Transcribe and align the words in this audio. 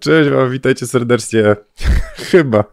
Cześć 0.00 0.30
wam, 0.30 0.50
witajcie 0.50 0.86
serdecznie. 0.86 1.56
Chyba. 2.30 2.64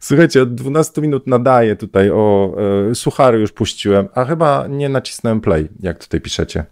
Słuchajcie, 0.00 0.42
od 0.42 0.54
12 0.54 1.00
minut 1.00 1.26
nadaję 1.26 1.76
tutaj 1.76 2.10
o 2.10 2.54
e, 2.90 2.94
suchary 2.94 3.40
już 3.40 3.52
puściłem, 3.52 4.08
a 4.14 4.24
chyba 4.24 4.66
nie 4.66 4.88
nacisnąłem 4.88 5.40
play, 5.40 5.68
jak 5.80 5.98
tutaj 5.98 6.20
piszecie. 6.20 6.64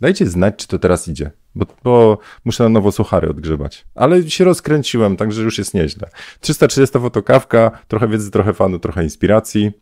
Dajcie 0.00 0.26
znać, 0.26 0.56
czy 0.56 0.68
to 0.68 0.78
teraz 0.78 1.08
idzie, 1.08 1.30
bo, 1.54 1.66
bo 1.84 2.18
muszę 2.44 2.64
na 2.64 2.68
nowo 2.68 2.92
suchary 2.92 3.30
odgrzebać. 3.30 3.84
Ale 3.94 4.30
się 4.30 4.44
rozkręciłem, 4.44 5.16
także 5.16 5.42
już 5.42 5.58
jest 5.58 5.74
nieźle. 5.74 6.08
330 6.40 6.98
fotokawka, 6.98 7.70
trochę 7.88 8.08
wiedzy, 8.08 8.30
trochę 8.30 8.54
fanu, 8.54 8.78
trochę 8.78 9.04
inspiracji. 9.04 9.72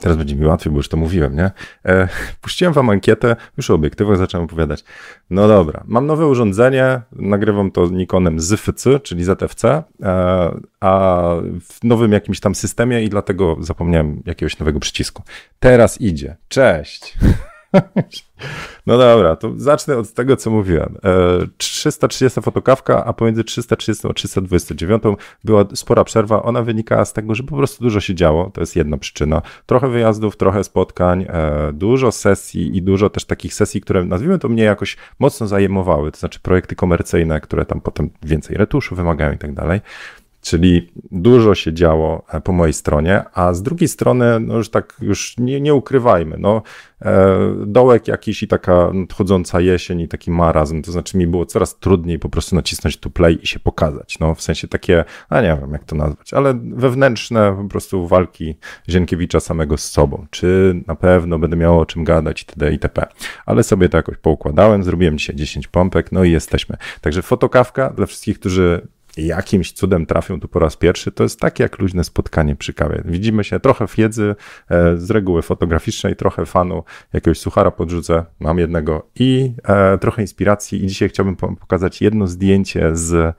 Teraz 0.00 0.16
będzie 0.16 0.36
mi 0.36 0.46
łatwiej, 0.46 0.72
bo 0.72 0.78
już 0.78 0.88
to 0.88 0.96
mówiłem, 0.96 1.36
nie? 1.36 1.50
E, 1.86 2.08
puściłem 2.40 2.72
wam 2.72 2.90
ankietę, 2.90 3.36
już 3.56 3.70
o 3.70 3.74
obiektywach 3.74 4.16
zacząłem 4.16 4.44
opowiadać. 4.44 4.84
No 5.30 5.48
dobra, 5.48 5.82
mam 5.86 6.06
nowe 6.06 6.26
urządzenie, 6.26 7.00
nagrywam 7.12 7.70
to 7.70 7.86
Nikonem 7.86 8.40
ZFC, 8.40 9.00
czyli 9.00 9.24
ZFC, 9.24 9.64
e, 9.64 9.82
a 10.80 11.22
w 11.60 11.84
nowym 11.84 12.12
jakimś 12.12 12.40
tam 12.40 12.54
systemie 12.54 13.02
i 13.02 13.08
dlatego 13.08 13.56
zapomniałem 13.60 14.22
jakiegoś 14.26 14.58
nowego 14.58 14.80
przycisku. 14.80 15.22
Teraz 15.60 16.00
idzie. 16.00 16.36
Cześć! 16.48 17.14
No 18.86 18.98
dobra, 18.98 19.36
to 19.36 19.52
zacznę 19.56 19.96
od 19.96 20.12
tego, 20.12 20.36
co 20.36 20.50
mówiłem. 20.50 20.98
330 21.56 22.38
e, 22.38 22.42
fotokawka, 22.42 23.04
a 23.04 23.12
pomiędzy 23.12 23.44
330 23.44 24.08
a 24.08 24.12
329 24.12 25.02
była 25.44 25.64
spora 25.74 26.04
przerwa. 26.04 26.42
Ona 26.42 26.62
wynikała 26.62 27.04
z 27.04 27.12
tego, 27.12 27.34
że 27.34 27.42
po 27.42 27.56
prostu 27.56 27.84
dużo 27.84 28.00
się 28.00 28.14
działo. 28.14 28.50
To 28.54 28.60
jest 28.60 28.76
jedna 28.76 28.96
przyczyna. 28.96 29.42
Trochę 29.66 29.88
wyjazdów, 29.88 30.36
trochę 30.36 30.64
spotkań, 30.64 31.26
e, 31.28 31.72
dużo 31.72 32.12
sesji 32.12 32.76
i 32.76 32.82
dużo 32.82 33.10
też 33.10 33.24
takich 33.24 33.54
sesji, 33.54 33.80
które 33.80 34.04
nazwijmy 34.04 34.38
to 34.38 34.48
mnie 34.48 34.62
jakoś 34.62 34.96
mocno 35.18 35.46
zajmowały. 35.46 36.12
To 36.12 36.18
znaczy 36.18 36.40
projekty 36.40 36.76
komercyjne, 36.76 37.40
które 37.40 37.64
tam 37.64 37.80
potem 37.80 38.10
więcej 38.22 38.56
retuszu 38.56 38.94
wymagają 38.94 39.32
i 39.32 39.38
tak 39.38 39.54
dalej. 39.54 39.80
Czyli 40.44 40.92
dużo 41.10 41.54
się 41.54 41.72
działo 41.72 42.22
e, 42.28 42.40
po 42.40 42.52
mojej 42.52 42.72
stronie, 42.72 43.24
a 43.34 43.54
z 43.54 43.62
drugiej 43.62 43.88
strony, 43.88 44.40
no 44.40 44.56
już 44.56 44.70
tak, 44.70 44.96
już 45.00 45.38
nie, 45.38 45.60
nie 45.60 45.74
ukrywajmy, 45.74 46.36
no, 46.38 46.62
e, 47.02 47.38
dołek 47.66 48.08
jakiś 48.08 48.42
i 48.42 48.48
taka 48.48 48.90
nadchodząca 48.92 49.60
jesień 49.60 50.00
i 50.00 50.08
taki 50.08 50.30
marazm, 50.30 50.82
to 50.82 50.92
znaczy 50.92 51.18
mi 51.18 51.26
było 51.26 51.46
coraz 51.46 51.78
trudniej 51.78 52.18
po 52.18 52.28
prostu 52.28 52.56
nacisnąć 52.56 52.96
tu 52.96 53.10
play 53.10 53.38
i 53.42 53.46
się 53.46 53.60
pokazać, 53.60 54.18
no, 54.18 54.34
w 54.34 54.42
sensie 54.42 54.68
takie, 54.68 55.04
a 55.28 55.40
nie 55.40 55.58
wiem 55.60 55.72
jak 55.72 55.84
to 55.84 55.96
nazwać, 55.96 56.34
ale 56.34 56.54
wewnętrzne 56.62 57.56
po 57.62 57.68
prostu 57.68 58.06
walki 58.06 58.54
Zienkiewicza 58.88 59.40
samego 59.40 59.76
z 59.76 59.84
sobą, 59.84 60.26
czy 60.30 60.74
na 60.86 60.94
pewno 60.94 61.38
będę 61.38 61.56
miał 61.56 61.80
o 61.80 61.86
czym 61.86 62.04
gadać 62.04 62.40
itd. 62.40 62.72
itp. 62.72 63.06
Ale 63.46 63.62
sobie 63.62 63.88
to 63.88 63.96
jakoś 63.96 64.16
poukładałem, 64.16 64.84
zrobiłem 64.84 65.18
dzisiaj 65.18 65.36
10 65.36 65.68
pompek, 65.68 66.12
no 66.12 66.24
i 66.24 66.30
jesteśmy. 66.30 66.76
Także 67.00 67.22
fotokawka 67.22 67.90
dla 67.90 68.06
wszystkich, 68.06 68.38
którzy 68.38 68.88
jakimś 69.16 69.72
cudem 69.72 70.06
trafią 70.06 70.40
tu 70.40 70.48
po 70.48 70.58
raz 70.58 70.76
pierwszy, 70.76 71.12
to 71.12 71.22
jest 71.22 71.40
takie 71.40 71.62
jak 71.62 71.78
luźne 71.78 72.04
spotkanie 72.04 72.56
przy 72.56 72.72
kawie. 72.74 73.02
Widzimy 73.04 73.44
się 73.44 73.60
trochę 73.60 73.86
wiedzy 73.96 74.34
e, 74.68 74.96
z 74.96 75.10
reguły 75.10 75.42
fotograficznej, 75.42 76.16
trochę 76.16 76.46
fanu, 76.46 76.84
jakiegoś 77.12 77.38
suchara 77.38 77.70
podrzucę, 77.70 78.24
mam 78.40 78.58
jednego 78.58 79.06
i 79.14 79.52
e, 79.64 79.98
trochę 79.98 80.22
inspiracji 80.22 80.84
i 80.84 80.86
dzisiaj 80.86 81.08
chciałbym 81.08 81.36
pokazać 81.36 82.02
jedno 82.02 82.26
zdjęcie 82.26 82.96
z 82.96 83.34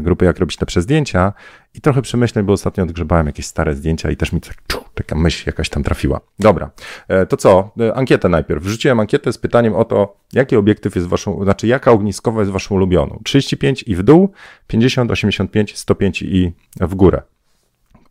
grupy 0.00 0.24
Jak 0.24 0.38
robić 0.38 0.60
lepsze 0.60 0.82
zdjęcia 0.82 1.32
i 1.74 1.80
trochę 1.80 2.02
przemyśleń, 2.02 2.44
bo 2.44 2.52
ostatnio 2.52 2.84
odgrzebałem 2.84 3.26
jakieś 3.26 3.46
stare 3.46 3.74
zdjęcia 3.74 4.10
i 4.10 4.16
też 4.16 4.32
mi 4.32 4.40
tak, 4.40 4.56
czu, 4.66 4.84
taka 4.94 5.16
myśl 5.16 5.42
jakaś 5.46 5.68
tam 5.68 5.82
trafiła. 5.82 6.20
Dobra, 6.38 6.70
e, 7.08 7.26
to 7.26 7.36
co? 7.36 7.70
E, 7.80 7.94
ankietę 7.94 8.28
najpierw. 8.28 8.62
Wrzuciłem 8.62 9.00
ankietę 9.00 9.32
z 9.32 9.38
pytaniem 9.38 9.74
o 9.74 9.84
to, 9.84 10.16
jaki 10.32 10.56
obiektyw 10.56 10.94
jest 10.94 11.06
waszą, 11.06 11.44
znaczy 11.44 11.66
jaka 11.66 11.90
ogniskowa 11.90 12.40
jest 12.40 12.52
waszą 12.52 12.74
ulubioną. 12.74 13.20
35 13.24 13.82
i 13.82 13.96
w 13.96 14.02
dół, 14.02 14.32
50, 14.66 15.10
85, 15.10 15.76
105 15.76 16.22
i 16.22 16.52
w 16.80 16.94
górę 16.94 17.22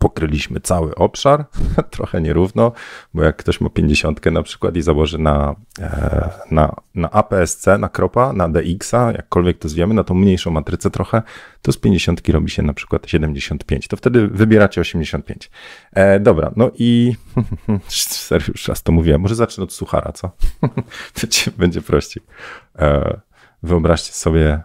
pokryliśmy 0.03 0.59
cały 0.59 0.95
obszar, 0.95 1.45
trochę 1.95 2.22
nierówno, 2.22 2.72
bo 3.13 3.23
jak 3.23 3.35
ktoś 3.38 3.61
ma 3.61 3.69
50 3.69 4.25
na 4.25 4.44
przykład 4.44 4.75
i 4.75 4.81
założy 4.81 5.17
na, 5.17 5.55
e, 5.79 6.29
na, 6.51 6.75
na 6.95 7.11
APS-C, 7.11 7.78
na 7.78 7.89
kropa, 7.89 8.33
na 8.33 8.50
DX-a, 8.50 9.11
jakkolwiek 9.11 9.57
to 9.57 9.69
zwiemy, 9.69 9.94
na 9.94 10.03
tą 10.03 10.13
mniejszą 10.13 10.51
matrycę 10.51 10.89
trochę, 10.89 11.22
to 11.61 11.72
z 11.72 11.78
50 11.78 12.29
robi 12.29 12.50
się 12.50 12.63
na 12.63 12.73
przykład 12.73 13.09
75. 13.09 13.88
To 13.88 13.97
wtedy 13.97 14.28
wybieracie 14.28 14.81
85. 14.81 15.51
E, 15.94 16.19
dobra, 16.19 16.51
no 16.55 16.72
i 16.75 17.16
serio 17.88 18.47
już 18.47 18.67
raz 18.67 18.83
to 18.83 18.91
mówiłem, 18.91 19.22
może 19.22 19.35
zacznę 19.35 19.63
od 19.63 19.73
suchara, 19.73 20.11
co? 20.11 20.31
Będzie 21.57 21.81
prościej. 21.81 22.23
E, 22.79 23.19
wyobraźcie 23.63 24.13
sobie, 24.13 24.61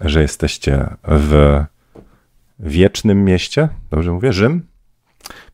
że 0.00 0.22
jesteście 0.22 0.96
w 1.04 1.60
wiecznym 2.58 3.24
mieście, 3.24 3.68
dobrze 3.90 4.12
mówię, 4.12 4.32
Rzym, 4.32 4.69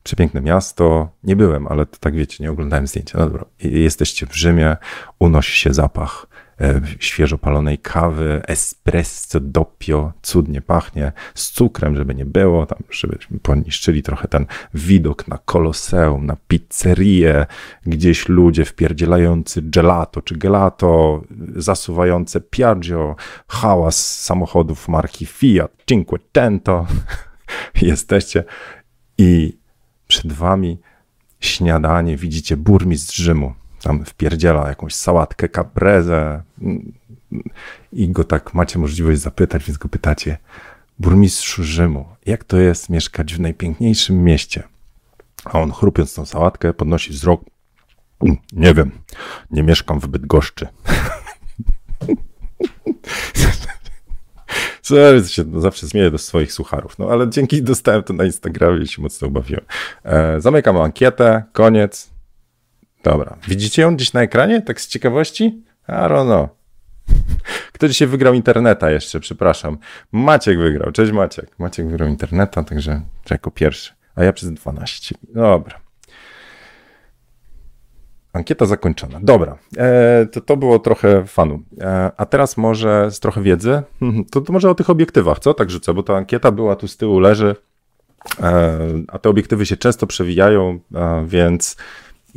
przepiękne 0.03 0.41
miasto. 0.41 1.09
Nie 1.25 1.37
byłem, 1.37 1.67
ale 1.67 1.87
to 1.87 1.99
tak 2.01 2.15
wiecie, 2.15 2.45
nie 2.45 2.51
oglądałem 2.51 2.87
zdjęcia. 2.87 3.19
No 3.19 3.27
dobra. 3.27 3.45
Jesteście 3.61 4.27
w 4.27 4.37
Rzymie, 4.37 4.77
unosi 5.19 5.59
się 5.59 5.75
zapach 5.75 6.27
e, 6.61 6.81
świeżo 7.01 7.39
palonej 7.39 7.79
kawy, 7.79 8.43
espresso, 8.47 9.41
doppio, 9.41 10.13
cudnie 10.23 10.63
pachnie, 10.63 11.13
z 11.35 11.51
cukrem, 11.51 11.97
żeby 11.97 12.15
nie 12.15 12.25
było, 12.25 12.67
tam, 12.67 12.79
żeby 12.91 13.19
poniszczyli 13.43 14.03
trochę 14.03 14.29
ten 14.29 14.47
widok 14.75 15.29
na 15.29 15.39
koloseum, 15.45 16.27
na 16.27 16.37
pizzerię, 16.49 17.47
gdzieś 17.87 18.29
ludzie 18.29 18.65
wpierdzielający 18.65 19.63
gelato 19.63 20.23
czy 20.23 20.37
gelato, 20.37 21.23
zasuwające 21.57 22.41
Piaggio, 22.41 23.17
hałas 23.49 24.21
samochodów 24.23 24.89
marki 24.89 25.27
Fiat, 25.27 25.73
Cinquecento. 25.89 26.87
Jesteście 27.83 28.45
i 29.19 29.59
przed 30.09 30.33
wami 30.33 30.79
śniadanie, 31.41 32.17
widzicie 32.17 32.57
burmistrz 32.57 33.17
Rzymu, 33.17 33.55
tam 33.83 34.05
wpierdziela 34.05 34.69
jakąś 34.69 34.95
sałatkę 34.95 35.49
caprese 35.49 36.43
i 37.93 38.09
go 38.09 38.25
tak 38.25 38.55
macie 38.55 38.79
możliwość 38.79 39.21
zapytać, 39.21 39.65
więc 39.65 39.79
go 39.79 39.89
pytacie, 39.89 40.39
burmistrzu 40.99 41.65
Rzymu, 41.65 42.07
jak 42.27 42.45
to 42.45 42.57
jest 42.57 42.91
mieszkać 42.91 43.35
w 43.35 43.41
najpiękniejszym 43.41 44.25
mieście? 44.25 44.63
A 45.45 45.61
on 45.61 45.73
chrupiąc 45.73 46.15
tą 46.15 46.27
sałatkę 46.27 46.75
podnosi 46.75 47.11
wzrok, 47.11 47.41
nie 48.53 48.75
wiem, 48.75 48.91
nie 49.51 49.63
mieszkam 49.63 50.01
w 50.01 50.07
Bydgoszczy. 50.07 50.69
Co, 54.87 55.25
się 55.29 55.45
no, 55.45 55.61
zawsze 55.61 55.87
zmienię 55.87 56.11
do 56.11 56.19
swoich 56.19 56.53
sucharów. 56.53 56.99
No 56.99 57.09
ale 57.11 57.31
dzięki 57.31 57.63
dostałem 57.73 58.03
to 58.03 58.13
na 58.13 58.25
Instagramie 58.25 58.83
i 58.83 58.87
się 58.87 59.03
mocno 59.03 59.29
ubawiłem. 59.29 59.65
E, 60.05 60.41
zamykam 60.41 60.77
ankietę, 60.77 61.43
koniec. 61.53 62.11
Dobra. 63.03 63.37
Widzicie 63.49 63.83
ją 63.83 63.97
gdzieś 63.97 64.13
na 64.13 64.23
ekranie? 64.23 64.63
Tak 64.63 64.81
z 64.81 64.89
ciekawości? 64.89 65.45
I 65.89 65.93
don't 65.93 66.25
know. 66.25 66.49
Kto 67.73 67.89
dzisiaj 67.89 68.09
wygrał 68.09 68.35
interneta 68.35 68.91
jeszcze, 68.91 69.21
przepraszam. 69.21 69.79
Maciek 70.13 70.59
wygrał. 70.59 70.93
Cześć 70.93 71.13
Maciek. 71.13 71.59
Maciek 71.59 71.87
wygrał 71.87 72.09
interneta, 72.09 72.65
także 72.65 73.01
jako 73.31 73.51
pierwszy. 73.51 73.93
A 74.15 74.25
ja 74.25 74.33
przez 74.33 74.53
12. 74.53 75.15
Dobra. 75.35 75.86
Ankieta 78.37 78.67
zakończona. 78.67 79.19
Dobra, 79.23 79.59
e, 79.77 80.27
to, 80.27 80.41
to 80.41 80.57
było 80.57 80.79
trochę 80.79 81.27
fanu. 81.27 81.63
E, 81.81 82.11
a 82.17 82.27
teraz 82.27 82.57
może 82.57 83.11
z 83.11 83.21
trochę 83.21 83.43
wiedzy, 83.43 83.83
to, 84.31 84.41
to 84.41 84.53
może 84.53 84.71
o 84.71 84.75
tych 84.75 84.91
obiektywach, 84.91 85.39
co? 85.39 85.55
Tak 85.55 85.71
rzucę, 85.71 85.95
bo 85.95 86.03
ta 86.03 86.17
ankieta 86.17 86.53
była 86.53 86.77
tu 86.77 86.89
z 86.89 86.97
tyłu, 86.97 87.21
leży, 87.21 87.57
e, 88.41 88.79
a 89.09 89.19
te 89.19 89.29
obiektywy 89.29 89.67
się 89.67 89.77
często 89.77 90.07
przewijają, 90.07 90.79
e, 90.95 91.25
więc 91.27 91.77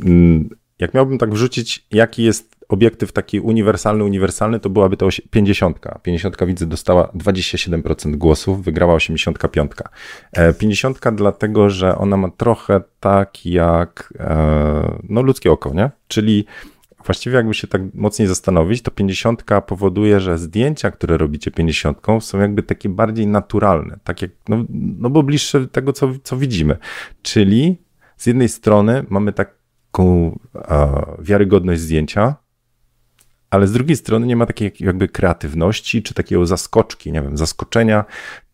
mm, 0.04 0.48
jak 0.78 0.94
miałbym 0.94 1.18
tak 1.18 1.30
wrzucić, 1.30 1.86
jaki 1.90 2.22
jest 2.22 2.49
obiektyw 2.72 3.12
taki 3.12 3.40
uniwersalny, 3.40 4.04
uniwersalny, 4.04 4.60
to 4.60 4.70
byłaby 4.70 4.96
to 4.96 5.08
50. 5.30 5.78
50 6.02 6.36
widzę 6.46 6.66
dostała 6.66 7.06
27% 7.06 8.16
głosów, 8.16 8.64
wygrała 8.64 8.94
85. 8.94 9.72
50 10.58 11.06
e, 11.06 11.12
dlatego, 11.12 11.70
że 11.70 11.98
ona 11.98 12.16
ma 12.16 12.30
trochę 12.30 12.80
tak 13.00 13.46
jak 13.46 14.14
e, 14.18 14.98
no, 15.08 15.22
ludzkie 15.22 15.52
oko, 15.52 15.74
nie? 15.74 15.90
Czyli 16.08 16.44
właściwie 17.04 17.36
jakby 17.36 17.54
się 17.54 17.66
tak 17.66 17.82
mocniej 17.94 18.28
zastanowić, 18.28 18.82
to 18.82 18.90
50 18.90 19.44
powoduje, 19.66 20.20
że 20.20 20.38
zdjęcia, 20.38 20.90
które 20.90 21.16
robicie 21.16 21.50
50 21.50 21.98
są 22.20 22.38
jakby 22.38 22.62
takie 22.62 22.88
bardziej 22.88 23.26
naturalne, 23.26 23.98
takie, 24.04 24.28
no, 24.48 24.64
no 24.98 25.10
bo 25.10 25.22
bliższe 25.22 25.68
tego, 25.68 25.92
co, 25.92 26.10
co 26.22 26.36
widzimy. 26.36 26.76
Czyli 27.22 27.78
z 28.16 28.26
jednej 28.26 28.48
strony 28.48 29.04
mamy 29.08 29.32
taką 29.32 30.38
e, 30.54 31.02
wiarygodność 31.18 31.80
zdjęcia, 31.80 32.36
ale 33.50 33.66
z 33.66 33.72
drugiej 33.72 33.96
strony 33.96 34.26
nie 34.26 34.36
ma 34.36 34.46
takiej 34.46 34.72
jakby 34.80 35.08
kreatywności, 35.08 36.02
czy 36.02 36.14
takiego 36.14 36.46
zaskoczki, 36.46 37.12
nie 37.12 37.22
wiem, 37.22 37.36
zaskoczenia 37.36 38.04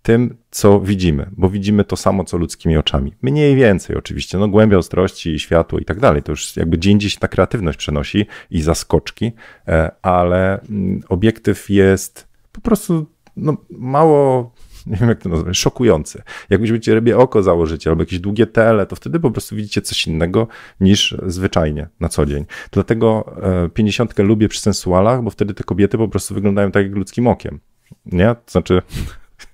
tym, 0.02 0.36
co 0.50 0.80
widzimy, 0.80 1.30
bo 1.32 1.48
widzimy 1.48 1.84
to 1.84 1.96
samo, 1.96 2.24
co 2.24 2.36
ludzkimi 2.36 2.76
oczami. 2.76 3.12
Mniej 3.22 3.56
więcej 3.56 3.96
oczywiście, 3.96 4.38
no 4.38 4.48
głębia 4.48 4.78
ostrości, 4.78 5.38
światło 5.38 5.78
i 5.78 5.84
tak 5.84 6.00
dalej, 6.00 6.22
to 6.22 6.32
już 6.32 6.56
jakby 6.56 6.76
gdzie 6.76 6.90
indziej 6.90 7.10
ta 7.10 7.28
kreatywność 7.28 7.78
przenosi 7.78 8.26
i 8.50 8.62
zaskoczki, 8.62 9.32
e, 9.68 9.90
ale 10.02 10.60
mm, 10.60 11.02
obiektyw 11.08 11.70
jest 11.70 12.28
po 12.52 12.60
prostu 12.60 13.06
no, 13.36 13.56
mało 13.70 14.52
nie 14.90 14.96
wiem 14.96 15.08
jak 15.08 15.22
to 15.22 15.28
nazwać, 15.28 15.56
szokujące. 15.56 16.22
Jak 16.50 16.60
będziecie 16.60 16.94
rybie 16.94 17.18
oko 17.18 17.42
założyć 17.42 17.86
albo 17.86 18.02
jakieś 18.02 18.18
długie 18.18 18.46
tele, 18.46 18.86
to 18.86 18.96
wtedy 18.96 19.20
po 19.20 19.30
prostu 19.30 19.56
widzicie 19.56 19.82
coś 19.82 20.06
innego 20.06 20.48
niż 20.80 21.16
zwyczajnie 21.26 21.88
na 22.00 22.08
co 22.08 22.26
dzień. 22.26 22.44
Dlatego 22.70 23.34
e, 23.42 23.68
pięćdziesiątkę 23.68 24.22
lubię 24.22 24.48
przy 24.48 24.60
sensualach, 24.60 25.22
bo 25.22 25.30
wtedy 25.30 25.54
te 25.54 25.64
kobiety 25.64 25.98
po 25.98 26.08
prostu 26.08 26.34
wyglądają 26.34 26.70
tak 26.70 26.86
jak 26.86 26.94
ludzkim 26.94 27.26
okiem. 27.26 27.60
Nie? 28.06 28.26
To 28.26 28.50
znaczy 28.50 28.82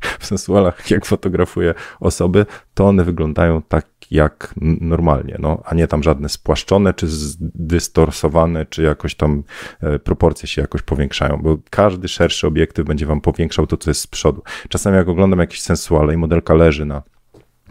w 0.20 0.26
sensualach, 0.26 0.90
jak 0.90 1.06
fotografuję 1.06 1.74
osoby, 2.00 2.46
to 2.74 2.88
one 2.88 3.04
wyglądają 3.04 3.62
tak 3.62 3.86
jak 4.10 4.54
normalnie, 4.80 5.36
no, 5.38 5.62
a 5.64 5.74
nie 5.74 5.86
tam 5.86 6.02
żadne 6.02 6.28
spłaszczone, 6.28 6.94
czy 6.94 7.06
zdystorsowane, 7.08 8.66
czy 8.66 8.82
jakoś 8.82 9.14
tam 9.14 9.42
e, 9.80 9.98
proporcje 9.98 10.48
się 10.48 10.62
jakoś 10.62 10.82
powiększają, 10.82 11.40
bo 11.42 11.58
każdy 11.70 12.08
szerszy 12.08 12.46
obiektyw 12.46 12.86
będzie 12.86 13.06
wam 13.06 13.20
powiększał 13.20 13.66
to, 13.66 13.76
co 13.76 13.90
jest 13.90 14.00
z 14.00 14.06
przodu. 14.06 14.42
Czasami 14.68 14.96
jak 14.96 15.08
oglądam 15.08 15.38
jakieś 15.38 15.60
sensuale 15.60 16.14
i 16.14 16.16
modelka 16.16 16.54
leży 16.54 16.84
na 16.84 17.02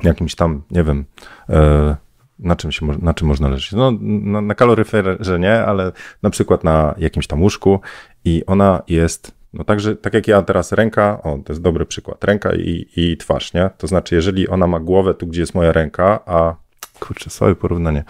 jakimś 0.04 0.36
tam, 0.36 0.62
nie 0.72 0.84
wiem, 0.84 1.06
e, 1.50 1.96
na 2.40 2.56
czym, 2.56 2.72
się, 2.72 2.88
na 3.02 3.14
czym 3.14 3.28
można 3.28 3.50
leżeć? 3.50 3.72
No, 3.72 3.92
na, 4.02 4.42
na 4.42 4.56
kaloryferze 4.56 5.40
nie, 5.40 5.66
ale 5.66 5.92
na 6.24 6.30
przykład 6.30 6.64
na 6.64 6.96
jakimś 6.98 7.28
tam 7.28 7.42
łóżku 7.42 7.80
i 8.26 8.44
ona 8.46 8.82
jest 8.88 9.41
no 9.54 9.64
także, 9.64 9.96
tak 9.96 10.14
jak 10.14 10.28
ja 10.28 10.42
teraz 10.42 10.72
ręka, 10.72 11.22
o, 11.24 11.38
to 11.46 11.54
jest 11.54 11.62
dobry 11.62 11.86
przykład, 11.86 12.24
ręka 12.24 12.56
i, 12.56 12.88
i 12.96 13.18
twarz, 13.18 13.54
nie? 13.54 13.70
To 13.78 13.88
znaczy, 13.88 14.16
jeżeli 14.16 14.48
ona 14.48 14.68
ma 14.68 14.80
głowę 14.80 15.14
tu, 15.14 15.28
gdzie 15.28 15.42
jest 15.42 15.56
moja 15.56 15.72
ręka, 15.72 16.20
a 16.26 16.56
kurczę, 17.00 17.30
sobie 17.30 17.56
porównanie, 17.56 18.04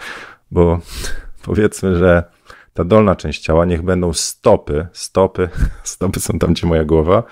bo 0.50 0.80
powiedzmy, 1.46 1.96
że 1.96 2.24
ta 2.74 2.84
dolna 2.84 3.16
część 3.16 3.42
ciała, 3.42 3.64
niech 3.64 3.82
będą 3.82 4.12
stopy, 4.12 4.86
stopy, 4.92 5.48
stopy 5.84 6.20
są 6.20 6.38
tam, 6.38 6.52
gdzie 6.52 6.66
moja 6.66 6.84
głowa, 6.84 7.22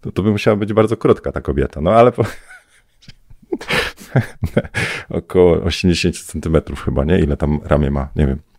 to 0.00 0.12
to 0.12 0.22
by 0.22 0.30
musiała 0.30 0.56
być 0.56 0.72
bardzo 0.72 0.96
krótka 0.96 1.32
ta 1.32 1.40
kobieta, 1.40 1.80
no 1.80 1.90
ale 1.90 2.12
po... 2.12 2.24
około 5.10 5.62
80 5.62 6.18
centymetrów 6.18 6.84
chyba, 6.84 7.04
nie? 7.04 7.18
Ile 7.18 7.36
tam 7.36 7.60
ramię 7.64 7.90
ma, 7.90 8.08
nie 8.16 8.26
wiem. 8.26 8.53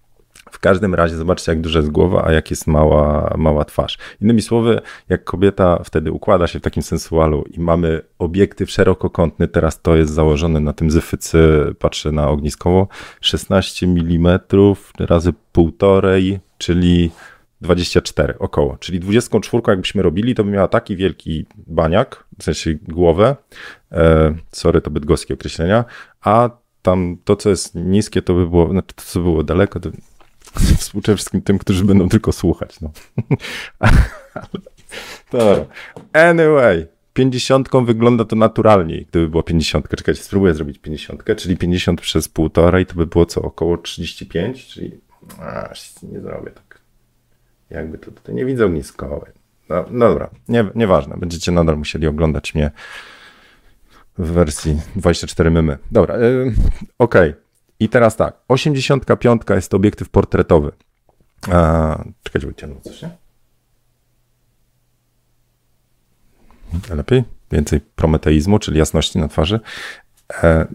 W 0.55 0.59
każdym 0.59 0.95
razie 0.95 1.15
zobaczcie, 1.15 1.51
jak 1.51 1.61
duża 1.61 1.79
jest 1.79 1.91
głowa, 1.91 2.23
a 2.25 2.31
jak 2.31 2.49
jest 2.49 2.67
mała, 2.67 3.33
mała 3.37 3.65
twarz. 3.65 3.97
Innymi 4.21 4.41
słowy, 4.41 4.81
jak 5.09 5.23
kobieta 5.23 5.83
wtedy 5.83 6.11
układa 6.11 6.47
się 6.47 6.59
w 6.59 6.61
takim 6.61 6.83
sensualu 6.83 7.43
i 7.51 7.59
mamy 7.59 8.01
obiektyw 8.19 8.71
szerokokątny, 8.71 9.47
teraz 9.47 9.81
to 9.81 9.95
jest 9.95 10.13
założone 10.13 10.59
na 10.59 10.73
tym 10.73 10.91
zyfycy, 10.91 11.73
patrzę 11.79 12.11
na 12.11 12.29
ogniskowo, 12.29 12.87
16 13.21 13.85
mm 13.85 14.39
razy 14.99 15.33
półtorej, 15.51 16.39
czyli 16.57 17.11
24 17.61 18.39
około. 18.39 18.77
Czyli 18.77 18.99
24 18.99 19.63
jakbyśmy 19.67 20.01
robili, 20.01 20.35
to 20.35 20.43
by 20.43 20.51
miała 20.51 20.67
taki 20.67 20.95
wielki 20.95 21.45
baniak, 21.67 22.25
w 22.39 22.43
sensie 22.43 22.73
głowę, 22.87 23.35
e, 23.91 24.35
sorry, 24.51 24.81
to 24.81 24.91
bydgoskie 24.91 25.33
określenia, 25.33 25.85
a 26.21 26.49
tam 26.81 27.17
to, 27.23 27.35
co 27.35 27.49
jest 27.49 27.75
niskie, 27.75 28.21
to 28.21 28.33
by 28.33 28.49
było, 28.49 28.69
znaczy 28.69 28.95
to, 28.95 29.03
co 29.05 29.19
było 29.19 29.43
daleko, 29.43 29.79
to 29.79 29.89
Współczuję 30.79 31.17
wszystkim 31.17 31.41
tym, 31.41 31.59
którzy 31.59 31.85
będą 31.85 32.09
tylko 32.09 32.31
słuchać. 32.31 32.81
No. 32.81 32.91
Dobra. 35.31 35.65
Anyway, 36.13 36.87
50 37.13 37.69
wygląda 37.85 38.25
to 38.25 38.35
naturalniej, 38.35 39.05
gdyby 39.09 39.29
było 39.29 39.43
50. 39.43 39.89
Czekajcie, 39.89 40.23
spróbuję 40.23 40.53
zrobić 40.53 40.79
50, 40.79 41.23
czyli 41.37 41.57
50 41.57 42.01
przez 42.01 42.29
półtora 42.29 42.79
i 42.79 42.85
to 42.85 42.95
by 42.95 43.05
było 43.05 43.25
co, 43.25 43.41
około 43.41 43.77
35, 43.77 44.67
czyli 44.67 44.91
a, 45.39 45.69
nie 46.03 46.19
zrobię 46.21 46.51
tak. 46.51 46.79
Jakby 47.69 47.97
to 47.97 48.11
tutaj 48.11 48.35
nie 48.35 48.45
widzę 48.45 48.65
ogniskowej. 48.65 49.31
No, 49.69 49.85
no 49.91 50.09
dobra, 50.09 50.29
nie, 50.47 50.65
nieważne, 50.75 51.17
będziecie 51.17 51.51
nadal 51.51 51.77
musieli 51.77 52.07
oglądać 52.07 52.55
mnie 52.55 52.71
w 54.17 54.31
wersji 54.31 54.81
24 54.95 55.51
mymy. 55.51 55.77
Dobra, 55.91 56.17
yy, 56.17 56.53
okej. 56.99 57.29
Okay. 57.29 57.44
I 57.79 57.89
teraz 57.89 58.15
tak, 58.15 58.37
85 58.47 59.41
jest 59.49 59.71
to 59.71 59.77
obiektyw 59.77 60.09
portretowy. 60.09 60.71
A, 61.51 62.03
czekajcie, 62.23 62.47
wyciągnę 62.47 62.81
coś, 62.81 63.01
nie? 63.01 63.09
Lepiej? 66.95 67.23
Więcej 67.51 67.81
prometeizmu, 67.81 68.59
czyli 68.59 68.79
jasności 68.79 69.19
na 69.19 69.27
twarzy. 69.27 69.59
E, 70.43 70.67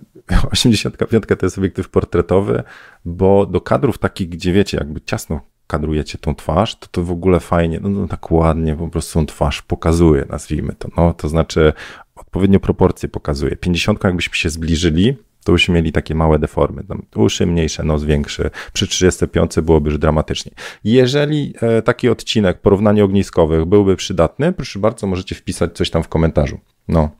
85 0.53 1.25
to 1.39 1.47
jest 1.47 1.59
obiektyw 1.59 1.89
portretowy, 1.89 2.63
bo 3.05 3.47
do 3.47 3.61
kadrów 3.61 3.99
takich, 3.99 4.29
gdzie 4.29 4.53
wiecie, 4.53 4.79
jakby 4.79 5.01
ciasno 5.01 5.41
kadrujecie 5.67 6.19
tą 6.19 6.35
twarz, 6.35 6.79
to 6.79 6.87
to 6.91 7.03
w 7.03 7.11
ogóle 7.11 7.41
fajnie, 7.41 7.81
no, 7.81 7.89
no 7.89 8.09
tak 8.09 8.31
ładnie 8.31 8.77
po 8.77 8.89
prostu 8.89 9.19
tą 9.19 9.27
twarz 9.27 9.63
pokazuje, 9.63 10.27
nazwijmy 10.29 10.73
to. 10.73 10.89
No, 10.97 11.15
to 11.15 11.29
znaczy 11.29 11.73
odpowiednio 12.15 12.61
proporcje 12.61 13.09
pokazuje. 13.09 13.57
50 13.57 14.05
jakbyśmy 14.05 14.35
się 14.35 14.51
zbliżyli, 14.51 15.17
to 15.45 15.53
byśmy 15.53 15.75
mieli 15.75 15.93
takie 15.93 16.15
małe 16.15 16.39
deformy. 16.39 16.85
Tam 16.85 17.03
uszy 17.15 17.47
mniejsze, 17.47 17.83
nos 17.83 18.05
większy. 18.05 18.51
Przy 18.73 18.87
35 18.87 19.61
byłoby 19.63 19.91
już 19.91 19.99
dramatycznie. 19.99 20.53
Jeżeli 20.85 21.55
e, 21.61 21.83
taki 21.83 22.09
odcinek, 22.09 22.61
porównanie 22.61 23.05
ogniskowych 23.05 23.65
byłby 23.65 23.97
przydatny, 23.97 24.53
proszę 24.53 24.79
bardzo, 24.79 25.07
możecie 25.07 25.35
wpisać 25.35 25.73
coś 25.73 25.91
tam 25.91 26.03
w 26.03 26.09
komentarzu. 26.09 26.59
No, 26.89 27.11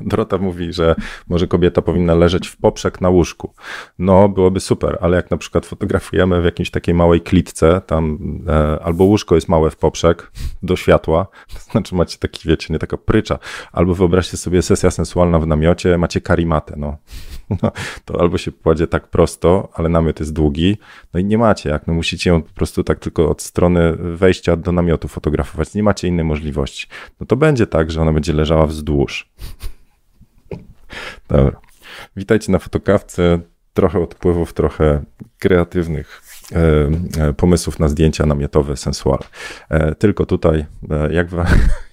Dorota 0.00 0.38
mówi, 0.38 0.72
że 0.72 0.94
może 1.28 1.46
kobieta 1.46 1.82
powinna 1.82 2.14
leżeć 2.14 2.48
w 2.48 2.56
poprzek 2.56 3.00
na 3.00 3.08
łóżku. 3.08 3.54
No, 3.98 4.28
byłoby 4.28 4.60
super, 4.60 4.98
ale 5.00 5.16
jak 5.16 5.30
na 5.30 5.36
przykład 5.36 5.66
fotografujemy 5.66 6.42
w 6.42 6.44
jakiejś 6.44 6.70
takiej 6.70 6.94
małej 6.94 7.20
klitce, 7.20 7.80
tam 7.86 8.18
e, 8.48 8.78
albo 8.82 9.04
łóżko 9.04 9.34
jest 9.34 9.48
małe 9.48 9.70
w 9.70 9.76
poprzek 9.76 10.32
do 10.62 10.76
światła, 10.76 11.26
to 11.54 11.58
znaczy 11.70 11.94
macie 11.94 12.18
taki, 12.18 12.48
wiecie, 12.48 12.72
nie 12.72 12.78
taka 12.78 12.96
prycza, 12.96 13.38
albo 13.72 13.94
wyobraźcie 13.94 14.36
sobie 14.36 14.62
sesja 14.62 14.90
sensualna 14.90 15.38
w 15.38 15.46
namiocie, 15.46 15.98
macie 15.98 16.20
karimatę, 16.20 16.74
no. 16.76 16.96
no 17.62 17.72
to 18.04 18.20
albo 18.20 18.38
się 18.38 18.52
kładzie 18.52 18.86
tak 18.86 19.08
prosto, 19.08 19.68
ale 19.74 19.88
namiot 19.88 20.20
jest 20.20 20.32
długi, 20.32 20.78
no 21.14 21.20
i 21.20 21.24
nie 21.24 21.38
macie 21.38 21.70
jak, 21.70 21.86
no 21.86 21.94
musicie 21.94 22.30
ją 22.30 22.42
po 22.42 22.52
prostu 22.52 22.84
tak 22.84 22.98
tylko 22.98 23.30
od 23.30 23.42
strony 23.42 23.92
wejścia 23.96 24.56
do 24.56 24.72
namiotu 24.72 25.08
fotografować, 25.08 25.74
nie 25.74 25.82
macie 25.82 26.08
innej 26.08 26.24
możliwości. 26.24 26.86
No 27.20 27.26
to 27.26 27.36
będzie 27.36 27.66
tak, 27.66 27.90
że 27.90 28.02
ona 28.02 28.12
będzie 28.12 28.32
leżała 28.32 28.66
wzdłuż, 28.66 29.28
Dobra. 31.28 31.60
Witajcie 32.16 32.52
na 32.52 32.58
fotokawce. 32.58 33.38
Trochę 33.74 34.00
odpływów, 34.00 34.52
trochę 34.52 35.04
kreatywnych 35.38 36.20
pomysłów 37.36 37.78
na 37.78 37.88
zdjęcia 37.88 38.26
namiotowe, 38.26 38.76
sensualne. 38.76 39.26
E, 39.68 39.94
tylko 39.94 40.26
tutaj, 40.26 40.64
jak, 41.10 41.28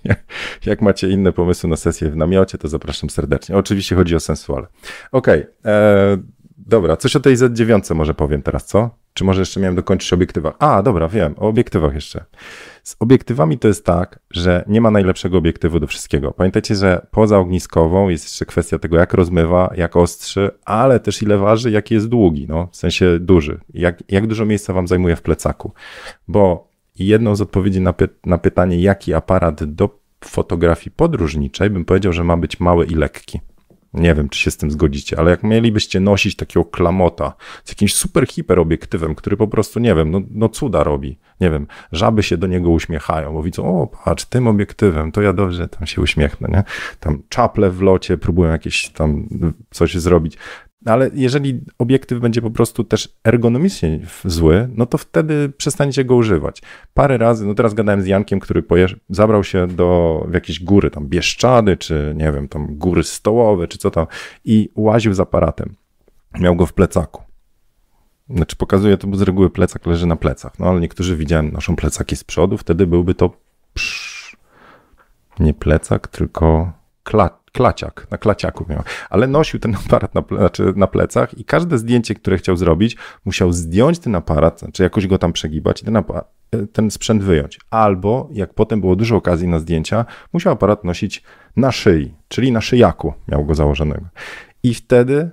jak, 0.03 0.24
jak, 0.65 0.81
macie 0.81 1.09
inne 1.09 1.31
pomysły 1.31 1.69
na 1.69 1.75
sesję 1.75 2.09
w 2.09 2.16
namiocie, 2.16 2.57
to 2.57 2.68
zapraszam 2.68 3.09
serdecznie. 3.09 3.57
Oczywiście 3.57 3.95
chodzi 3.95 4.16
o 4.16 4.19
sensuale. 4.19 4.68
Okej, 5.11 5.42
okay. 5.42 6.41
Dobra, 6.71 6.97
coś 6.97 7.16
o 7.16 7.19
tej 7.19 7.37
Z9 7.37 7.95
może 7.95 8.13
powiem 8.13 8.42
teraz, 8.42 8.66
co? 8.66 8.90
Czy 9.13 9.23
może 9.23 9.42
jeszcze 9.42 9.59
miałem 9.59 9.75
dokończyć 9.75 10.13
o 10.13 10.16
obiektywach? 10.16 10.54
A, 10.59 10.83
dobra, 10.83 11.07
wiem, 11.07 11.35
o 11.37 11.47
obiektywach 11.47 11.94
jeszcze. 11.94 12.25
Z 12.83 12.95
obiektywami 12.99 13.59
to 13.59 13.68
jest 13.68 13.85
tak, 13.85 14.19
że 14.31 14.63
nie 14.68 14.81
ma 14.81 14.92
najlepszego 14.92 15.37
obiektywu 15.37 15.80
do 15.80 15.87
wszystkiego. 15.87 16.31
Pamiętajcie, 16.31 16.75
że 16.75 17.07
poza 17.11 17.37
ogniskową 17.37 18.09
jest 18.09 18.25
jeszcze 18.25 18.45
kwestia 18.45 18.80
tego, 18.80 18.97
jak 18.97 19.13
rozmywa, 19.13 19.73
jak 19.78 19.95
ostrzy, 19.95 20.51
ale 20.66 20.99
też 20.99 21.21
ile 21.21 21.37
waży, 21.37 21.71
jaki 21.71 21.94
jest 21.94 22.07
długi, 22.07 22.45
no, 22.49 22.68
w 22.71 22.75
sensie 22.75 23.19
duży. 23.19 23.59
Jak, 23.73 24.04
jak 24.09 24.28
dużo 24.28 24.45
miejsca 24.45 24.73
wam 24.73 24.87
zajmuje 24.87 25.16
w 25.16 25.21
plecaku. 25.21 25.73
Bo 26.28 26.68
jedną 26.99 27.35
z 27.35 27.42
odpowiedzi 27.42 27.81
na, 27.81 27.94
py 27.94 28.09
na 28.25 28.37
pytanie, 28.37 28.81
jaki 28.81 29.13
aparat 29.13 29.63
do 29.63 29.99
fotografii 30.25 30.92
podróżniczej, 30.95 31.69
bym 31.69 31.85
powiedział, 31.85 32.13
że 32.13 32.23
ma 32.23 32.37
być 32.37 32.59
mały 32.59 32.85
i 32.85 32.95
lekki. 32.95 33.40
Nie 33.94 34.16
wiem, 34.16 34.30
czy 34.30 34.40
się 34.40 34.52
z 34.52 34.57
tym 34.57 34.71
zgodzicie, 34.71 35.19
ale 35.19 35.31
jak 35.31 35.44
mielibyście 35.44 36.00
nosić 36.00 36.36
takiego 36.36 36.66
klamota 36.66 37.33
z 37.64 37.69
jakimś 37.69 37.95
super 37.95 38.28
hiper 38.28 38.60
obiektywem, 38.60 39.16
który 39.16 39.38
po 39.38 39.48
prostu, 39.48 39.80
nie 39.80 39.95
wiem, 39.95 40.12
no, 40.12 40.21
no 40.31 40.50
cuda 40.50 40.83
robi, 40.83 41.19
nie 41.42 41.50
wiem, 41.50 41.68
żaby 41.92 42.24
się 42.24 42.38
do 42.38 42.48
niego 42.48 42.69
uśmiechają, 42.69 43.33
bo 43.33 43.44
widzą, 43.44 43.81
o 43.81 43.88
patrz, 43.88 44.26
tym 44.26 44.48
obiektywem, 44.48 45.12
to 45.12 45.21
ja 45.21 45.33
dobrze 45.33 45.68
tam 45.68 45.88
się 45.88 46.02
uśmiechnę, 46.02 46.48
nie? 46.52 46.64
Tam 47.00 47.24
czaple 47.30 47.69
w 47.69 47.81
locie 47.81 48.18
próbują 48.18 48.52
jakieś 48.52 48.90
tam 48.90 49.30
coś 49.69 49.95
zrobić. 49.95 50.38
Ale 50.85 51.09
jeżeli 51.14 51.61
obiektyw 51.78 52.19
będzie 52.19 52.42
po 52.42 52.52
prostu 52.52 52.83
też 52.83 53.09
ergonomicznie 53.23 54.00
zły, 54.26 54.69
no 54.76 54.85
to 54.85 54.97
wtedy 54.97 55.50
przestaniecie 55.57 56.06
go 56.06 56.16
używać. 56.16 56.61
Parę 56.94 57.18
razy, 57.18 57.45
no 57.45 57.54
teraz 57.54 57.73
gadałem 57.73 58.02
z 58.02 58.07
Jankiem, 58.07 58.40
który 58.40 58.64
zabrał 59.09 59.44
się 59.44 59.68
do 59.68 60.21
w 60.30 60.33
jakieś 60.33 60.64
góry, 60.64 60.92
tam 60.92 61.07
Bieszczady, 61.07 61.78
czy 61.78 62.14
nie 62.18 62.31
wiem, 62.31 62.47
tam 62.47 62.76
góry 62.76 63.04
stołowe, 63.04 63.68
czy 63.68 63.78
co 63.78 63.92
tam 63.92 64.07
i 64.45 64.69
łaził 64.76 65.14
z 65.14 65.19
aparatem. 65.19 65.76
Miał 66.40 66.56
go 66.56 66.66
w 66.66 66.73
plecaku. 66.73 67.23
Znaczy 68.30 68.56
pokazuje 68.56 68.97
to, 68.97 69.07
bo 69.07 69.18
z 69.18 69.21
reguły 69.21 69.50
plecak 69.50 69.85
leży 69.85 70.06
na 70.06 70.16
plecach, 70.16 70.59
no 70.59 70.66
ale 70.66 70.80
niektórzy 70.80 71.18
widziałem 71.18 71.52
noszą 71.52 71.76
plecaki 71.76 72.16
z 72.16 72.23
przodu, 72.23 72.57
wtedy 72.57 72.88
byłby 72.88 73.16
to 73.16 73.30
psz, 73.73 74.38
nie 75.40 75.54
plecak, 75.54 76.07
tylko 76.07 76.71
klat 77.11 77.41
klaciak, 77.51 78.07
na 78.11 78.18
klaciaku 78.18 78.65
miał, 78.69 78.83
ale 79.09 79.27
nosił 79.27 79.59
ten 79.59 79.75
aparat 79.85 80.15
na, 80.15 80.23
znaczy 80.37 80.73
na 80.75 80.87
plecach 80.87 81.37
i 81.37 81.45
każde 81.45 81.77
zdjęcie, 81.77 82.15
które 82.15 82.37
chciał 82.37 82.57
zrobić, 82.57 82.97
musiał 83.25 83.53
zdjąć 83.53 83.99
ten 83.99 84.15
aparat, 84.15 84.59
znaczy 84.59 84.83
jakoś 84.83 85.07
go 85.07 85.18
tam 85.18 85.33
przegibać 85.33 85.81
i 85.81 85.85
ten 85.85 85.97
e, 85.97 86.03
ten 86.73 86.91
sprzęt 86.91 87.23
wyjąć. 87.23 87.59
Albo, 87.69 88.30
jak 88.31 88.53
potem 88.53 88.81
było 88.81 88.95
dużo 88.95 89.15
okazji 89.15 89.47
na 89.47 89.59
zdjęcia, 89.59 90.06
musiał 90.33 90.53
aparat 90.53 90.83
nosić 90.83 91.23
na 91.56 91.71
szyi, 91.71 92.13
czyli 92.27 92.51
na 92.51 92.61
szyjaku 92.61 93.13
miał 93.27 93.45
go 93.45 93.56
założonego. 93.56 94.06
I 94.63 94.73
wtedy 94.73 95.31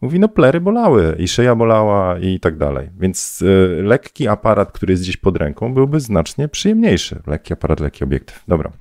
mówi, 0.00 0.20
no 0.20 0.28
plery 0.28 0.60
bolały 0.60 1.16
i 1.18 1.28
szyja 1.28 1.54
bolała 1.54 2.18
i 2.18 2.40
tak 2.40 2.56
dalej. 2.56 2.90
Więc 2.98 3.42
y, 3.42 3.80
lekki 3.82 4.28
aparat, 4.28 4.72
który 4.72 4.92
jest 4.92 5.02
gdzieś 5.02 5.16
pod 5.16 5.36
ręką, 5.36 5.74
byłby 5.74 6.00
znacznie 6.00 6.48
przyjemniejszy. 6.48 7.22
Lekki 7.26 7.52
aparat, 7.52 7.80
lekki 7.80 8.04
obiektyw. 8.04 8.44
Dobra. 8.48 8.72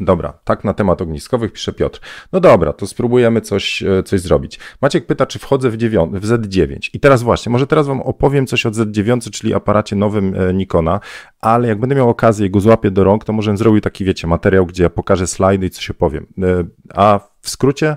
Dobra, 0.00 0.32
tak 0.44 0.64
na 0.64 0.74
temat 0.74 1.02
ogniskowych 1.02 1.52
pisze 1.52 1.72
Piotr. 1.72 2.00
No 2.32 2.40
dobra, 2.40 2.72
to 2.72 2.86
spróbujemy 2.86 3.40
coś, 3.40 3.82
e, 3.82 4.02
coś 4.02 4.20
zrobić. 4.20 4.58
Maciek 4.82 5.06
pyta, 5.06 5.26
czy 5.26 5.38
wchodzę 5.38 5.70
w, 5.70 5.76
w 6.12 6.26
Z9. 6.26 6.90
I 6.94 7.00
teraz 7.00 7.22
właśnie, 7.22 7.52
może 7.52 7.66
teraz 7.66 7.86
wam 7.86 8.00
opowiem 8.00 8.46
coś 8.46 8.66
o 8.66 8.70
Z9, 8.70 9.30
czyli 9.30 9.54
aparacie 9.54 9.96
nowym 9.96 10.34
e, 10.34 10.54
Nikona, 10.54 11.00
ale 11.40 11.68
jak 11.68 11.80
będę 11.80 11.94
miał 11.94 12.08
okazję 12.08 12.50
go 12.50 12.60
złapię 12.60 12.90
do 12.90 13.04
rąk, 13.04 13.24
to 13.24 13.32
może 13.32 13.56
zrobił 13.56 13.80
taki, 13.80 14.04
wiecie, 14.04 14.26
materiał, 14.26 14.66
gdzie 14.66 14.82
ja 14.82 14.90
pokażę 14.90 15.26
slajdy 15.26 15.66
i 15.66 15.70
coś 15.70 15.90
opowiem. 15.90 16.26
E, 16.42 16.64
a 16.94 17.20
w 17.40 17.50
skrócie, 17.50 17.96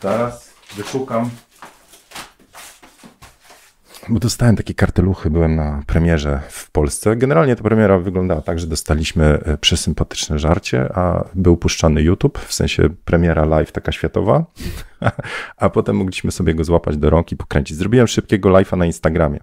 teraz 0.00 0.54
wyszukam 0.76 1.30
bo 4.08 4.18
dostałem 4.18 4.56
takie 4.56 4.74
karteluchy, 4.74 5.30
byłem 5.30 5.56
na 5.56 5.82
premierze 5.86 6.40
w 6.48 6.70
Polsce. 6.70 7.16
Generalnie 7.16 7.56
ta 7.56 7.62
premiera 7.62 7.98
wyglądała 7.98 8.42
tak, 8.42 8.58
że 8.58 8.66
dostaliśmy 8.66 9.24
e, 9.24 9.58
przesympatyczne 9.58 10.38
żarcie, 10.38 10.92
a 10.94 11.24
był 11.34 11.56
puszczany 11.56 12.02
YouTube, 12.02 12.38
w 12.38 12.54
sensie 12.54 12.88
premiera 13.04 13.44
live 13.44 13.72
taka 13.72 13.92
światowa, 13.92 14.44
a 15.56 15.70
potem 15.70 15.96
mogliśmy 15.96 16.32
sobie 16.32 16.54
go 16.54 16.64
złapać 16.64 16.96
do 16.96 17.10
rąk 17.10 17.32
i 17.32 17.36
pokręcić. 17.36 17.76
Zrobiłem 17.76 18.06
szybkiego 18.06 18.48
live'a 18.48 18.76
na 18.76 18.86
Instagramie. 18.86 19.40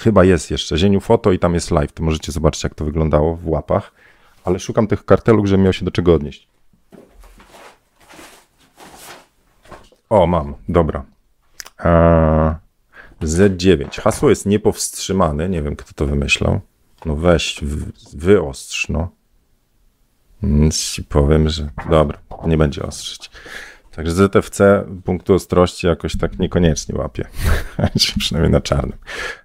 Chyba 0.00 0.24
jest 0.24 0.50
jeszcze 0.50 0.78
Zieniu 0.78 1.00
Foto 1.00 1.32
i 1.32 1.38
tam 1.38 1.54
jest 1.54 1.70
live, 1.70 1.92
to 1.92 2.02
możecie 2.02 2.32
zobaczyć 2.32 2.64
jak 2.64 2.74
to 2.74 2.84
wyglądało 2.84 3.36
w 3.36 3.48
łapach, 3.48 3.92
ale 4.44 4.58
szukam 4.58 4.86
tych 4.86 5.04
kartelów, 5.04 5.46
żeby 5.46 5.62
miał 5.62 5.72
się 5.72 5.84
do 5.84 5.90
czego 5.90 6.14
odnieść. 6.14 6.48
O, 10.10 10.26
mam, 10.26 10.54
dobra. 10.68 11.04
Eee... 11.84 12.65
Z9. 13.22 14.00
Hasło 14.00 14.30
jest 14.30 14.46
niepowstrzymane. 14.46 15.48
Nie 15.48 15.62
wiem, 15.62 15.76
kto 15.76 15.92
to 15.94 16.06
wymyślał. 16.06 16.60
No 17.04 17.16
weź, 17.16 17.60
wyostrz, 18.12 18.88
no. 18.88 19.08
Nic 20.42 20.90
ci 20.90 21.04
powiem, 21.04 21.48
że 21.48 21.68
dobra, 21.90 22.18
nie 22.46 22.56
będzie 22.56 22.82
ostrzyć. 22.82 23.30
Także 23.90 24.12
ZFC 24.12 24.84
punktu 25.04 25.34
ostrości 25.34 25.86
jakoś 25.86 26.16
tak 26.16 26.38
niekoniecznie 26.38 26.94
łapie. 26.94 27.28
Przynajmniej 28.18 28.52
na 28.52 28.60
czarnym. 28.60 28.98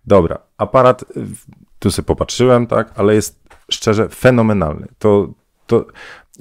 Dobra, 0.05 0.39
aparat, 0.57 1.05
tu 1.79 1.91
sobie 1.91 2.05
popatrzyłem, 2.05 2.67
tak, 2.67 2.91
ale 2.95 3.15
jest 3.15 3.39
szczerze 3.71 4.09
fenomenalny. 4.09 4.87
To, 4.99 5.33
to 5.67 5.85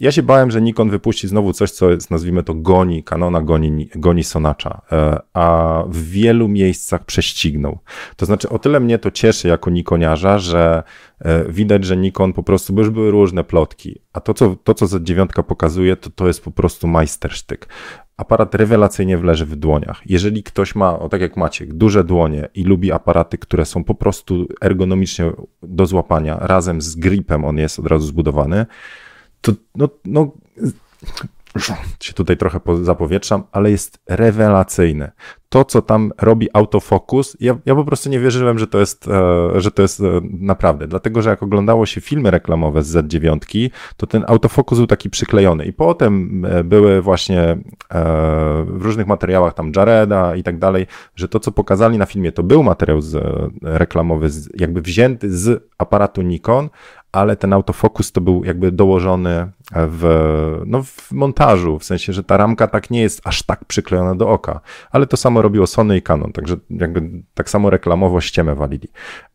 ja 0.00 0.12
się 0.12 0.23
bałem, 0.23 0.50
że 0.50 0.61
Nikon 0.61 0.90
wypuści 0.90 1.28
znowu 1.28 1.52
coś, 1.52 1.71
co 1.71 1.90
jest, 1.90 2.11
nazwijmy 2.11 2.42
to 2.42 2.54
goni, 2.54 3.04
Canona 3.04 3.42
goni, 3.42 3.88
goni 3.95 4.25
Sonacza, 4.25 4.83
e, 4.92 5.21
a 5.33 5.83
w 5.88 6.11
wielu 6.11 6.49
miejscach 6.49 7.04
prześcignął. 7.04 7.78
To 8.16 8.26
znaczy 8.26 8.49
o 8.49 8.59
tyle 8.59 8.80
mnie 8.80 8.99
to 8.99 9.11
cieszy 9.11 9.49
jako 9.49 9.71
Nikoniarza, 9.71 10.38
że 10.38 10.83
e, 11.21 11.52
widać, 11.52 11.85
że 11.85 11.97
Nikon 11.97 12.33
po 12.33 12.42
prostu, 12.42 12.73
bo 12.73 12.80
już 12.80 12.90
były 12.90 13.11
różne 13.11 13.45
plotki, 13.45 14.00
a 14.12 14.21
to, 14.21 14.35
co, 14.35 14.57
to, 14.64 14.75
co 14.75 14.87
Z9 14.87 15.42
pokazuje, 15.42 15.97
to 15.97 16.11
to 16.11 16.26
jest 16.26 16.45
po 16.45 16.50
prostu 16.50 16.87
majstersztyk 16.87 17.69
aparat 18.16 18.54
rewelacyjnie 18.54 19.19
wleży 19.19 19.47
w 19.47 19.57
dłoniach. 19.57 20.02
Jeżeli 20.07 20.42
ktoś 20.42 20.75
ma, 20.75 20.99
o 20.99 21.09
tak 21.09 21.21
jak 21.21 21.37
Maciek, 21.37 21.75
duże 21.75 22.04
dłonie 22.04 22.49
i 22.54 22.64
lubi 22.64 22.92
aparaty, 22.92 23.38
które 23.38 23.64
są 23.64 23.85
po 23.85 23.95
prostu 23.95 24.47
ergonomicznie 24.61 25.33
do 25.62 25.87
złapania, 25.87 26.38
razem 26.40 26.80
z 26.80 26.97
gripem 26.97 27.45
on 27.45 27.59
jest 27.59 27.78
od 27.78 27.87
razu 27.87 28.07
zbudowany, 28.07 28.66
to 29.40 29.52
no, 29.75 29.88
no 30.04 30.32
się 32.00 32.12
tutaj 32.12 32.37
trochę 32.37 32.61
zapowietrzam, 32.82 33.42
ale 33.52 33.70
jest 33.70 33.99
rewelacyjne. 34.09 35.12
To, 35.49 35.64
co 35.64 35.82
tam 35.82 36.12
robi 36.18 36.49
autofokus, 36.52 37.37
ja, 37.40 37.56
ja 37.66 37.75
po 37.75 37.85
prostu 37.85 38.09
nie 38.09 38.20
wierzyłem, 38.20 38.59
że 38.59 38.66
to 38.66 38.78
jest, 38.78 39.09
e, 39.09 39.61
że 39.61 39.70
to 39.70 39.82
jest 39.82 40.00
e, 40.00 40.04
naprawdę. 40.23 40.87
Dlatego, 40.87 41.23
że 41.23 41.30
jak 41.30 41.42
oglądało 41.42 41.87
się 41.87 42.00
filmy 42.00 42.30
reklamowe 42.30 42.82
z 42.82 42.97
Z9, 42.97 43.70
to 43.97 44.06
ten 44.06 44.25
autofokus 44.28 44.78
był 44.78 44.87
taki 44.87 45.11
przyklejony. 45.11 45.64
I 45.64 45.73
potem 45.73 46.44
e, 46.44 46.64
były 46.64 47.02
właśnie 47.02 47.59
w 48.66 48.82
różnych 48.82 49.06
materiałach 49.06 49.54
tam 49.54 49.73
Jareda 49.76 50.37
i 50.37 50.42
tak 50.42 50.59
dalej, 50.59 50.87
że 51.16 51.28
to, 51.28 51.40
co 51.40 51.52
pokazali 51.52 51.99
na 51.99 52.06
filmie, 52.06 52.32
to 52.32 52.42
był 52.42 52.62
materiał 52.62 53.00
z, 53.00 53.16
reklamowy, 53.62 54.28
jakby 54.54 54.82
wzięty 54.82 55.37
z 55.37 55.68
aparatu 55.78 56.23
Nikon, 56.23 56.68
ale 57.12 57.36
ten 57.36 57.52
autofokus 57.52 58.12
to 58.12 58.20
był 58.20 58.44
jakby 58.44 58.72
dołożony 58.72 59.50
w, 59.72 60.04
no 60.66 60.82
w 60.82 61.12
montażu, 61.12 61.78
w 61.78 61.84
sensie, 61.84 62.12
że 62.12 62.24
ta 62.24 62.36
ramka 62.36 62.66
tak 62.66 62.90
nie 62.90 63.00
jest 63.00 63.20
aż 63.24 63.42
tak 63.42 63.64
przyklejona 63.64 64.14
do 64.14 64.30
oka, 64.30 64.60
ale 64.90 65.06
to 65.06 65.16
samo 65.16 65.42
robiło 65.42 65.66
Sony 65.66 65.96
i 65.96 66.02
Canon, 66.02 66.32
także 66.32 66.56
jakby 66.70 67.10
tak 67.34 67.50
samo 67.50 67.70
reklamowo 67.70 68.20
ściemę 68.20 68.54
walili. 68.54 68.88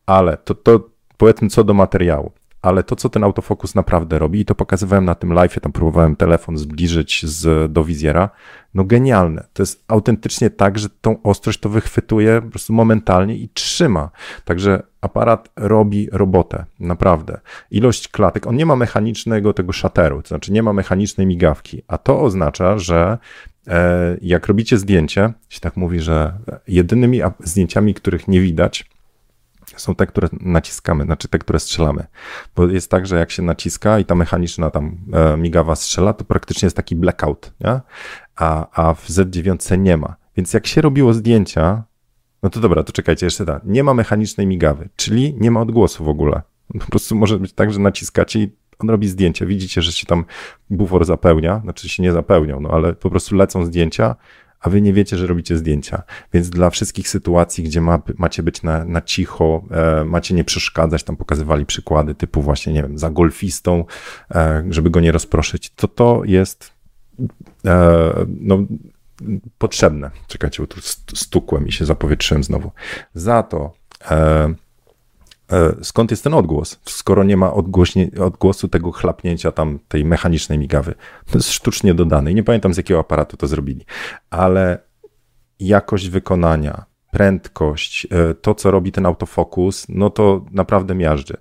Ale 0.05 0.37
to, 0.37 0.55
to 0.55 0.89
powiedzmy 1.17 1.49
co 1.49 1.63
do 1.63 1.73
materiału 1.73 2.31
ale 2.65 2.83
to, 2.83 2.95
co 2.95 3.09
ten 3.09 3.23
autofokus 3.23 3.75
naprawdę 3.75 4.19
robi, 4.19 4.39
i 4.39 4.45
to 4.45 4.55
pokazywałem 4.55 5.05
na 5.05 5.15
tym 5.15 5.33
live, 5.33 5.59
tam 5.59 5.71
próbowałem 5.71 6.15
telefon 6.15 6.57
zbliżyć 6.57 7.25
z, 7.25 7.71
do 7.71 7.83
wizjera, 7.83 8.29
no 8.73 8.83
genialne. 8.83 9.47
To 9.53 9.63
jest 9.63 9.83
autentycznie 9.87 10.49
tak, 10.49 10.79
że 10.79 10.89
tą 11.01 11.21
ostrość 11.21 11.59
to 11.59 11.69
wychwytuje 11.69 12.41
po 12.41 12.49
prostu 12.49 12.73
momentalnie 12.73 13.35
i 13.35 13.49
trzyma. 13.49 14.09
Także 14.45 14.83
aparat 15.01 15.49
robi 15.55 16.09
robotę, 16.11 16.65
naprawdę. 16.79 17.39
Ilość 17.71 18.07
klatek, 18.07 18.47
on 18.47 18.55
nie 18.55 18.65
ma 18.65 18.75
mechanicznego 18.75 19.53
tego 19.53 19.73
szateru, 19.73 20.21
to 20.21 20.27
znaczy 20.27 20.51
nie 20.51 20.63
ma 20.63 20.73
mechanicznej 20.73 21.27
migawki, 21.27 21.81
a 21.87 21.97
to 21.97 22.21
oznacza, 22.21 22.79
że 22.79 23.17
e, 23.67 24.17
jak 24.21 24.47
robicie 24.47 24.77
zdjęcie, 24.77 25.33
się 25.49 25.59
tak 25.59 25.77
mówi, 25.77 25.99
że 25.99 26.33
jedynymi 26.67 27.21
zdjęciami, 27.39 27.93
których 27.93 28.27
nie 28.27 28.41
widać, 28.41 28.94
są 29.77 29.95
te, 29.95 30.07
które 30.07 30.27
naciskamy, 30.41 31.03
znaczy 31.03 31.27
te, 31.27 31.39
które 31.39 31.59
strzelamy. 31.59 32.05
Bo 32.55 32.67
jest 32.67 32.91
tak, 32.91 33.07
że 33.07 33.19
jak 33.19 33.31
się 33.31 33.43
naciska 33.43 33.99
i 33.99 34.05
ta 34.05 34.15
mechaniczna 34.15 34.69
tam 34.69 34.97
e, 35.13 35.37
migawa 35.37 35.75
strzela, 35.75 36.13
to 36.13 36.25
praktycznie 36.25 36.65
jest 36.65 36.75
taki 36.75 36.95
blackout, 36.95 37.53
nie? 37.61 37.79
A, 38.35 38.67
a 38.87 38.93
w 38.93 39.07
Z9 39.07 39.79
nie 39.79 39.97
ma. 39.97 40.15
Więc 40.37 40.53
jak 40.53 40.67
się 40.67 40.81
robiło 40.81 41.13
zdjęcia, 41.13 41.83
no 42.43 42.49
to 42.49 42.59
dobra, 42.59 42.83
to 42.83 42.93
czekajcie 42.93 43.25
jeszcze 43.25 43.45
tak. 43.45 43.61
Nie 43.65 43.83
ma 43.83 43.93
mechanicznej 43.93 44.47
migawy, 44.47 44.89
czyli 44.95 45.35
nie 45.39 45.51
ma 45.51 45.61
odgłosu 45.61 46.03
w 46.03 46.09
ogóle. 46.09 46.41
Po 46.79 46.85
prostu 46.85 47.15
może 47.15 47.39
być 47.39 47.53
tak, 47.53 47.73
że 47.73 47.79
naciskacie 47.79 48.39
i 48.39 48.51
on 48.79 48.89
robi 48.89 49.07
zdjęcia. 49.07 49.45
Widzicie, 49.45 49.81
że 49.81 49.91
się 49.91 50.05
tam 50.05 50.25
bufor 50.69 51.05
zapełnia, 51.05 51.59
znaczy 51.63 51.89
się 51.89 52.03
nie 52.03 52.11
zapełniał, 52.11 52.61
no 52.61 52.69
ale 52.69 52.93
po 52.93 53.09
prostu 53.09 53.35
lecą 53.35 53.65
zdjęcia, 53.65 54.15
a 54.65 54.69
wy 54.69 54.81
nie 54.81 54.93
wiecie, 54.93 55.17
że 55.17 55.27
robicie 55.27 55.57
zdjęcia. 55.57 56.03
Więc 56.33 56.49
dla 56.49 56.69
wszystkich 56.69 57.09
sytuacji, 57.09 57.63
gdzie 57.63 57.81
ma, 57.81 58.01
macie 58.17 58.43
być 58.43 58.63
na, 58.63 58.85
na 58.85 59.01
cicho, 59.01 59.63
e, 59.71 60.05
macie 60.05 60.35
nie 60.35 60.43
przeszkadzać, 60.43 61.03
tam 61.03 61.15
pokazywali 61.15 61.65
przykłady 61.65 62.15
typu 62.15 62.41
właśnie, 62.41 62.73
nie 62.73 62.81
wiem, 62.81 62.97
za 62.97 63.09
golfistą, 63.09 63.85
e, 64.35 64.63
żeby 64.69 64.89
go 64.89 64.99
nie 64.99 65.11
rozproszyć, 65.11 65.73
to 65.75 65.87
to 65.87 66.21
jest 66.25 66.73
e, 67.65 68.25
no, 68.27 68.65
potrzebne. 69.57 70.11
Czekajcie, 70.27 70.63
bo 70.63 70.67
tu 70.67 70.81
stukłem 71.15 71.67
i 71.67 71.71
się 71.71 71.85
zapowietrzyłem 71.85 72.43
znowu. 72.43 72.71
Za 73.13 73.43
to 73.43 73.73
e, 74.11 74.53
skąd 75.81 76.11
jest 76.11 76.23
ten 76.23 76.33
odgłos, 76.33 76.79
skoro 76.85 77.23
nie 77.23 77.37
ma 77.37 77.53
odgłosu 78.19 78.67
tego 78.67 78.91
chlapnięcia 78.91 79.51
tam 79.51 79.79
tej 79.87 80.05
mechanicznej 80.05 80.59
migawy. 80.59 80.95
To 81.31 81.37
jest 81.37 81.51
sztucznie 81.51 81.93
dodane 81.93 82.31
i 82.31 82.35
nie 82.35 82.43
pamiętam 82.43 82.73
z 82.73 82.77
jakiego 82.77 82.99
aparatu 82.99 83.37
to 83.37 83.47
zrobili, 83.47 83.85
ale 84.29 84.79
jakość 85.59 86.09
wykonania, 86.09 86.85
prędkość, 87.15 88.07
e, 88.11 88.33
to 88.33 88.55
co 88.55 88.71
robi 88.71 88.91
ten 88.91 89.05
autofokus, 89.05 89.85
no 89.89 90.09
to 90.09 90.45
naprawdę 90.51 90.95
miażdży. 90.95 91.37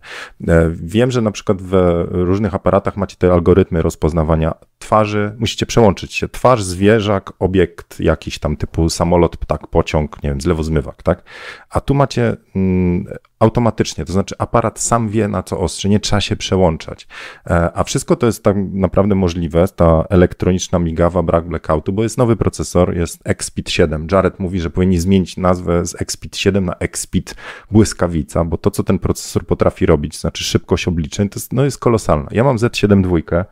E, 0.48 0.70
wiem, 0.70 1.10
że 1.10 1.20
na 1.20 1.30
przykład 1.30 1.62
w 1.62 2.04
różnych 2.10 2.54
aparatach 2.54 2.96
macie 2.96 3.16
te 3.16 3.32
algorytmy 3.32 3.82
rozpoznawania 3.82 4.54
twarzy, 4.78 5.32
musicie 5.38 5.66
przełączyć 5.66 6.14
się. 6.14 6.28
Twarz, 6.28 6.62
zwierzak, 6.62 7.32
obiekt 7.38 8.00
jakiś 8.00 8.38
tam 8.38 8.56
typu 8.56 8.90
samolot, 8.90 9.36
ptak, 9.36 9.66
pociąg, 9.66 10.22
nie 10.22 10.30
wiem, 10.30 10.40
zlewozmywak, 10.40 11.02
tak? 11.02 11.22
A 11.70 11.80
tu 11.80 11.94
macie 11.94 12.36
mm, 12.56 13.06
automatycznie, 13.38 14.04
to 14.04 14.12
znaczy 14.12 14.34
aparat 14.38 14.80
sam 14.80 15.08
wie 15.08 15.28
na 15.28 15.42
co 15.42 15.60
ostrzy, 15.60 15.88
nie 15.88 16.00
trzeba 16.00 16.20
się 16.20 16.36
przełączać. 16.36 17.06
E, 17.46 17.70
a 17.74 17.84
wszystko 17.84 18.16
to 18.16 18.26
jest 18.26 18.42
tak 18.42 18.56
naprawdę 18.72 19.14
możliwe, 19.14 19.68
ta 19.76 20.04
elektroniczna 20.10 20.78
migawa, 20.78 21.22
brak 21.22 21.48
blackoutu, 21.48 21.92
bo 21.92 22.02
jest 22.02 22.18
nowy 22.18 22.36
procesor, 22.36 22.96
jest 22.96 23.20
XPIT 23.24 23.70
7. 23.70 24.06
Jared 24.12 24.40
mówi, 24.40 24.60
że 24.60 24.70
powinni 24.70 24.98
zmienić 24.98 25.36
nazwę 25.36 25.63
z 25.64 26.02
XPIT 26.02 26.36
7 26.36 26.64
na 26.64 26.74
XPIT 26.74 27.34
błyskawica, 27.70 28.44
bo 28.44 28.58
to, 28.58 28.70
co 28.70 28.82
ten 28.82 28.98
procesor 28.98 29.46
potrafi 29.46 29.86
robić, 29.86 30.14
to 30.14 30.20
znaczy 30.20 30.44
szybkość 30.44 30.88
obliczeń, 30.88 31.28
to 31.28 31.38
jest, 31.38 31.52
no 31.52 31.64
jest 31.64 31.78
kolosalna. 31.78 32.28
Ja 32.30 32.44
mam 32.44 32.56
Z7 32.56 33.02
dwójkę, 33.02 33.44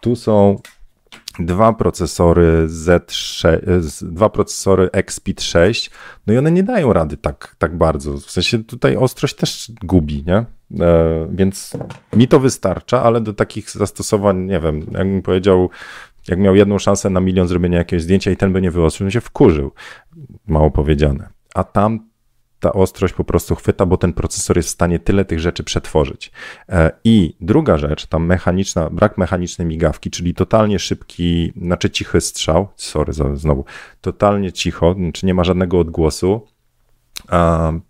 tu 0.00 0.16
są 0.16 0.60
dwa 1.38 1.72
procesory 1.72 2.66
Z6, 2.66 3.58
dwa 4.02 4.28
procesory 4.28 4.90
XPIT 4.92 5.42
6, 5.42 5.90
no 6.26 6.34
i 6.34 6.38
one 6.38 6.50
nie 6.50 6.62
dają 6.62 6.92
rady 6.92 7.16
tak, 7.16 7.56
tak 7.58 7.76
bardzo. 7.76 8.16
W 8.16 8.30
sensie 8.30 8.64
tutaj 8.64 8.96
ostrość 8.96 9.34
też 9.34 9.72
gubi, 9.82 10.24
nie? 10.26 10.36
E, 10.84 11.28
więc 11.30 11.72
mi 12.16 12.28
to 12.28 12.40
wystarcza, 12.40 13.02
ale 13.02 13.20
do 13.20 13.32
takich 13.32 13.70
zastosowań, 13.70 14.38
nie 14.38 14.60
wiem, 14.60 14.80
jakbym 14.80 15.22
powiedział, 15.22 15.70
jak 16.28 16.38
miał 16.38 16.54
jedną 16.54 16.78
szansę 16.78 17.10
na 17.10 17.20
milion 17.20 17.48
zrobienia 17.48 17.78
jakiegoś 17.78 18.02
zdjęcia 18.02 18.30
i 18.30 18.36
ten 18.36 18.52
by 18.52 18.62
nie 18.62 18.70
wyostrzył, 18.70 19.04
bym 19.04 19.10
się 19.10 19.20
wkurzył. 19.20 19.72
Mało 20.46 20.70
powiedziane. 20.70 21.28
A 21.54 21.64
tam 21.64 22.10
ta 22.60 22.72
ostrość 22.72 23.14
po 23.14 23.24
prostu 23.24 23.54
chwyta, 23.54 23.86
bo 23.86 23.96
ten 23.96 24.12
procesor 24.12 24.56
jest 24.56 24.68
w 24.68 24.72
stanie 24.72 24.98
tyle 24.98 25.24
tych 25.24 25.40
rzeczy 25.40 25.64
przetworzyć. 25.64 26.32
E, 26.68 26.90
I 27.04 27.36
druga 27.40 27.78
rzecz, 27.78 28.06
tam 28.06 28.26
mechaniczna, 28.26 28.90
brak 28.90 29.18
mechanicznej 29.18 29.68
migawki, 29.68 30.10
czyli 30.10 30.34
totalnie 30.34 30.78
szybki, 30.78 31.52
znaczy 31.62 31.90
cichy 31.90 32.20
strzał, 32.20 32.68
sorry, 32.76 33.12
znowu, 33.34 33.64
totalnie 34.00 34.52
cicho, 34.52 34.96
czy 35.12 35.26
nie 35.26 35.34
ma 35.34 35.44
żadnego 35.44 35.78
odgłosu, 35.78 36.46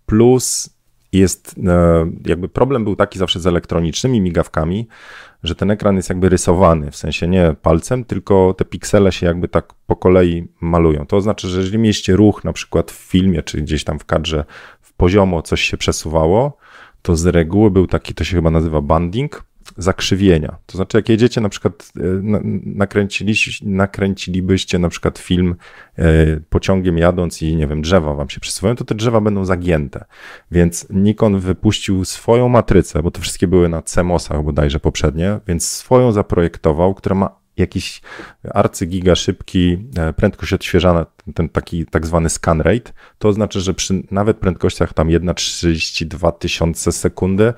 plus 0.05 0.69
jest, 1.11 1.55
e, 1.67 2.11
jakby 2.25 2.49
problem 2.49 2.83
był 2.83 2.95
taki 2.95 3.19
zawsze 3.19 3.39
z 3.39 3.47
elektronicznymi 3.47 4.21
migawkami, 4.21 4.87
że 5.43 5.55
ten 5.55 5.71
ekran 5.71 5.95
jest 5.95 6.09
jakby 6.09 6.29
rysowany, 6.29 6.91
w 6.91 6.95
sensie 6.95 7.27
nie 7.27 7.55
palcem, 7.61 8.05
tylko 8.05 8.55
te 8.57 8.65
piksele 8.65 9.11
się 9.11 9.25
jakby 9.25 9.47
tak 9.47 9.73
po 9.87 9.95
kolei 9.95 10.47
malują. 10.61 11.05
To 11.05 11.17
oznacza, 11.17 11.47
że 11.47 11.57
jeżeli 11.59 11.77
mieliście 11.77 12.15
ruch 12.15 12.43
na 12.43 12.53
przykład 12.53 12.91
w 12.91 12.95
filmie, 12.95 13.43
czy 13.43 13.61
gdzieś 13.61 13.83
tam 13.83 13.99
w 13.99 14.05
kadrze 14.05 14.45
w 14.81 14.93
poziomo 14.93 15.41
coś 15.41 15.61
się 15.61 15.77
przesuwało, 15.77 16.57
to 17.01 17.15
z 17.15 17.25
reguły 17.25 17.71
był 17.71 17.87
taki, 17.87 18.13
to 18.13 18.23
się 18.23 18.35
chyba 18.35 18.51
nazywa 18.51 18.81
banding, 18.81 19.43
zakrzywienia. 19.77 20.57
To 20.65 20.77
znaczy, 20.77 20.97
jak 20.97 21.09
jedziecie 21.09 21.41
na 21.41 21.49
przykład, 21.49 21.91
e, 21.97 22.01
nakręcili, 22.65 23.33
nakręcilibyście 23.61 24.79
na 24.79 24.89
przykład 24.89 25.19
film 25.19 25.55
e, 25.97 26.05
pociągiem 26.49 26.97
jadąc 26.97 27.41
i 27.41 27.55
nie 27.55 27.67
wiem, 27.67 27.81
drzewa 27.81 28.13
wam 28.13 28.29
się 28.29 28.39
przesuwają, 28.39 28.75
to 28.75 28.85
te 28.85 28.95
drzewa 28.95 29.21
będą 29.21 29.45
zagięte. 29.45 30.05
Więc 30.51 30.87
Nikon 30.89 31.39
wypuścił 31.39 32.05
swoją 32.05 32.49
matrycę, 32.49 33.03
bo 33.03 33.11
to 33.11 33.21
wszystkie 33.21 33.47
były 33.47 33.69
na 33.69 33.81
CMOS-ach 33.81 34.43
bodajże 34.43 34.79
poprzednie, 34.79 35.39
więc 35.47 35.67
swoją 35.67 36.11
zaprojektował, 36.11 36.93
która 36.93 37.15
ma 37.15 37.41
jakiś 37.57 38.01
arcygiga 38.53 39.15
szybki, 39.15 39.77
e, 39.97 40.13
prędkość 40.13 40.53
odświeżana, 40.53 41.05
ten 41.33 41.49
taki 41.49 41.85
tak 41.85 42.07
zwany 42.07 42.29
scan 42.29 42.61
rate, 42.61 42.91
to 43.17 43.27
oznacza, 43.27 43.59
że 43.59 43.73
przy 43.73 44.03
nawet 44.11 44.37
prędkościach 44.37 44.93
tam 44.93 45.07
1,32 45.07 46.31
tysiące 46.31 46.91
sekundy 46.91 47.53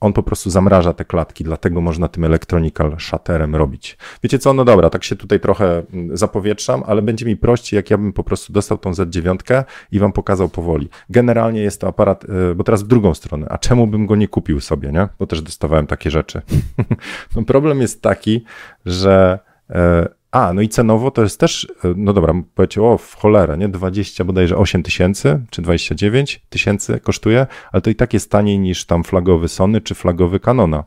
on 0.00 0.12
po 0.12 0.22
prostu 0.22 0.50
zamraża 0.50 0.92
te 0.92 1.04
klatki, 1.04 1.44
dlatego 1.44 1.80
można 1.80 2.08
tym 2.08 2.24
electronical 2.24 2.96
shutterem 2.98 3.56
robić. 3.56 3.98
Wiecie 4.22 4.38
co, 4.38 4.52
no 4.52 4.64
dobra, 4.64 4.90
tak 4.90 5.04
się 5.04 5.16
tutaj 5.16 5.40
trochę 5.40 5.82
mm, 5.92 6.16
zapowietrzam, 6.16 6.82
ale 6.86 7.02
będzie 7.02 7.26
mi 7.26 7.36
prościej, 7.36 7.76
jak 7.76 7.90
ja 7.90 7.98
bym 7.98 8.12
po 8.12 8.24
prostu 8.24 8.52
dostał 8.52 8.78
tą 8.78 8.90
Z9 8.90 9.64
i 9.92 9.98
wam 9.98 10.12
pokazał 10.12 10.48
powoli. 10.48 10.88
Generalnie 11.10 11.60
jest 11.60 11.80
to 11.80 11.88
aparat, 11.88 12.24
e, 12.24 12.54
bo 12.54 12.64
teraz 12.64 12.82
w 12.82 12.86
drugą 12.86 13.14
stronę, 13.14 13.46
a 13.50 13.58
czemu 13.58 13.86
bym 13.86 14.06
go 14.06 14.16
nie 14.16 14.28
kupił 14.28 14.60
sobie, 14.60 14.92
nie? 14.92 15.08
Bo 15.18 15.26
też 15.26 15.42
dostawałem 15.42 15.86
takie 15.86 16.10
rzeczy. 16.10 16.42
no 17.36 17.42
problem 17.42 17.80
jest 17.80 18.02
taki, 18.02 18.44
że 18.86 19.38
e, 19.70 20.08
a, 20.30 20.52
no 20.52 20.62
i 20.62 20.68
cenowo 20.68 21.10
to 21.10 21.22
jest 21.22 21.40
też, 21.40 21.72
e, 21.84 21.94
no 21.96 22.12
dobra, 22.12 22.34
powiecie, 22.54 22.82
o, 22.82 22.98
w 22.98 23.14
cholerę, 23.14 23.58
nie? 23.58 23.68
20 23.68 24.24
bodajże 24.24 24.56
8 24.56 24.82
tysięcy, 24.82 25.40
czy 25.50 25.62
29 25.62 26.42
tysięcy 26.48 27.00
kosztuje, 27.00 27.46
ale 27.72 27.80
to 27.80 27.90
i 27.90 27.94
tak 27.94 28.14
jest 28.14 28.30
taniej 28.30 28.58
niż 28.58 28.84
tam 28.84 29.04
flagowy 29.04 29.48
Sony, 29.48 29.80
czy 29.80 29.94
flagowy 29.94 30.40
Canona. 30.40 30.84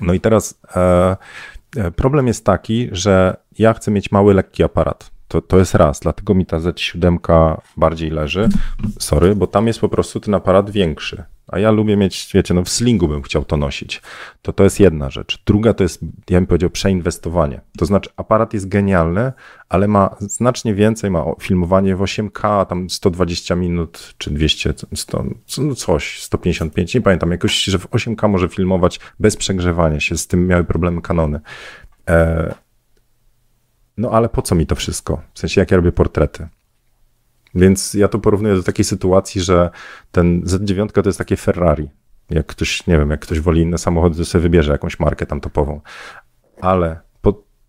No 0.00 0.14
i 0.14 0.20
teraz 0.20 0.60
e, 0.76 1.16
e 1.76 1.90
problem 1.90 2.26
jest 2.26 2.44
taki, 2.44 2.88
że 2.92 3.36
ja 3.58 3.74
chcę 3.74 3.90
mieć 3.90 4.12
mały, 4.12 4.34
lekki 4.34 4.62
aparat. 4.62 5.10
To, 5.28 5.40
to 5.40 5.58
jest 5.58 5.74
raz, 5.74 6.00
dlatego 6.00 6.34
mi 6.34 6.46
ta 6.46 6.58
Z7 6.58 7.56
bardziej 7.76 8.10
leży. 8.10 8.48
Sorry, 8.98 9.36
bo 9.36 9.46
tam 9.46 9.66
jest 9.66 9.80
po 9.80 9.88
prostu 9.88 10.20
ten 10.20 10.34
aparat 10.34 10.70
większy. 10.70 11.24
A 11.50 11.58
ja 11.58 11.70
lubię 11.70 11.96
mieć, 11.96 12.30
wiecie, 12.34 12.54
no 12.54 12.64
w 12.64 12.68
slingu 12.68 13.08
bym 13.08 13.22
chciał 13.22 13.44
to 13.44 13.56
nosić. 13.56 14.02
To 14.42 14.52
to 14.52 14.64
jest 14.64 14.80
jedna 14.80 15.10
rzecz. 15.10 15.42
Druga 15.46 15.74
to 15.74 15.82
jest, 15.82 16.00
ja 16.30 16.38
bym 16.38 16.46
powiedział, 16.46 16.70
przeinwestowanie. 16.70 17.60
To 17.78 17.86
znaczy 17.86 18.10
aparat 18.16 18.54
jest 18.54 18.68
genialny, 18.68 19.32
ale 19.68 19.88
ma 19.88 20.16
znacznie 20.20 20.74
więcej, 20.74 21.10
ma 21.10 21.24
filmowanie 21.40 21.96
w 21.96 22.00
8K, 22.00 22.66
tam 22.66 22.90
120 22.90 23.54
minut, 23.54 24.14
czy 24.18 24.30
200, 24.30 24.74
100, 24.94 25.24
no 25.58 25.74
coś, 25.74 26.22
155, 26.22 26.94
nie 26.94 27.00
pamiętam, 27.00 27.30
jakoś, 27.30 27.64
że 27.64 27.78
w 27.78 27.88
8K 27.88 28.28
może 28.28 28.48
filmować 28.48 29.00
bez 29.20 29.36
przegrzewania 29.36 30.00
się, 30.00 30.16
z 30.16 30.26
tym 30.26 30.46
miały 30.46 30.64
problemy 30.64 31.02
kanony. 31.02 31.40
E, 32.08 32.54
no 33.96 34.10
ale 34.10 34.28
po 34.28 34.42
co 34.42 34.54
mi 34.54 34.66
to 34.66 34.74
wszystko? 34.74 35.22
W 35.34 35.38
sensie, 35.38 35.60
jak 35.60 35.70
ja 35.70 35.76
robię 35.76 35.92
portrety. 35.92 36.48
Więc 37.54 37.94
ja 37.94 38.08
to 38.08 38.18
porównuję 38.18 38.54
do 38.54 38.62
takiej 38.62 38.84
sytuacji, 38.84 39.40
że 39.40 39.70
ten 40.12 40.42
Z9 40.42 41.02
to 41.02 41.08
jest 41.08 41.18
takie 41.18 41.36
Ferrari. 41.36 41.88
Jak 42.30 42.46
ktoś, 42.46 42.86
nie 42.86 42.98
wiem, 42.98 43.10
jak 43.10 43.20
ktoś 43.20 43.40
woli 43.40 43.62
inne 43.62 43.78
samochody, 43.78 44.16
to 44.16 44.24
sobie 44.24 44.42
wybierze 44.42 44.72
jakąś 44.72 45.00
markę 45.00 45.26
tam 45.26 45.40
topową. 45.40 45.80
Ale 46.60 47.00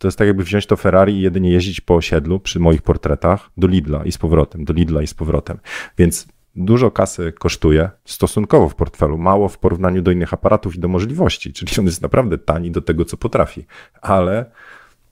to 0.01 0.07
jest 0.07 0.17
tak 0.17 0.27
jakby 0.27 0.43
wziąć 0.43 0.65
to 0.65 0.75
Ferrari 0.75 1.13
i 1.13 1.21
jedynie 1.21 1.51
jeździć 1.51 1.81
po 1.81 1.95
osiedlu 1.95 2.39
przy 2.39 2.59
moich 2.59 2.81
portretach 2.81 3.49
do 3.57 3.67
Lidla 3.67 4.03
i 4.05 4.11
z 4.11 4.17
powrotem, 4.17 4.65
do 4.65 4.73
Lidla 4.73 5.01
i 5.01 5.07
z 5.07 5.13
powrotem. 5.13 5.59
Więc 5.97 6.27
dużo 6.55 6.91
kasy 6.91 7.31
kosztuje 7.31 7.89
stosunkowo 8.05 8.69
w 8.69 8.75
portfelu, 8.75 9.17
mało 9.17 9.49
w 9.49 9.57
porównaniu 9.57 10.01
do 10.01 10.11
innych 10.11 10.33
aparatów 10.33 10.75
i 10.75 10.79
do 10.79 10.87
możliwości, 10.87 11.53
czyli 11.53 11.71
on 11.79 11.85
jest 11.85 12.01
naprawdę 12.01 12.37
tani 12.37 12.71
do 12.71 12.81
tego, 12.81 13.05
co 13.05 13.17
potrafi, 13.17 13.65
ale 14.01 14.51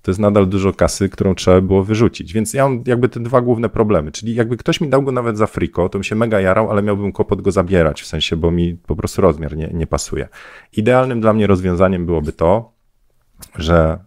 to 0.09 0.11
jest 0.11 0.19
nadal 0.19 0.47
dużo 0.47 0.73
kasy, 0.73 1.09
którą 1.09 1.35
trzeba 1.35 1.61
było 1.61 1.83
wyrzucić. 1.83 2.33
Więc 2.33 2.53
ja 2.53 2.69
mam 2.69 2.83
jakby 2.87 3.09
te 3.09 3.19
dwa 3.19 3.41
główne 3.41 3.69
problemy. 3.69 4.11
Czyli 4.11 4.35
jakby 4.35 4.57
ktoś 4.57 4.81
mi 4.81 4.89
dał 4.89 5.03
go 5.03 5.11
nawet 5.11 5.37
za 5.37 5.47
friko, 5.47 5.89
to 5.89 5.97
bym 5.97 6.03
się 6.03 6.15
mega 6.15 6.39
jarał, 6.39 6.71
ale 6.71 6.81
miałbym 6.81 7.11
kłopot 7.11 7.41
go 7.41 7.51
zabierać, 7.51 8.01
w 8.01 8.05
sensie, 8.07 8.35
bo 8.35 8.51
mi 8.51 8.77
po 8.87 8.95
prostu 8.95 9.21
rozmiar 9.21 9.57
nie, 9.57 9.69
nie 9.73 9.87
pasuje. 9.87 10.27
Idealnym 10.77 11.21
dla 11.21 11.33
mnie 11.33 11.47
rozwiązaniem 11.47 12.05
byłoby 12.05 12.33
to, 12.33 12.71
że 13.55 13.99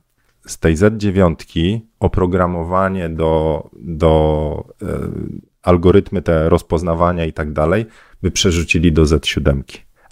z 0.47 0.59
tej 0.59 0.77
Z9 0.77 1.81
oprogramowanie 2.01 3.09
do, 3.09 3.71
do 3.73 4.65
e, 4.83 4.87
algorytmy 5.63 6.23
te 6.23 6.49
rozpoznawania 6.49 7.25
i 7.25 7.33
tak 7.33 7.53
dalej, 7.53 7.87
by 8.23 8.31
przerzucili 8.31 8.93
do 8.93 9.03
Z7 9.03 9.63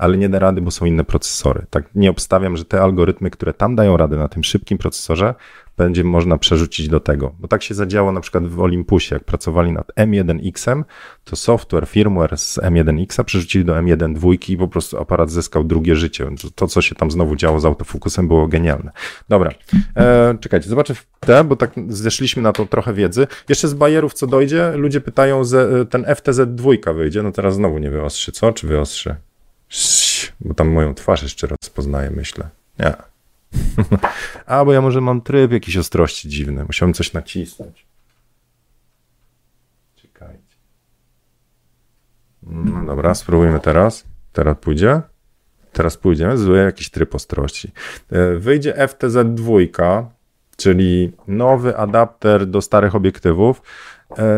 ale 0.00 0.16
nie 0.16 0.28
da 0.28 0.38
rady, 0.38 0.60
bo 0.60 0.70
są 0.70 0.86
inne 0.86 1.04
procesory. 1.04 1.66
Tak 1.70 1.84
nie 1.94 2.10
obstawiam, 2.10 2.56
że 2.56 2.64
te 2.64 2.82
algorytmy, 2.82 3.30
które 3.30 3.54
tam 3.54 3.76
dają 3.76 3.96
radę 3.96 4.16
na 4.16 4.28
tym 4.28 4.44
szybkim 4.44 4.78
procesorze, 4.78 5.34
będzie 5.76 6.04
można 6.04 6.38
przerzucić 6.38 6.88
do 6.88 7.00
tego. 7.00 7.34
Bo 7.38 7.48
tak 7.48 7.62
się 7.62 7.74
zadziało 7.74 8.12
na 8.12 8.20
przykład 8.20 8.46
w 8.46 8.60
Olympusie, 8.60 9.14
jak 9.14 9.24
pracowali 9.24 9.72
nad 9.72 9.92
M1X, 9.96 10.84
to 11.24 11.36
software, 11.36 11.86
firmware 11.86 12.38
z 12.38 12.58
M1X 12.58 13.24
przerzucili 13.24 13.64
do 13.64 13.74
M1 13.74 14.36
i 14.48 14.56
po 14.56 14.68
prostu 14.68 14.98
aparat 14.98 15.30
zyskał 15.30 15.64
drugie 15.64 15.96
życie. 15.96 16.30
To, 16.54 16.66
co 16.66 16.82
się 16.82 16.94
tam 16.94 17.10
znowu 17.10 17.36
działo 17.36 17.60
z 17.60 17.64
autofokusem, 17.64 18.28
było 18.28 18.48
genialne. 18.48 18.90
Dobra, 19.28 19.50
e, 19.96 20.38
czekajcie, 20.40 20.68
zobaczę 20.68 20.94
te, 21.20 21.44
bo 21.44 21.56
tak 21.56 21.72
zeszliśmy 21.88 22.42
na 22.42 22.52
to 22.52 22.66
trochę 22.66 22.94
wiedzy. 22.94 23.26
Jeszcze 23.48 23.68
z 23.68 23.74
bajerów 23.74 24.14
co 24.14 24.26
dojdzie, 24.26 24.72
ludzie 24.76 25.00
pytają, 25.00 25.42
ten 25.90 26.02
FTZ2 26.02 26.94
wyjdzie, 26.96 27.22
no 27.22 27.32
teraz 27.32 27.54
znowu 27.54 27.78
nie 27.78 27.90
wyostrzy, 27.90 28.32
co? 28.32 28.52
Czy 28.52 28.66
wyostrzy? 28.66 29.29
Bo 30.40 30.54
tam 30.54 30.68
moją 30.68 30.94
twarz 30.94 31.22
jeszcze 31.22 31.46
raz 31.46 31.70
poznaję, 31.74 32.10
myślę. 32.10 32.48
Nie. 32.78 32.94
A, 34.46 34.64
bo 34.64 34.72
ja 34.72 34.80
może 34.80 35.00
mam 35.00 35.20
tryb 35.20 35.52
jakiejś 35.52 35.76
ostrości 35.76 36.28
dziwny. 36.28 36.64
Musiałem 36.64 36.94
coś 36.94 37.12
nacisnąć. 37.12 37.86
Czekajcie. 39.96 40.56
No 42.42 42.84
dobra, 42.84 43.14
spróbujmy 43.14 43.60
teraz. 43.60 44.04
Teraz 44.32 44.56
pójdzie. 44.60 45.00
Teraz 45.72 45.96
pójdzie. 45.96 46.36
Zły 46.36 46.58
jakiś 46.58 46.90
tryb 46.90 47.14
ostrości. 47.14 47.72
E, 48.10 48.34
wyjdzie 48.36 48.74
FTZ2, 48.74 50.04
czyli 50.56 51.12
nowy 51.28 51.76
adapter 51.76 52.46
do 52.46 52.62
starych 52.62 52.94
obiektywów 52.94 53.62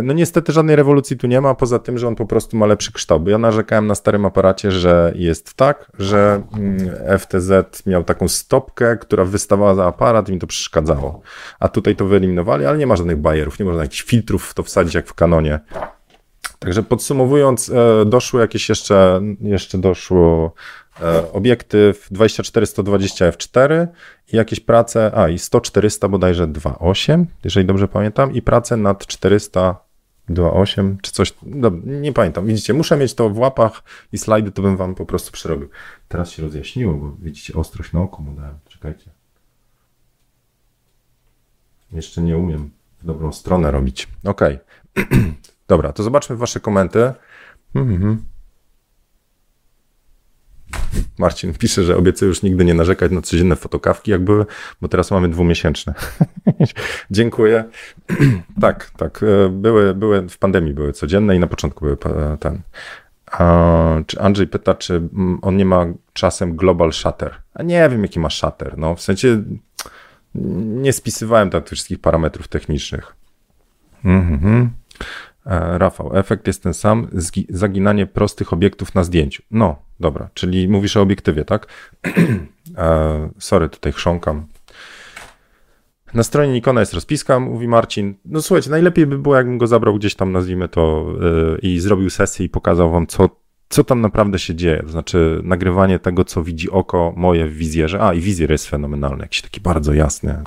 no 0.03 0.13
niestety 0.13 0.53
żadnej 0.53 0.77
rewolucji 0.77 1.17
tu 1.17 1.27
nie 1.27 1.41
ma, 1.41 1.55
poza 1.55 1.79
tym, 1.79 1.99
że 1.99 2.09
on 2.09 2.15
po 2.15 2.27
prostu 2.27 2.57
ma 2.57 2.67
lepszy 2.67 2.93
kształt. 2.93 3.29
Ja 3.29 3.39
narzekałem 3.39 3.87
na 3.87 3.95
starym 3.95 4.25
aparacie, 4.25 4.71
że 4.71 5.13
jest 5.17 5.55
tak, 5.55 5.93
że 5.99 6.43
mm, 6.59 7.19
FTZ 7.19 7.87
miał 7.87 8.05
taką 8.05 8.29
stopkę, 8.29 8.97
która 8.97 9.25
wystawała 9.25 9.75
za 9.75 9.87
aparat 9.87 10.29
i 10.29 10.33
mi 10.33 10.39
to 10.39 10.47
przeszkadzało. 10.47 11.21
A 11.61 11.69
tutaj 11.69 11.97
to 11.97 12.05
wyeliminowali, 12.05 12.67
ale 12.67 12.79
nie 12.79 12.87
ma 12.87 12.97
żadnych 12.97 13.17
bajerów, 13.17 13.59
nie 13.59 13.65
można 13.65 13.83
jakichś 13.83 14.03
filtrów 14.03 14.45
w 14.45 14.55
to 14.55 14.63
wsadzić 14.63 14.95
jak 14.95 15.07
w 15.07 15.15
kanonie. 15.15 15.61
Także 16.63 16.83
podsumowując, 16.83 17.71
e, 17.71 18.05
doszło 18.05 18.41
jakieś 18.41 18.69
jeszcze, 18.69 19.21
jeszcze 19.41 19.79
doszło 19.79 20.55
e, 21.01 21.33
obiektyw 21.33 22.11
24-120 22.13 23.31
f4 23.31 23.87
i 24.33 24.37
jakieś 24.37 24.61
prace, 24.61 25.13
a 25.15 25.29
i 25.29 25.37
100-400 25.37 26.09
bodajże 26.11 26.47
2.8, 26.47 27.25
jeżeli 27.45 27.67
dobrze 27.67 27.89
pamiętam, 27.89 28.33
i 28.35 28.43
prace 28.43 28.77
nad 28.77 29.07
400 29.07 29.77
2.8 30.31 30.97
czy 31.03 31.13
coś, 31.13 31.35
no, 31.43 31.71
nie 31.85 32.13
pamiętam. 32.13 32.47
Widzicie, 32.47 32.75
muszę 32.75 32.97
mieć 32.97 33.15
to 33.15 33.31
w 33.31 33.39
łapach 33.39 33.83
i 34.13 34.19
slajdy, 34.19 34.51
to 34.53 34.63
bym 34.63 34.77
wam 34.77 34.95
po 34.95 35.07
prostu 35.07 35.33
przerobił. 35.33 35.69
Teraz 36.09 36.31
się 36.31 36.43
rozjaśniło, 36.43 36.95
bo 36.95 37.17
widzicie, 37.19 37.55
ostrość 37.55 37.93
na 37.93 38.01
oko 38.01 38.23
mu 38.23 38.33
dałem. 38.33 38.59
Czekajcie. 38.69 39.11
Jeszcze 41.93 42.23
nie 42.23 42.39
umiem 42.39 42.71
w 42.99 43.07
dobrą 43.07 43.33
stronę 43.33 43.71
robić. 43.71 44.09
Ok. 44.25 44.41
Dobra, 45.69 45.93
to 45.93 46.03
zobaczmy 46.03 46.37
wasze 46.37 46.61
komenty. 46.61 47.13
Mhm. 47.75 48.25
Marcin 51.19 51.55
pisze, 51.55 51.85
że 51.85 51.97
obiecuję 51.97 52.29
już 52.29 52.43
nigdy 52.43 52.65
nie 52.65 52.75
narzekać 52.75 53.13
na 53.13 53.23
codzienne 53.23 53.57
fotokawki, 53.57 54.11
jak 54.11 54.25
były, 54.25 54.47
bo 54.81 54.89
teraz 54.89 55.11
mamy 55.11 55.29
dwumiesięczne. 55.29 55.95
Dziękuję. 57.11 57.65
tak, 58.61 58.91
tak. 58.97 59.21
E, 59.23 59.49
były, 59.49 59.95
były, 59.95 60.29
w 60.29 60.39
pandemii 60.39 60.75
były 60.75 60.93
codzienne 60.93 61.37
i 61.37 61.39
na 61.39 61.47
początku 61.47 61.85
były 61.85 61.97
ten. 62.41 62.61
A, 63.33 63.97
czy 64.07 64.21
Andrzej 64.21 64.47
pyta, 64.47 64.75
czy 64.75 65.09
on 65.43 65.57
nie 65.57 65.65
ma 65.65 65.87
czasem 66.13 66.57
global 66.57 66.93
shutter? 66.93 67.35
A 67.55 67.63
nie 67.63 67.89
wiem, 67.89 68.03
jaki 68.03 68.21
ma 68.21 68.31
shutter. 68.31 68.79
No, 68.79 68.95
w 68.95 69.01
sensie 69.01 69.43
nie 70.65 70.93
spisywałem 70.93 71.51
tak 71.51 71.67
wszystkich 71.67 72.01
parametrów 72.01 72.49
technicznych. 72.49 73.17
Mhm. 74.05 74.63
E, 74.65 74.71
Rafał, 75.79 76.17
efekt 76.17 76.47
jest 76.47 76.63
ten 76.63 76.75
sam, 76.75 77.09
zaginanie 77.49 78.07
prostych 78.07 78.53
obiektów 78.53 78.95
na 78.95 79.05
zdjęciu. 79.05 79.43
No, 79.51 79.77
dobra, 80.01 80.29
czyli 80.35 80.69
mówisz 80.69 80.97
o 80.97 81.01
obiektywie, 81.01 81.45
tak? 81.45 81.67
e, 82.79 83.31
sorry, 83.39 83.69
tutaj 83.69 83.93
chrząkam. 83.93 84.47
Na 86.15 86.23
stronie 86.23 86.53
Nikona 86.53 86.81
jest 86.81 86.95
rozpiska, 86.95 87.41
mówi 87.41 87.69
Marcin. 87.69 88.15
No 88.25 88.43
słuchajcie, 88.43 88.71
najlepiej 88.71 89.07
by 89.07 89.19
było, 89.19 89.37
jakbym 89.37 89.59
go 89.59 89.67
zabrał 89.67 89.95
gdzieś 89.95 90.15
tam, 90.15 90.33
nazwijmy 90.33 90.69
to, 90.69 91.07
yy, 91.21 91.59
i 91.63 91.81
zrobił 91.81 92.11
sesję 92.11 92.47
i 92.47 92.49
pokazał 92.49 92.91
wam, 92.91 93.07
co, 93.07 93.29
co 93.73 93.85
tam 93.85 94.01
naprawdę 94.01 94.39
się 94.39 94.55
dzieje. 94.55 94.83
To 94.83 94.89
znaczy 94.89 95.41
nagrywanie 95.45 95.99
tego, 95.99 96.25
co 96.25 96.43
widzi 96.43 96.71
oko 96.71 97.13
moje 97.17 97.47
w 97.47 97.55
wizjerze. 97.55 98.01
A, 98.03 98.15
i 98.15 98.21
wizjer 98.21 98.51
jest 98.51 98.67
fenomenalny, 98.67 99.23
jakiś 99.23 99.43
taki 99.43 99.61
bardzo 99.61 99.95
jasny. 99.95 100.43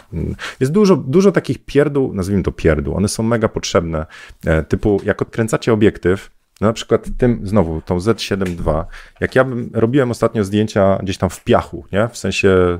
Jest 0.59 0.71
dużo, 0.71 0.95
dużo 0.95 1.31
takich 1.31 1.65
pierdół, 1.65 2.13
nazwijmy 2.13 2.43
to 2.43 2.51
pierdół, 2.51 2.95
one 2.95 3.07
są 3.07 3.23
mega 3.23 3.47
potrzebne. 3.49 4.05
E, 4.45 4.63
typu, 4.63 5.01
jak 5.05 5.21
odkręcacie 5.21 5.73
obiektyw, 5.73 6.31
no 6.61 6.67
na 6.67 6.73
przykład 6.73 7.07
tym, 7.17 7.47
znowu, 7.47 7.81
tą 7.81 7.97
Z7 7.97 8.45
II, 8.65 8.83
jak 9.19 9.35
ja 9.35 9.43
bym, 9.43 9.69
robiłem 9.73 10.11
ostatnio 10.11 10.43
zdjęcia 10.43 10.99
gdzieś 11.03 11.17
tam 11.17 11.29
w 11.29 11.43
piachu, 11.43 11.85
nie? 11.91 12.07
W 12.07 12.17
sensie, 12.17 12.79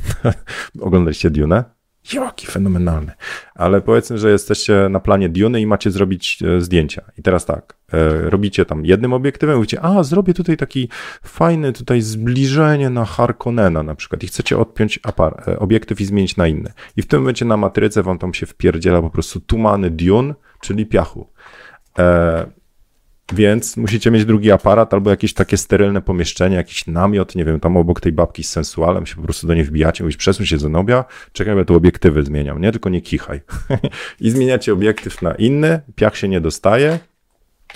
oglądaliście 0.80 1.30
Dune? 1.30 1.64
Jaki 2.12 2.46
fenomenalny. 2.46 3.12
Ale 3.54 3.80
powiedzmy, 3.80 4.18
że 4.18 4.30
jesteście 4.30 4.88
na 4.90 5.00
planie 5.00 5.28
Duny 5.28 5.60
i 5.60 5.66
macie 5.66 5.90
zrobić 5.90 6.42
e, 6.42 6.60
zdjęcia. 6.60 7.02
I 7.18 7.22
teraz 7.22 7.46
tak, 7.46 7.76
e, 7.92 8.30
robicie 8.30 8.64
tam 8.64 8.86
jednym 8.86 9.12
obiektywem, 9.12 9.56
mówicie, 9.56 9.80
a 9.82 10.02
zrobię 10.02 10.34
tutaj 10.34 10.56
taki 10.56 10.88
fajny 11.22 11.72
tutaj 11.72 12.00
zbliżenie 12.00 12.90
na 12.90 13.04
Harkonnena 13.04 13.82
na 13.82 13.94
przykład 13.94 14.22
i 14.22 14.26
chcecie 14.26 14.58
odpiąć 14.58 15.00
apar 15.02 15.44
e, 15.48 15.58
obiektyw 15.58 16.00
i 16.00 16.04
zmienić 16.04 16.36
na 16.36 16.46
inny. 16.46 16.72
I 16.96 17.02
w 17.02 17.06
tym 17.06 17.20
momencie 17.20 17.44
na 17.44 17.56
matryce 17.56 18.02
wam 18.02 18.18
tam 18.18 18.34
się 18.34 18.46
wpierdziela 18.46 19.02
po 19.02 19.10
prostu 19.10 19.40
tumany 19.40 19.90
Dune, 19.90 20.34
czyli 20.60 20.86
piachu. 20.86 21.28
Więc 23.32 23.76
musicie 23.76 24.10
mieć 24.10 24.24
drugi 24.24 24.52
aparat 24.52 24.94
albo 24.94 25.10
jakieś 25.10 25.34
takie 25.34 25.56
sterylne 25.56 26.02
pomieszczenie, 26.02 26.56
jakiś 26.56 26.86
namiot, 26.86 27.34
nie 27.34 27.44
wiem, 27.44 27.60
tam 27.60 27.76
obok 27.76 28.00
tej 28.00 28.12
babki 28.12 28.44
z 28.44 28.50
sensualem 28.50 29.06
się 29.06 29.16
po 29.16 29.22
prostu 29.22 29.46
do 29.46 29.54
niej 29.54 29.64
wbijacie, 29.64 30.04
mówisz, 30.04 30.16
przesuń 30.16 30.46
się 30.46 30.58
Zenobia, 30.58 31.04
czekaj, 31.32 31.56
ja 31.56 31.64
tu 31.64 31.74
obiektywy 31.74 32.22
zmieniam, 32.22 32.60
nie? 32.60 32.72
Tylko 32.72 32.88
nie 32.88 33.00
kichaj. 33.00 33.40
I 34.20 34.30
zmieniacie 34.30 34.72
obiektyw 34.72 35.22
na 35.22 35.34
inny, 35.34 35.80
piach 35.96 36.16
się 36.16 36.28
nie 36.28 36.40
dostaje, 36.40 36.98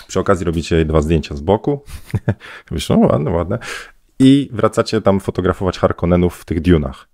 przy 0.09 0.21
okazji 0.21 0.47
robicie 0.47 0.85
dwa 0.85 1.03
zdjęcia 1.03 1.37
z 1.37 1.41
boku, 1.41 1.85
mówisz, 2.71 2.89
no 2.89 2.99
ładne, 2.99 3.31
ładne, 3.31 3.59
i 4.19 4.49
wracacie 4.53 5.01
tam 5.01 5.21
fotografować 5.21 5.79
Harkonnenów 5.79 6.41
w 6.41 6.45
tych 6.45 6.61
dunach 6.61 7.12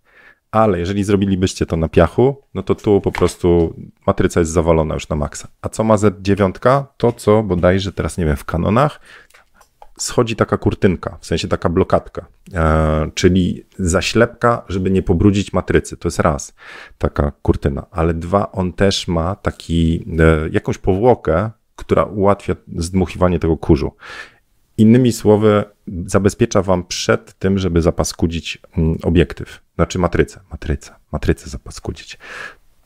ale 0.50 0.78
jeżeli 0.78 1.04
zrobilibyście 1.04 1.66
to 1.66 1.76
na 1.76 1.88
piachu, 1.88 2.42
no 2.54 2.62
to 2.62 2.74
tu 2.74 3.00
po 3.00 3.12
prostu 3.12 3.74
matryca 4.06 4.40
jest 4.40 4.52
zawalona 4.52 4.94
już 4.94 5.08
na 5.08 5.16
maksa. 5.16 5.48
A 5.62 5.68
co 5.68 5.84
ma 5.84 5.96
Z9? 5.96 6.84
To 6.96 7.12
co 7.12 7.42
bodajże 7.42 7.92
teraz 7.92 8.18
nie 8.18 8.24
wiem, 8.24 8.36
w 8.36 8.44
kanonach 8.44 9.00
schodzi 9.98 10.36
taka 10.36 10.58
kurtynka, 10.58 11.18
w 11.20 11.26
sensie 11.26 11.48
taka 11.48 11.68
blokadka, 11.68 12.26
e, 12.54 13.10
czyli 13.14 13.64
zaślepka, 13.78 14.62
żeby 14.68 14.90
nie 14.90 15.02
pobrudzić 15.02 15.52
matrycy. 15.52 15.96
To 15.96 16.08
jest 16.08 16.18
raz, 16.18 16.54
taka 16.98 17.32
kurtyna, 17.42 17.86
ale 17.90 18.14
dwa, 18.14 18.52
on 18.52 18.72
też 18.72 19.08
ma 19.08 19.36
taki, 19.36 20.04
e, 20.18 20.48
jakąś 20.50 20.78
powłokę, 20.78 21.50
która 21.76 22.04
ułatwia 22.04 22.56
zdmuchiwanie 22.76 23.38
tego 23.38 23.56
kurzu. 23.56 23.92
Innymi 24.78 25.12
słowy, 25.12 25.64
zabezpiecza 26.06 26.62
wam 26.62 26.84
przed 26.84 27.38
tym, 27.38 27.58
żeby 27.58 27.82
zapaskudzić 27.82 28.58
mm, 28.76 28.98
obiektyw, 29.02 29.60
znaczy 29.74 29.98
matrycę, 29.98 30.40
matrycę, 30.50 30.94
matrycę 31.12 31.50
zapaskudzić. 31.50 32.18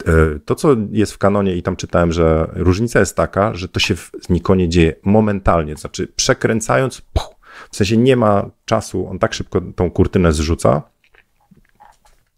E, 0.06 0.38
to, 0.44 0.54
co 0.54 0.76
jest 0.90 1.12
w 1.12 1.18
kanonie, 1.18 1.56
i 1.56 1.62
tam 1.62 1.76
czytałem, 1.76 2.12
że 2.12 2.50
różnica 2.54 3.00
jest 3.00 3.16
taka, 3.16 3.54
że 3.54 3.68
to 3.68 3.80
się 3.80 3.96
w 3.96 4.10
Nikonie 4.30 4.68
dzieje 4.68 4.94
momentalnie, 5.02 5.74
to 5.74 5.80
znaczy 5.80 6.08
przekręcając, 6.16 7.00
puch, 7.00 7.34
w 7.70 7.76
sensie 7.76 7.96
nie 7.96 8.16
ma 8.16 8.50
czasu, 8.64 9.08
on 9.08 9.18
tak 9.18 9.34
szybko 9.34 9.60
tą 9.60 9.90
kurtynę 9.90 10.32
zrzuca, 10.32 10.82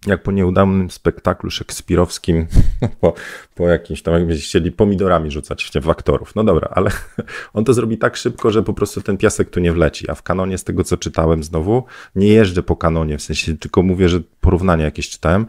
jak 0.07 0.23
po 0.23 0.33
nieudanym 0.33 0.90
spektaklu 0.90 1.51
szekspirowskim, 1.51 2.47
po, 3.01 3.14
po 3.55 3.69
jakimś 3.69 4.03
tam, 4.03 4.14
jakbyście 4.14 4.45
chcieli 4.45 4.73
pomidorami 4.73 5.31
rzucać 5.31 5.71
w 5.83 5.90
aktorów. 5.90 6.35
No 6.35 6.45
dobra, 6.45 6.69
ale 6.73 6.90
on 7.55 7.64
to 7.64 7.75
zrobi 7.75 7.99
tak 7.99 8.17
szybko, 8.17 8.51
że 8.51 8.62
po 8.62 8.75
prostu 8.75 9.03
ten 9.03 9.17
piasek 9.17 9.51
tu 9.51 9.61
nie 9.61 9.73
wleci. 9.73 10.11
A 10.11 10.14
w 10.14 10.23
kanonie, 10.23 10.59
z 10.59 10.64
tego 10.64 10.85
co 10.85 10.97
czytałem 10.97 11.45
znowu, 11.45 11.85
nie 12.17 12.29
jeżdżę 12.29 12.62
po 12.62 12.77
kanonie, 12.77 13.19
w 13.19 13.23
sensie 13.23 13.59
tylko 13.59 13.83
mówię, 13.83 14.09
że 14.09 14.21
porównania 14.40 14.85
jakieś 14.85 15.11
czytałem. 15.11 15.47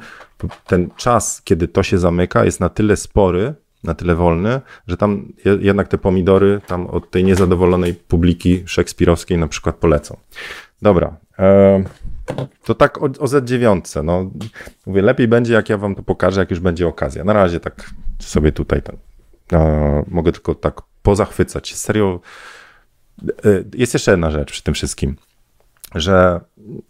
Ten 0.68 0.89
czas, 0.98 1.41
kiedy 1.44 1.68
to 1.68 1.84
się 1.84 1.98
zamyka, 1.98 2.46
jest 2.46 2.60
na 2.60 2.70
tyle 2.70 2.98
spory, 2.98 3.54
na 3.84 3.94
tyle 3.94 4.15
wolny, 4.15 4.62
że 4.88 4.98
tam 4.98 5.34
jednak 5.60 5.88
te 5.88 5.98
pomidory 5.98 6.62
tam 6.68 6.88
od 6.88 7.12
tej 7.12 7.24
niezadowolonej 7.24 7.94
publiki 7.94 8.63
szekspirowskiej 8.65 9.38
na 9.38 9.48
przykład 9.48 9.76
polecą. 9.76 10.18
Dobra. 10.82 11.18
E 12.30 12.48
to 12.64 12.76
tak 12.76 12.98
o, 12.98 13.06
o 13.06 13.26
Z9. 13.26 14.04
No, 14.04 14.32
mówię, 14.86 15.02
lepiej 15.02 15.28
będzie, 15.28 15.54
jak 15.54 15.70
ja 15.70 15.78
wam 15.78 15.96
to 15.96 16.04
pokażę, 16.04 16.40
jak 16.40 16.52
już 16.52 16.60
będzie 16.60 16.88
okazja. 16.88 17.24
Na 17.24 17.34
razie 17.34 17.60
tak 17.60 17.90
sobie 18.20 18.52
tutaj 18.52 18.82
ten, 18.82 18.98
no, 19.52 20.04
mogę 20.08 20.32
tylko 20.32 20.56
tak 20.56 20.82
pozachwycać. 21.02 21.76
Serio. 21.76 22.20
E, 23.28 23.64
jest 23.76 23.94
jeszcze 23.94 24.12
jedna 24.12 24.32
rzecz 24.32 24.52
przy 24.52 24.64
tym 24.64 24.74
wszystkim 24.74 25.16
że 25.96 26.42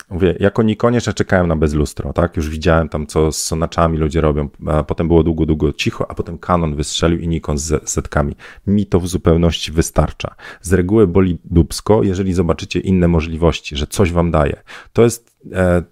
mówię, 0.09 0.35
jako 0.39 0.63
Nikonie 0.63 0.97
jeszcze 0.97 1.13
czekałem 1.13 1.47
na 1.47 1.55
bezlustro, 1.55 2.13
tak? 2.13 2.37
Już 2.37 2.49
widziałem 2.49 2.89
tam, 2.89 3.07
co 3.07 3.31
z 3.31 3.37
sonaczami 3.37 3.97
ludzie 3.97 4.21
robią, 4.21 4.49
potem 4.87 5.07
było 5.07 5.23
długo, 5.23 5.45
długo 5.45 5.73
cicho, 5.73 6.11
a 6.11 6.15
potem 6.15 6.37
Canon 6.37 6.75
wystrzelił 6.75 7.19
i 7.19 7.27
Nikon 7.27 7.57
z 7.57 7.89
setkami. 7.89 8.35
Mi 8.67 8.85
to 8.85 8.99
w 8.99 9.07
zupełności 9.07 9.71
wystarcza. 9.71 10.35
Z 10.61 10.73
reguły 10.73 11.07
boli 11.07 11.37
dubsko, 11.45 12.03
jeżeli 12.03 12.33
zobaczycie 12.33 12.79
inne 12.79 13.07
możliwości, 13.07 13.75
że 13.75 13.87
coś 13.87 14.11
wam 14.11 14.31
daje. 14.31 14.61
To 14.93 15.01
jest 15.01 15.35
e, 15.53 15.83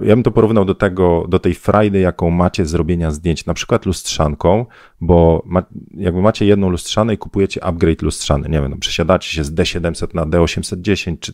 ja 0.00 0.16
bym 0.16 0.22
to 0.22 0.30
porównał 0.30 0.64
do 0.64 0.74
tego, 0.74 1.26
do 1.28 1.38
tej 1.38 1.54
frajdy, 1.54 2.00
jaką 2.00 2.30
macie 2.30 2.66
zrobienia 2.66 3.10
zdjęć, 3.10 3.46
na 3.46 3.54
przykład 3.54 3.86
lustrzanką, 3.86 4.66
bo 5.00 5.42
ma, 5.46 5.62
jakby 5.94 6.22
macie 6.22 6.46
jedną 6.46 6.70
lustrzanę 6.70 7.14
i 7.14 7.18
kupujecie 7.18 7.64
upgrade 7.64 8.02
lustrzany, 8.02 8.48
nie 8.48 8.60
wiem, 8.60 8.70
no, 8.70 8.76
przesiadacie 8.76 9.30
się 9.30 9.44
z 9.44 9.54
D700 9.54 10.14
na 10.14 10.26
D810 10.26 11.16
czy, 11.20 11.32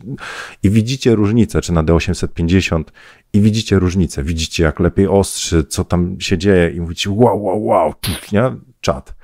i 0.63 0.71
widzicie 0.71 1.15
różnicę, 1.15 1.61
czy 1.61 1.73
na 1.73 1.85
D850 1.85 2.85
i 3.33 3.41
widzicie 3.41 3.79
różnicę, 3.79 4.23
widzicie 4.23 4.65
jak 4.65 4.81
lepiej 4.81 5.09
ostrzy, 5.09 5.65
co 5.65 5.85
tam 5.85 6.21
się 6.21 6.39
dzieje 6.39 6.71
i 6.71 6.81
mówicie 6.81 7.11
wow, 7.11 7.45
wow, 7.45 7.65
wow, 7.65 7.95
nie? 8.33 8.43
Czad. 8.81 9.15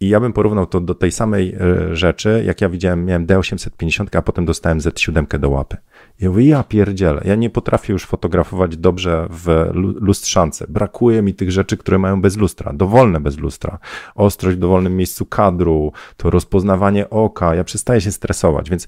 I 0.00 0.08
ja 0.08 0.20
bym 0.20 0.32
porównał 0.32 0.66
to 0.66 0.80
do 0.80 0.94
tej 0.94 1.12
samej 1.12 1.54
e, 1.54 1.96
rzeczy, 1.96 2.42
jak 2.46 2.60
ja 2.60 2.68
widziałem, 2.68 3.04
miałem 3.04 3.26
D850, 3.26 4.18
a 4.18 4.22
potem 4.22 4.44
dostałem 4.44 4.78
Z7 4.78 5.38
do 5.38 5.50
łapy. 5.50 5.76
I 6.20 6.24
ja 6.24 6.30
mówię, 6.30 6.44
ja 6.44 6.62
pierdzielę, 6.62 7.20
ja 7.24 7.34
nie 7.34 7.50
potrafię 7.50 7.92
już 7.92 8.06
fotografować 8.06 8.76
dobrze 8.76 9.26
w 9.30 9.70
lustrzance. 10.00 10.66
Brakuje 10.68 11.22
mi 11.22 11.34
tych 11.34 11.52
rzeczy, 11.52 11.76
które 11.76 11.98
mają 11.98 12.20
bez 12.20 12.36
lustra, 12.36 12.72
dowolne 12.72 13.20
bez 13.20 13.38
lustra. 13.38 13.78
Ostrość 14.14 14.56
w 14.56 14.60
dowolnym 14.60 14.96
miejscu 14.96 15.26
kadru, 15.26 15.92
to 16.16 16.30
rozpoznawanie 16.30 17.10
oka, 17.10 17.54
ja 17.54 17.64
przestaję 17.64 18.00
się 18.00 18.12
stresować, 18.12 18.70
więc 18.70 18.86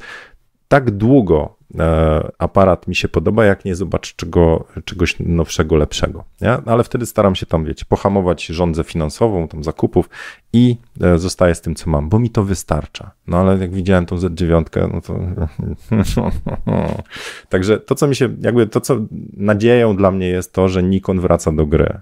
tak 0.68 0.90
długo 0.90 1.56
aparat 2.38 2.88
mi 2.88 2.94
się 2.94 3.08
podoba, 3.08 3.44
jak 3.44 3.64
nie 3.64 3.74
zobacz 3.74 4.16
czego, 4.16 4.64
czegoś 4.84 5.16
nowszego, 5.20 5.76
lepszego. 5.76 6.24
Nie? 6.40 6.50
Ale 6.50 6.84
wtedy 6.84 7.06
staram 7.06 7.34
się 7.34 7.46
tam, 7.46 7.64
wiecie, 7.64 7.84
pohamować 7.88 8.46
rządzę 8.46 8.84
finansową, 8.84 9.48
tam 9.48 9.64
zakupów 9.64 10.08
i 10.52 10.76
e, 11.00 11.18
zostaję 11.18 11.54
z 11.54 11.60
tym, 11.60 11.74
co 11.74 11.90
mam, 11.90 12.08
bo 12.08 12.18
mi 12.18 12.30
to 12.30 12.44
wystarcza. 12.44 13.10
No 13.26 13.38
ale 13.38 13.58
jak 13.58 13.74
widziałem 13.74 14.06
tą 14.06 14.16
Z9, 14.16 14.92
no 14.92 15.00
to... 15.00 15.18
Także 17.48 17.78
to, 17.78 17.94
co 17.94 18.06
mi 18.08 18.16
się, 18.16 18.28
jakby 18.40 18.66
to, 18.66 18.80
co 18.80 18.96
nadzieją 19.36 19.96
dla 19.96 20.10
mnie 20.10 20.28
jest 20.28 20.52
to, 20.52 20.68
że 20.68 20.82
Nikon 20.82 21.20
wraca 21.20 21.52
do 21.52 21.66
gry. 21.66 22.00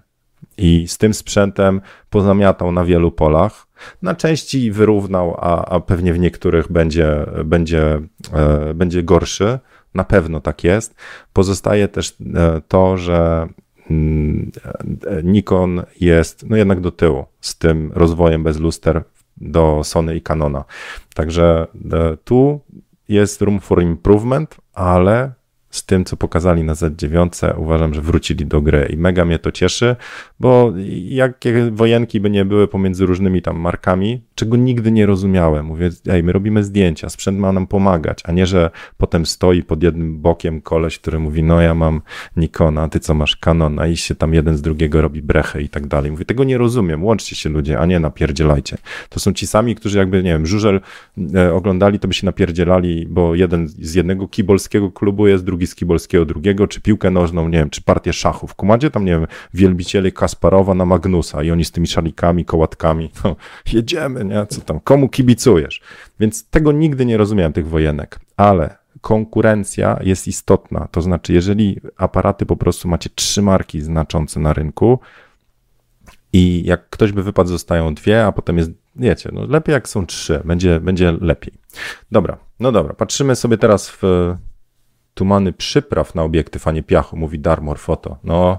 I 0.58 0.88
z 0.88 0.98
tym 0.98 1.14
sprzętem 1.14 1.80
pozamiatał 2.10 2.72
na 2.72 2.84
wielu 2.84 3.12
polach. 3.12 3.66
Na 4.02 4.14
części 4.14 4.70
wyrównał, 4.70 5.36
a, 5.38 5.64
a 5.64 5.80
pewnie 5.80 6.12
w 6.12 6.18
niektórych 6.18 6.72
będzie, 6.72 7.26
będzie, 7.44 8.00
e, 8.32 8.74
będzie 8.74 9.02
gorszy. 9.02 9.58
Na 9.94 10.04
pewno 10.04 10.40
tak 10.40 10.64
jest. 10.64 10.94
Pozostaje 11.32 11.88
też 11.88 12.16
e, 12.34 12.60
to, 12.68 12.96
że 12.96 13.48
mm, 13.90 14.50
e, 15.06 15.22
Nikon 15.22 15.82
jest 16.00 16.50
no 16.50 16.56
jednak 16.56 16.80
do 16.80 16.90
tyłu 16.90 17.24
z 17.40 17.58
tym 17.58 17.92
rozwojem 17.94 18.42
bez 18.42 18.58
luster 18.58 19.04
do 19.36 19.80
Sony 19.84 20.16
i 20.16 20.20
Canona. 20.20 20.64
Także 21.14 21.66
tu 22.24 22.60
jest 23.08 23.42
room 23.42 23.60
for 23.60 23.82
improvement, 23.82 24.56
ale 24.74 25.32
z 25.70 25.84
tym, 25.84 26.04
co 26.04 26.16
pokazali 26.16 26.64
na 26.64 26.74
Z9, 26.74 27.58
uważam, 27.58 27.94
że 27.94 28.02
wrócili 28.02 28.46
do 28.46 28.60
gry 28.62 28.88
i 28.92 28.96
mega 28.96 29.24
mnie 29.24 29.38
to 29.38 29.52
cieszy, 29.52 29.96
bo 30.40 30.72
jakie 31.08 31.70
wojenki 31.70 32.20
by 32.20 32.30
nie 32.30 32.44
były 32.44 32.68
pomiędzy 32.68 33.06
różnymi 33.06 33.42
tam 33.42 33.58
markami, 33.58 34.22
czego 34.40 34.56
nigdy 34.56 34.92
nie 34.92 35.06
rozumiałem. 35.06 35.66
Mówię, 35.66 35.90
ej, 36.08 36.22
my 36.22 36.32
robimy 36.32 36.64
zdjęcia, 36.64 37.08
sprzęt 37.08 37.38
ma 37.38 37.52
nam 37.52 37.66
pomagać, 37.66 38.22
a 38.24 38.32
nie, 38.32 38.46
że 38.46 38.70
potem 38.96 39.26
stoi 39.26 39.62
pod 39.62 39.82
jednym 39.82 40.20
bokiem 40.20 40.60
koleś, 40.60 40.98
który 40.98 41.18
mówi, 41.18 41.42
no 41.42 41.60
ja 41.60 41.74
mam 41.74 42.02
Nikona, 42.36 42.88
ty 42.88 43.00
co 43.00 43.14
masz 43.14 43.36
Canona 43.36 43.86
i 43.86 43.96
się 43.96 44.14
tam 44.14 44.34
jeden 44.34 44.56
z 44.56 44.62
drugiego 44.62 45.02
robi 45.02 45.22
brechę 45.22 45.62
i 45.62 45.68
tak 45.68 45.86
dalej. 45.86 46.10
Mówię, 46.10 46.24
tego 46.24 46.44
nie 46.44 46.58
rozumiem, 46.58 47.04
łączcie 47.04 47.36
się 47.36 47.48
ludzie, 47.48 47.78
a 47.78 47.86
nie 47.86 48.00
napierdzielajcie. 48.00 48.76
To 49.08 49.20
są 49.20 49.32
ci 49.32 49.46
sami, 49.46 49.74
którzy 49.74 49.98
jakby, 49.98 50.22
nie 50.22 50.30
wiem, 50.30 50.46
żużel 50.46 50.80
e, 51.34 51.52
oglądali, 51.54 51.98
to 51.98 52.08
by 52.08 52.14
się 52.14 52.26
napierdzielali, 52.26 53.06
bo 53.10 53.34
jeden 53.34 53.68
z 53.68 53.94
jednego 53.94 54.28
kibolskiego 54.28 54.90
klubu 54.90 55.26
jest, 55.26 55.44
drugi 55.44 55.66
z 55.66 55.74
kibolskiego 55.74 56.24
drugiego, 56.24 56.68
czy 56.68 56.80
piłkę 56.80 57.10
nożną, 57.10 57.48
nie 57.48 57.58
wiem, 57.58 57.70
czy 57.70 57.82
partię 57.82 58.12
szachów. 58.12 58.54
Kumacie 58.54 58.90
tam, 58.90 59.04
nie 59.04 59.12
wiem, 59.12 59.26
wielbicieli 59.54 60.12
Kasparowa 60.12 60.74
na 60.74 60.84
Magnusa 60.84 61.42
i 61.42 61.50
oni 61.50 61.64
z 61.64 61.70
tymi 61.70 61.86
szalikami, 61.86 62.44
kołatkami, 62.44 63.10
no, 63.24 63.36
jedziemy, 63.72 64.24
nie, 64.30 64.46
co 64.46 64.60
tam, 64.60 64.80
komu 64.80 65.08
kibicujesz? 65.08 65.80
Więc 66.20 66.48
tego 66.50 66.72
nigdy 66.72 67.06
nie 67.06 67.16
rozumiałem, 67.16 67.52
tych 67.52 67.68
wojenek, 67.68 68.20
ale 68.36 68.76
konkurencja 69.00 69.98
jest 70.02 70.28
istotna. 70.28 70.88
To 70.90 71.02
znaczy, 71.02 71.32
jeżeli 71.32 71.80
aparaty 71.96 72.46
po 72.46 72.56
prostu 72.56 72.88
macie 72.88 73.10
trzy 73.14 73.42
marki 73.42 73.80
znaczące 73.80 74.40
na 74.40 74.52
rynku 74.52 74.98
i 76.32 76.62
jak 76.66 76.90
ktoś 76.90 77.12
by 77.12 77.22
wypadł, 77.22 77.48
zostają 77.50 77.94
dwie, 77.94 78.26
a 78.26 78.32
potem 78.32 78.58
jest, 78.58 78.70
wiecie, 78.96 79.30
no 79.32 79.46
lepiej 79.46 79.72
jak 79.72 79.88
są 79.88 80.06
trzy, 80.06 80.42
będzie, 80.44 80.80
będzie 80.80 81.12
lepiej. 81.20 81.54
Dobra, 82.10 82.38
no 82.60 82.72
dobra, 82.72 82.94
patrzymy 82.94 83.36
sobie 83.36 83.58
teraz 83.58 83.90
w 83.90 84.02
tumany 85.14 85.52
przypraw 85.52 86.14
na 86.14 86.22
obiektyw, 86.22 86.68
a 86.68 86.72
nie 86.72 86.82
piachu, 86.82 87.16
mówi 87.16 87.38
Darmor 87.38 87.78
Foto. 87.78 88.16
No, 88.24 88.58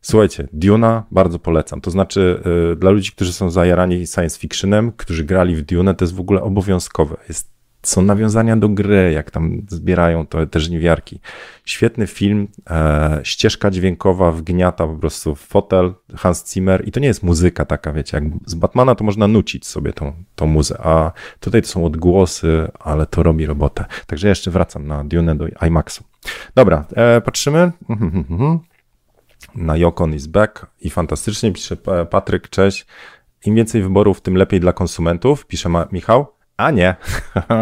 słuchajcie, 0.00 0.48
Duna 0.52 1.04
bardzo 1.10 1.38
polecam. 1.38 1.80
To 1.80 1.90
znaczy, 1.90 2.42
yy, 2.44 2.76
dla 2.76 2.90
ludzi, 2.90 3.12
którzy 3.12 3.32
są 3.32 3.50
zajarani 3.50 4.06
science 4.06 4.38
fictionem, 4.38 4.92
którzy 4.92 5.24
grali 5.24 5.56
w 5.56 5.62
Dune, 5.62 5.94
to 5.94 6.04
jest 6.04 6.14
w 6.14 6.20
ogóle 6.20 6.42
obowiązkowe. 6.42 7.16
Jest 7.28 7.51
są 7.82 8.02
nawiązania 8.02 8.56
do 8.56 8.68
gry, 8.68 9.12
jak 9.12 9.30
tam 9.30 9.62
zbierają 9.68 10.26
to 10.26 10.46
te 10.46 10.60
żniwiarki. 10.60 11.20
Świetny 11.64 12.06
film, 12.06 12.48
e, 12.70 13.20
ścieżka 13.22 13.70
dźwiękowa 13.70 14.32
wgniata 14.32 14.86
po 14.86 14.94
prostu 14.94 15.34
w 15.34 15.40
fotel 15.40 15.94
Hans 16.16 16.52
Zimmer 16.52 16.88
i 16.88 16.92
to 16.92 17.00
nie 17.00 17.06
jest 17.06 17.22
muzyka 17.22 17.64
taka, 17.64 17.92
wiecie, 17.92 18.16
jak 18.16 18.24
z 18.46 18.54
Batmana 18.54 18.94
to 18.94 19.04
można 19.04 19.28
nucić 19.28 19.66
sobie 19.66 19.92
tą, 19.92 20.12
tą 20.34 20.46
muzę, 20.46 20.78
a 20.82 21.12
tutaj 21.40 21.62
to 21.62 21.68
są 21.68 21.84
odgłosy, 21.84 22.68
ale 22.78 23.06
to 23.06 23.22
robi 23.22 23.46
robotę. 23.46 23.84
Także 24.06 24.28
jeszcze 24.28 24.50
wracam 24.50 24.86
na 24.86 25.04
Dune 25.04 25.36
do 25.36 25.46
IMAXu. 25.66 26.04
Dobra, 26.54 26.84
e, 26.96 27.20
patrzymy. 27.20 27.72
Na 29.54 29.76
Yokon 29.76 30.14
is 30.14 30.26
back 30.26 30.66
i 30.80 30.90
fantastycznie, 30.90 31.52
pisze 31.52 31.76
Patryk, 32.10 32.48
cześć. 32.48 32.86
Im 33.46 33.54
więcej 33.54 33.82
wyborów, 33.82 34.20
tym 34.20 34.36
lepiej 34.36 34.60
dla 34.60 34.72
konsumentów, 34.72 35.46
pisze 35.46 35.68
Michał. 35.92 36.26
A 36.62 36.70
nie. 36.70 36.94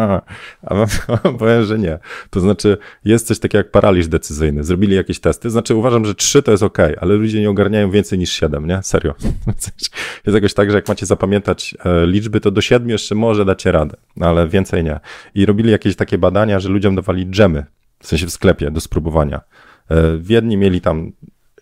A 0.63 0.85
powiem, 1.39 1.63
że 1.63 1.79
nie. 1.79 1.99
To 2.29 2.39
znaczy, 2.39 2.77
jest 3.05 3.27
coś 3.27 3.39
takiego 3.39 3.57
jak 3.57 3.71
paraliż 3.71 4.07
decyzyjny. 4.07 4.63
Zrobili 4.63 4.95
jakieś 4.95 5.19
testy. 5.19 5.49
Znaczy, 5.49 5.75
uważam, 5.75 6.05
że 6.05 6.15
trzy 6.15 6.43
to 6.43 6.51
jest 6.51 6.63
ok, 6.63 6.77
ale 7.01 7.15
ludzie 7.15 7.41
nie 7.41 7.49
ogarniają 7.49 7.91
więcej 7.91 8.19
niż 8.19 8.31
siedem, 8.31 8.67
nie? 8.67 8.83
Serio. 8.83 9.15
Jest 10.25 10.35
jakoś 10.35 10.53
tak, 10.53 10.71
że 10.71 10.77
jak 10.77 10.87
macie 10.87 11.05
zapamiętać 11.05 11.75
e, 11.85 12.07
liczby, 12.07 12.39
to 12.39 12.51
do 12.51 12.61
siedmiu 12.61 12.91
jeszcze 12.91 13.15
może 13.15 13.45
dacie 13.45 13.71
radę, 13.71 13.97
no, 14.17 14.27
ale 14.27 14.47
więcej 14.47 14.83
nie. 14.83 14.99
I 15.35 15.45
robili 15.45 15.71
jakieś 15.71 15.95
takie 15.95 16.17
badania, 16.17 16.59
że 16.59 16.69
ludziom 16.69 16.95
dawali 16.95 17.25
dżemy, 17.25 17.65
w 17.99 18.07
sensie 18.07 18.27
w 18.27 18.31
sklepie, 18.31 18.71
do 18.71 18.81
spróbowania. 18.81 19.41
E, 19.89 20.17
w 20.17 20.29
jedni 20.29 20.57
mieli 20.57 20.81
tam 20.81 21.11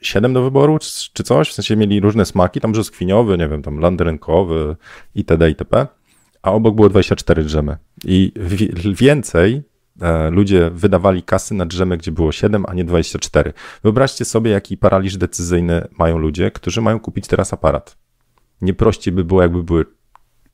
7 0.01 0.33
do 0.33 0.43
wyboru, 0.43 0.79
czy 1.13 1.23
coś, 1.23 1.49
w 1.49 1.53
sensie 1.53 1.75
mieli 1.75 1.99
różne 1.99 2.25
smaki, 2.25 2.61
tam 2.61 2.71
brzoskwiniowy, 2.71 3.37
nie 3.37 3.47
wiem, 3.47 3.61
tam 3.61 3.79
landrynkowy 3.79 4.75
itd. 5.15 5.49
itp 5.49 5.87
a 6.41 6.51
obok 6.51 6.75
było 6.75 6.89
24 6.89 7.43
drzemy. 7.43 7.77
I 8.05 8.31
więcej 8.93 9.63
e, 10.01 10.29
ludzie 10.29 10.69
wydawali 10.69 11.23
kasy 11.23 11.53
na 11.53 11.65
drzemy, 11.65 11.97
gdzie 11.97 12.11
było 12.11 12.31
7, 12.31 12.65
a 12.67 12.73
nie 12.73 12.83
24. 12.83 13.53
Wyobraźcie 13.83 14.25
sobie, 14.25 14.51
jaki 14.51 14.77
paraliż 14.77 15.17
decyzyjny 15.17 15.87
mają 15.99 16.17
ludzie, 16.17 16.51
którzy 16.51 16.81
mają 16.81 16.99
kupić 16.99 17.27
teraz 17.27 17.53
aparat. 17.53 17.97
Nie 18.61 18.73
prościej 18.73 19.13
by 19.13 19.23
było, 19.23 19.41
jakby 19.41 19.63
były 19.63 19.85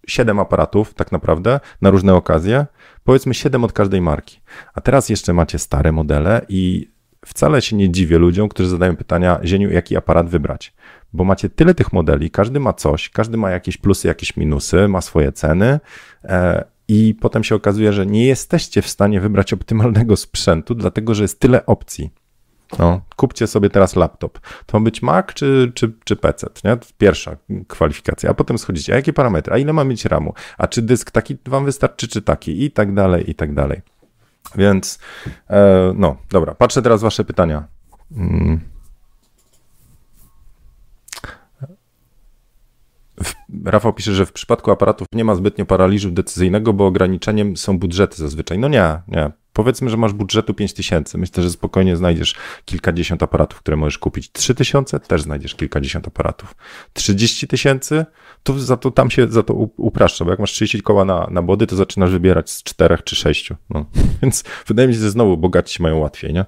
7 0.08 0.39
aparatów, 0.39 0.93
tak 0.93 1.12
naprawdę, 1.12 1.60
na 1.82 1.89
różne 1.89 2.13
okazje. 2.13 2.65
Powiedzmy 3.04 3.34
7 3.34 3.63
od 3.63 3.74
każdej 3.74 4.02
marki. 4.02 4.41
A 4.74 4.82
teraz 4.82 5.10
jeszcze 5.10 5.34
macie 5.34 5.60
stare 5.60 5.91
modele 5.91 6.45
i 6.50 6.91
wcale 7.26 7.62
się 7.62 7.76
nie 7.76 7.91
dziwię 7.91 8.17
ludziom, 8.17 8.50
którzy 8.50 8.69
zadają 8.69 8.95
pytania, 8.95 9.39
Zieniu, 9.43 9.71
jaki 9.71 9.98
aparat 9.98 10.30
wybrać 10.30 10.74
bo 11.15 11.23
macie 11.23 11.49
tyle 11.49 11.73
tych 11.73 11.93
modeli, 11.93 12.32
każdy 12.32 12.60
ma 12.60 12.73
coś, 12.73 13.10
każdy 13.10 13.38
ma 13.38 13.51
jakieś 13.51 13.78
plusy, 13.78 14.08
jakieś 14.08 14.38
minusy, 14.38 14.88
ma 14.88 15.01
swoje 15.01 15.32
ceny. 15.32 15.80
E, 16.23 16.65
I 16.88 17.15
potem 17.21 17.43
się 17.43 17.56
okazuje, 17.56 17.93
że 17.93 18.06
nie 18.06 18.25
jesteście 18.25 18.82
w 18.82 18.88
stanie 18.88 19.21
wybrać 19.21 19.54
optymalnego 19.54 20.15
sprzętu, 20.15 20.75
dlatego 20.75 21.15
że 21.15 21.23
jest 21.23 21.39
tyle 21.39 21.65
opcji. 21.65 22.12
No, 22.80 23.01
kupcie 23.15 23.47
sobie 23.47 23.69
teraz 23.69 23.95
laptop. 23.95 24.39
To 24.65 24.80
ma 24.80 24.84
być 24.84 25.01
Mac 25.01 25.34
czy, 25.34 25.71
czy, 25.75 25.93
czy 26.04 26.15
PC, 26.15 26.47
nie? 26.63 26.78
Pierwsza 26.97 27.38
kwalifikacja, 27.67 28.30
a 28.30 28.34
potem 28.34 28.58
schodzicie, 28.58 28.93
a 28.93 28.95
jakie 28.95 29.13
parametry, 29.13 29.54
a 29.54 29.58
ile 29.58 29.73
ma 29.73 29.84
mieć 29.84 30.06
RAMu, 30.06 30.34
a 30.58 30.67
czy 30.67 30.82
dysk 30.82 31.12
taki 31.12 31.38
wam 31.45 31.65
wystarczy, 31.65 32.08
czy 32.08 32.21
taki 32.21 32.63
i 32.63 32.71
tak 32.71 32.93
dalej, 32.93 33.32
i 33.32 33.36
tak 33.36 33.54
dalej. 33.54 33.82
Więc, 34.56 34.99
e, 35.49 35.93
no, 35.95 36.17
dobra, 36.32 36.56
patrzę 36.56 36.82
teraz 36.82 37.01
wasze 37.01 37.23
pytania. 37.23 37.67
Mm. 38.17 38.74
Rafał 43.65 43.93
pisze, 43.93 44.13
że 44.13 44.25
w 44.25 44.31
przypadku 44.31 44.71
aparatów 44.71 45.07
nie 45.13 45.23
ma 45.23 45.35
zbytnio 45.35 45.65
paraliżu 45.65 46.11
decyzyjnego, 46.11 46.73
bo 46.73 46.85
ograniczeniem 46.85 47.57
są 47.57 47.79
budżety 47.79 48.17
zazwyczaj. 48.17 48.59
No 48.59 48.67
nie, 48.67 49.01
nie. 49.07 49.31
Powiedzmy, 49.53 49.89
że 49.89 49.97
masz 49.97 50.13
budżetu 50.13 50.53
5000. 50.53 51.17
Myślę, 51.17 51.43
że 51.43 51.49
spokojnie 51.49 51.97
znajdziesz 51.97 52.35
kilkadziesiąt 52.65 53.23
aparatów, 53.23 53.59
które 53.59 53.77
możesz 53.77 53.97
kupić. 53.97 54.31
3000 54.31 54.99
też 54.99 55.21
znajdziesz 55.21 55.55
kilkadziesiąt 55.55 56.07
aparatów. 56.07 56.55
30 56.93 57.47
tysięcy 57.47 58.05
to 58.43 58.59
za 58.59 58.77
to 58.77 58.91
tam 58.91 59.11
się 59.11 59.27
za 59.27 59.43
to 59.43 59.53
upraszcza, 59.77 60.25
bo 60.25 60.31
jak 60.31 60.39
masz 60.39 60.51
30 60.51 60.81
koła 60.81 61.05
na, 61.05 61.27
na 61.31 61.41
body, 61.41 61.67
to 61.67 61.75
zaczynasz 61.75 62.11
wybierać 62.11 62.49
z 62.49 62.63
czterech 62.63 63.03
czy 63.03 63.15
sześciu. 63.15 63.55
No. 63.69 63.85
Więc 64.21 64.43
wydaje 64.67 64.87
mi 64.87 64.93
się, 64.93 64.99
że 64.99 65.11
znowu 65.11 65.37
bogaci 65.37 65.83
mają 65.83 65.97
łatwiej, 65.97 66.33
nie? 66.33 66.45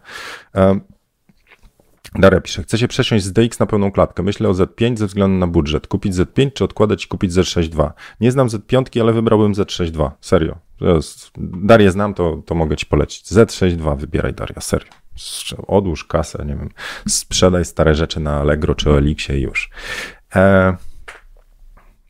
Daria 2.16 2.42
pisze, 2.42 2.64
chce 2.64 2.78
się 2.78 2.88
przesiąść 2.88 3.26
z 3.26 3.34
DX 3.34 3.60
na 3.60 3.66
pełną 3.66 3.92
klatkę. 3.92 4.24
Myślę 4.24 4.50
o 4.50 4.52
Z5 4.52 4.98
ze 4.98 5.08
względu 5.08 5.38
na 5.38 5.48
budżet. 5.48 5.88
Kupić 5.88 6.14
Z5 6.14 6.54
czy 6.54 6.64
odkładać 6.64 7.06
i 7.06 7.08
kupić 7.08 7.32
Z6.2? 7.32 7.92
Nie 8.22 8.32
znam 8.32 8.48
Z5, 8.48 9.02
ale 9.02 9.14
wybrałbym 9.14 9.54
Z6.2. 9.54 10.12
Serio. 10.22 10.58
Darię 11.38 11.92
znam, 11.92 12.14
to, 12.14 12.42
to 12.46 12.56
mogę 12.56 12.76
ci 12.76 12.86
polecić. 12.86 13.26
Z6.2 13.26 13.98
wybieraj, 13.98 14.34
Daria, 14.34 14.62
serio. 14.62 14.90
Odłóż 15.68 16.04
kasę, 16.04 16.46
nie 16.46 16.56
wiem, 16.56 16.70
sprzedaj 17.08 17.66
stare 17.66 17.96
rzeczy 17.96 18.20
na 18.20 18.40
Allegro 18.40 18.76
czy 18.76 18.90
Elixie 18.90 19.40
już. 19.40 19.70
E, 20.36 20.76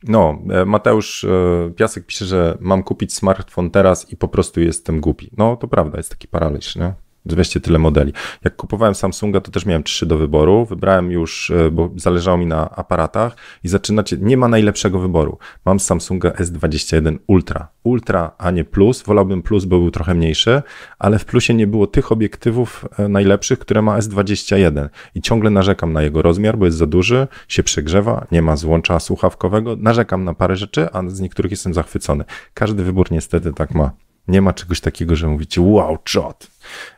no, 0.02 0.38
e, 0.50 0.64
Mateusz 0.64 1.24
e, 1.24 1.70
Piasek 1.76 2.06
pisze, 2.06 2.24
że 2.24 2.58
mam 2.60 2.82
kupić 2.82 3.14
smartfon 3.14 3.70
teraz 3.70 4.12
i 4.12 4.16
po 4.16 4.28
prostu 4.28 4.60
jestem 4.60 5.00
głupi. 5.00 5.30
No, 5.36 5.56
to 5.56 5.68
prawda, 5.68 5.96
jest 5.96 6.10
taki 6.10 6.28
paraliż, 6.28 6.76
nie? 6.76 6.94
Weźcie 7.36 7.60
tyle 7.60 7.78
modeli. 7.78 8.12
Jak 8.44 8.56
kupowałem 8.56 8.94
Samsunga, 8.94 9.40
to 9.40 9.50
też 9.50 9.66
miałem 9.66 9.82
trzy 9.82 10.06
do 10.06 10.18
wyboru. 10.18 10.66
Wybrałem 10.66 11.10
już, 11.10 11.50
e, 11.50 11.70
bo 11.70 11.90
zależało 11.96 12.38
mi 12.38 12.46
na 12.46 12.70
aparatach 12.70 13.36
i 13.64 13.68
zaczynacie, 13.68 14.16
nie 14.20 14.36
ma 14.36 14.48
najlepszego 14.48 14.98
wyboru. 14.98 15.38
Mam 15.64 15.80
Samsunga 15.80 16.30
S21 16.30 17.18
Ultra. 17.26 17.68
Ultra, 17.82 18.30
a 18.38 18.50
nie 18.50 18.64
Plus. 18.64 19.02
Wolałbym 19.02 19.42
Plus, 19.42 19.64
bo 19.64 19.78
był 19.78 19.90
trochę 19.90 20.14
mniejszy, 20.14 20.62
ale 20.98 21.18
w 21.18 21.24
Plusie 21.24 21.54
nie 21.54 21.66
było 21.66 21.86
tych 21.86 22.12
obiektywów 22.12 22.84
e, 22.98 23.08
najlepszych, 23.08 23.58
które 23.58 23.82
ma 23.82 23.98
S21 23.98 24.88
i 25.14 25.22
ciągle 25.22 25.50
narzekam 25.50 25.92
na 25.92 26.02
jego 26.02 26.22
rozmiar, 26.22 26.58
bo 26.58 26.64
jest 26.64 26.78
za 26.78 26.86
duży, 26.86 27.26
się 27.48 27.62
przegrzewa, 27.62 28.26
nie 28.32 28.42
ma 28.42 28.56
złącza 28.56 29.00
słuchawkowego. 29.00 29.76
Narzekam 29.76 30.24
na 30.24 30.34
parę 30.34 30.56
rzeczy, 30.56 30.88
a 30.92 31.08
z 31.08 31.20
niektórych 31.20 31.50
jestem 31.50 31.74
zachwycony. 31.74 32.24
Każdy 32.54 32.84
wybór 32.84 33.06
niestety 33.10 33.52
tak 33.52 33.74
ma. 33.74 33.90
Nie 34.28 34.42
ma 34.42 34.52
czegoś 34.52 34.80
takiego, 34.80 35.16
że 35.16 35.28
mówicie 35.28 35.60
wow, 35.60 35.98
czot. 36.04 36.50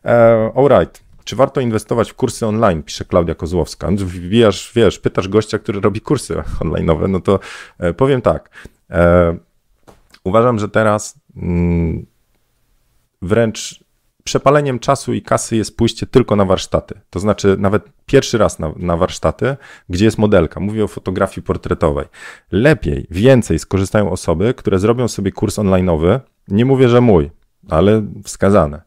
E, 0.05 0.53
alright. 0.57 1.11
Czy 1.25 1.37
warto 1.37 1.61
inwestować 1.61 2.11
w 2.11 2.15
kursy 2.15 2.47
online? 2.47 2.83
Pisze 2.83 3.05
Klaudia 3.05 3.35
Kozłowska. 3.35 3.89
Wbijasz, 3.97 4.73
wiesz, 4.75 4.99
pytasz 4.99 5.29
gościa, 5.29 5.59
który 5.59 5.81
robi 5.81 6.01
kursy 6.01 6.35
online'owe, 6.61 7.09
no 7.09 7.21
to 7.21 7.39
e, 7.79 7.93
powiem 7.93 8.23
tak. 8.23 8.51
E, 8.91 9.37
uważam, 10.25 10.59
że 10.59 10.69
teraz 10.69 11.21
mm, 11.37 12.07
wręcz 13.23 13.85
przepaleniem 14.25 14.79
czasu 14.79 15.13
i 15.13 15.23
kasy 15.23 15.57
jest 15.57 15.77
pójście 15.77 16.07
tylko 16.07 16.37
na 16.37 16.45
warsztaty. 16.45 17.01
To 17.11 17.21
znaczy 17.21 17.57
nawet 17.59 17.83
pierwszy 18.07 18.39
raz 18.39 18.59
na, 18.59 18.73
na, 18.77 18.97
warsztaty, 18.97 19.57
gdzie 19.89 20.05
jest 20.05 20.19
modelka. 20.19 20.61
Mówię 20.61 20.85
o 20.85 20.89
fotografii 20.89 21.45
portretowej. 21.45 22.07
Lepiej, 22.53 23.07
więcej 23.11 23.59
skorzystają 23.59 24.11
osoby, 24.11 24.55
które 24.55 24.79
zrobią 24.79 25.09
sobie 25.09 25.33
kurs 25.33 25.59
online'owy. 25.59 26.21
Nie 26.49 26.65
mówię, 26.65 26.89
że 26.89 27.01
mój, 27.01 27.31
ale 27.69 28.07
wskazane 28.25 28.83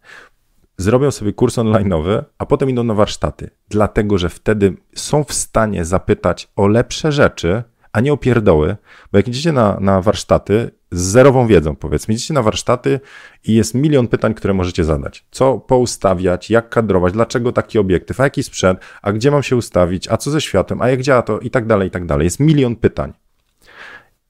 zrobią 0.78 1.12
sobie 1.12 1.34
kurs 1.34 1.58
online'owy, 1.58 2.24
a 2.38 2.46
potem 2.46 2.70
idą 2.70 2.84
na 2.84 2.94
warsztaty, 2.94 3.50
dlatego 3.70 4.18
że 4.18 4.30
wtedy 4.30 4.74
są 4.96 5.24
w 5.24 5.34
stanie 5.34 5.86
zapytać 5.86 6.48
o 6.56 6.68
lepsze 6.68 7.12
rzeczy, 7.12 7.64
a 7.92 8.00
nie 8.00 8.14
o 8.14 8.18
pierdoły, 8.18 8.78
bo 9.12 9.18
jak 9.18 9.28
idziecie 9.28 9.52
na, 9.52 9.78
na 9.80 10.02
warsztaty 10.02 10.72
z 10.92 11.02
zerową 11.02 11.48
wiedzą, 11.48 11.76
powiedzmy, 11.76 12.14
idziecie 12.14 12.34
na 12.34 12.42
warsztaty 12.42 13.00
i 13.44 13.54
jest 13.54 13.74
milion 13.74 14.08
pytań, 14.08 14.34
które 14.34 14.54
możecie 14.54 14.84
zadać. 14.84 15.26
Co 15.32 15.60
poustawiać, 15.60 16.50
jak 16.50 16.70
kadrować, 16.70 17.14
dlaczego 17.14 17.52
taki 17.52 17.80
obiektyw, 17.80 18.20
a 18.20 18.24
jaki 18.24 18.44
sprzęt, 18.44 18.80
a 19.02 19.12
gdzie 19.12 19.32
mam 19.32 19.44
się 19.44 19.56
ustawić, 19.56 20.08
a 20.08 20.18
co 20.18 20.32
ze 20.32 20.42
światłem, 20.42 20.82
a 20.82 20.90
jak 20.90 21.02
działa 21.02 21.22
to 21.22 21.40
i 21.40 21.50
tak 21.50 21.66
dalej, 21.66 21.88
i 21.88 21.92
tak 21.92 22.06
dalej. 22.06 22.26
Jest 22.26 22.40
milion 22.40 22.76
pytań. 22.76 23.14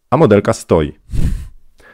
A 0.10 0.18
modelka 0.18 0.54
stoi. 0.54 0.94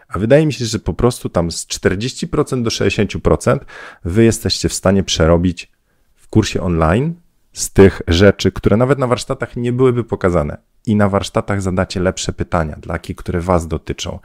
A 0.10 0.19
wydaje 0.19 0.45
mi 0.45 0.54
się, 0.54 0.65
że 0.65 0.80
po 0.80 0.93
prostu 0.93 1.30
tam 1.30 1.52
z 1.52 1.67
40% 1.67 2.63
do 2.63 2.69
60% 2.69 3.60
wy 4.06 4.24
jesteście 4.24 4.69
w 4.69 4.74
stanie 4.74 5.04
przerobić 5.04 5.72
w 6.15 6.28
kursie 6.28 6.62
online 6.62 7.13
z 7.54 7.74
tych 7.74 8.02
rzeczy, 8.08 8.52
które 8.52 8.78
nawet 8.78 9.00
na 9.00 9.08
warsztatach 9.08 9.56
nie 9.56 9.74
byłyby 9.74 10.04
pokazane. 10.04 10.58
I 10.86 10.95
na 10.95 11.10
warsztatach 11.10 11.62
zadacie 11.62 12.00
lepsze 12.00 12.34
pytania, 12.34 12.76
takie, 12.88 13.15
które 13.15 13.41
Was 13.41 13.67
dotyczą. 13.67 14.19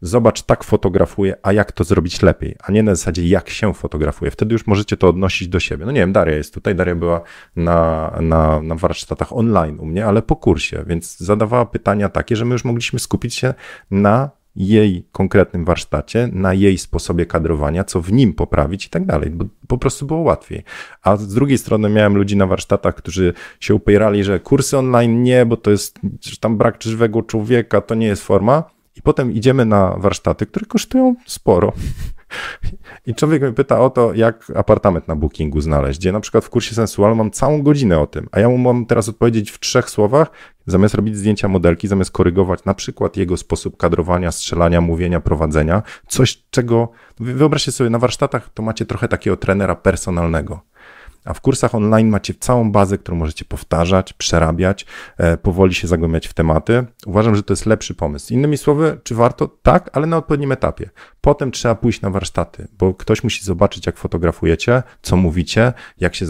Zobacz, 0.00 0.42
tak 0.42 0.64
fotografuję, 0.64 1.36
a 1.42 1.52
jak 1.52 1.72
to 1.72 1.84
zrobić 1.84 2.22
lepiej, 2.22 2.56
a 2.62 2.72
nie 2.72 2.82
na 2.82 2.94
zasadzie, 2.94 3.28
jak 3.28 3.50
się 3.50 3.74
fotografuje. 3.74 4.30
Wtedy 4.30 4.52
już 4.52 4.66
możecie 4.66 4.96
to 4.96 5.08
odnosić 5.08 5.48
do 5.48 5.60
siebie. 5.60 5.86
No 5.86 5.92
nie 5.92 6.00
wiem, 6.00 6.12
Daria 6.12 6.36
jest 6.36 6.54
tutaj. 6.54 6.74
Daria 6.74 6.94
była 6.94 7.20
na, 7.56 8.10
na, 8.20 8.62
na 8.62 8.74
warsztatach 8.74 9.32
online 9.32 9.80
u 9.80 9.86
mnie, 9.86 10.06
ale 10.06 10.22
po 10.22 10.36
kursie, 10.36 10.84
więc 10.86 11.18
zadawała 11.18 11.66
pytania 11.66 12.08
takie, 12.08 12.36
że 12.36 12.44
my 12.44 12.52
już 12.52 12.64
mogliśmy 12.64 12.98
skupić 12.98 13.34
się 13.34 13.54
na 13.90 14.30
jej 14.56 15.06
konkretnym 15.12 15.64
warsztacie, 15.64 16.28
na 16.32 16.54
jej 16.54 16.78
sposobie 16.78 17.26
kadrowania, 17.26 17.84
co 17.84 18.00
w 18.00 18.12
nim 18.12 18.32
poprawić 18.32 18.86
i 18.86 18.90
tak 18.90 19.06
dalej, 19.06 19.30
bo 19.30 19.44
po 19.68 19.78
prostu 19.78 20.06
było 20.06 20.20
łatwiej. 20.20 20.64
A 21.02 21.16
z 21.16 21.34
drugiej 21.34 21.58
strony 21.58 21.88
miałem 21.88 22.16
ludzi 22.16 22.36
na 22.36 22.46
warsztatach, 22.46 22.94
którzy 22.94 23.32
się 23.60 23.74
upierali, 23.74 24.24
że 24.24 24.40
kursy 24.40 24.78
online 24.78 25.22
nie, 25.22 25.46
bo 25.46 25.56
to 25.56 25.70
jest 25.70 25.98
tam 26.40 26.56
brak 26.56 26.82
żywego 26.82 27.22
człowieka, 27.22 27.80
to 27.80 27.94
nie 27.94 28.06
jest 28.06 28.22
forma. 28.22 28.64
I 28.96 29.02
potem 29.02 29.32
idziemy 29.32 29.64
na 29.64 29.96
warsztaty, 29.98 30.46
które 30.46 30.66
kosztują 30.66 31.14
sporo. 31.26 31.72
I 33.06 33.14
człowiek 33.14 33.42
mnie 33.42 33.52
pyta 33.52 33.80
o 33.80 33.90
to, 33.90 34.14
jak 34.14 34.52
apartament 34.54 35.08
na 35.08 35.16
bookingu 35.16 35.60
znaleźć, 35.60 35.98
gdzie 35.98 36.12
na 36.12 36.20
przykład 36.20 36.44
w 36.44 36.50
kursie 36.50 36.74
sensualnym 36.74 37.18
mam 37.18 37.30
całą 37.30 37.62
godzinę 37.62 38.00
o 38.00 38.06
tym, 38.06 38.28
a 38.32 38.40
ja 38.40 38.48
mu 38.48 38.58
mam 38.58 38.86
teraz 38.86 39.08
odpowiedzieć 39.08 39.50
w 39.50 39.60
trzech 39.60 39.90
słowach, 39.90 40.30
zamiast 40.66 40.94
robić 40.94 41.16
zdjęcia 41.16 41.48
modelki, 41.48 41.88
zamiast 41.88 42.10
korygować 42.10 42.64
na 42.64 42.74
przykład 42.74 43.16
jego 43.16 43.36
sposób 43.36 43.76
kadrowania, 43.76 44.32
strzelania, 44.32 44.80
mówienia, 44.80 45.20
prowadzenia, 45.20 45.82
coś 46.08 46.44
czego, 46.50 46.88
wyobraźcie 47.20 47.72
sobie, 47.72 47.90
na 47.90 47.98
warsztatach 47.98 48.48
to 48.54 48.62
macie 48.62 48.86
trochę 48.86 49.08
takiego 49.08 49.36
trenera 49.36 49.74
personalnego. 49.74 50.60
A 51.24 51.34
w 51.34 51.40
kursach 51.40 51.74
online 51.74 52.08
macie 52.08 52.34
całą 52.34 52.72
bazę, 52.72 52.98
którą 52.98 53.16
możecie 53.16 53.44
powtarzać, 53.44 54.12
przerabiać, 54.12 54.86
e, 55.18 55.36
powoli 55.36 55.74
się 55.74 55.88
zagłębiać 55.88 56.28
w 56.28 56.34
tematy. 56.34 56.84
Uważam, 57.06 57.36
że 57.36 57.42
to 57.42 57.52
jest 57.52 57.66
lepszy 57.66 57.94
pomysł. 57.94 58.34
Innymi 58.34 58.56
słowy, 58.56 59.00
czy 59.02 59.14
warto? 59.14 59.48
Tak, 59.62 59.90
ale 59.92 60.06
na 60.06 60.16
odpowiednim 60.16 60.52
etapie. 60.52 60.90
Potem 61.20 61.50
trzeba 61.50 61.74
pójść 61.74 62.00
na 62.00 62.10
warsztaty, 62.10 62.68
bo 62.78 62.94
ktoś 62.94 63.24
musi 63.24 63.44
zobaczyć, 63.44 63.86
jak 63.86 63.96
fotografujecie, 63.96 64.82
co 65.02 65.16
mówicie, 65.16 65.72
jak 66.00 66.14
się 66.14 66.26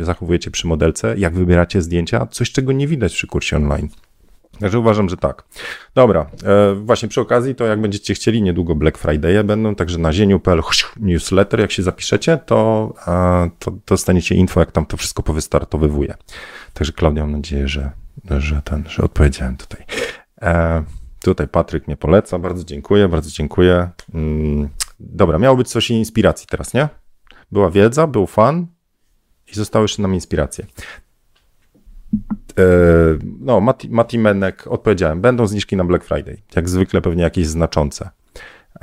zachowujecie 0.00 0.50
przy 0.50 0.66
modelce, 0.66 1.18
jak 1.18 1.34
wybieracie 1.34 1.82
zdjęcia, 1.82 2.26
coś, 2.26 2.52
czego 2.52 2.72
nie 2.72 2.88
widać 2.88 3.14
przy 3.14 3.26
kursie 3.26 3.56
online. 3.56 3.88
Także 4.60 4.78
uważam, 4.78 5.08
że 5.08 5.16
tak. 5.16 5.44
Dobra, 5.94 6.30
e, 6.44 6.74
właśnie 6.74 7.08
przy 7.08 7.20
okazji, 7.20 7.54
to 7.54 7.64
jak 7.64 7.80
będziecie 7.80 8.14
chcieli, 8.14 8.42
niedługo 8.42 8.74
Black 8.74 8.98
Friday 8.98 9.44
będą, 9.44 9.74
także 9.74 9.98
na 9.98 10.12
zieniu.pl 10.12 10.62
newsletter, 10.96 11.60
jak 11.60 11.72
się 11.72 11.82
zapiszecie, 11.82 12.38
to, 12.46 12.92
e, 13.06 13.50
to 13.58 13.72
dostaniecie 13.86 14.34
info, 14.34 14.60
jak 14.60 14.72
tam 14.72 14.86
to 14.86 14.96
wszystko 14.96 15.22
powystartowywuje. 15.22 16.14
Także 16.74 16.92
Klaudia, 16.92 17.22
mam 17.22 17.32
nadzieję, 17.32 17.68
że, 17.68 17.90
że, 18.38 18.62
ten, 18.64 18.84
że 18.88 19.02
odpowiedziałem 19.02 19.56
tutaj. 19.56 19.86
E, 20.42 20.84
tutaj 21.20 21.48
Patryk 21.48 21.86
mnie 21.86 21.96
poleca, 21.96 22.38
bardzo 22.38 22.64
dziękuję, 22.64 23.08
bardzo 23.08 23.30
dziękuję. 23.30 23.90
Mm, 24.14 24.68
dobra, 25.00 25.38
miało 25.38 25.56
być 25.56 25.68
coś 25.68 25.90
inspiracji 25.90 26.46
teraz, 26.50 26.74
nie? 26.74 26.88
Była 27.52 27.70
wiedza, 27.70 28.06
był 28.06 28.26
fan 28.26 28.66
i 29.52 29.54
zostały 29.54 29.84
jeszcze 29.84 30.02
nam 30.02 30.14
inspiracje. 30.14 30.66
E, 32.58 32.64
no, 33.40 33.60
Mati, 33.60 33.88
Mati 33.90 34.18
Menek, 34.18 34.66
odpowiedziałem, 34.66 35.20
będą 35.20 35.46
zniżki 35.46 35.76
na 35.76 35.84
Black 35.84 36.04
Friday. 36.04 36.42
Jak 36.56 36.68
zwykle 36.68 37.00
pewnie 37.00 37.22
jakieś 37.22 37.46
znaczące. 37.46 38.10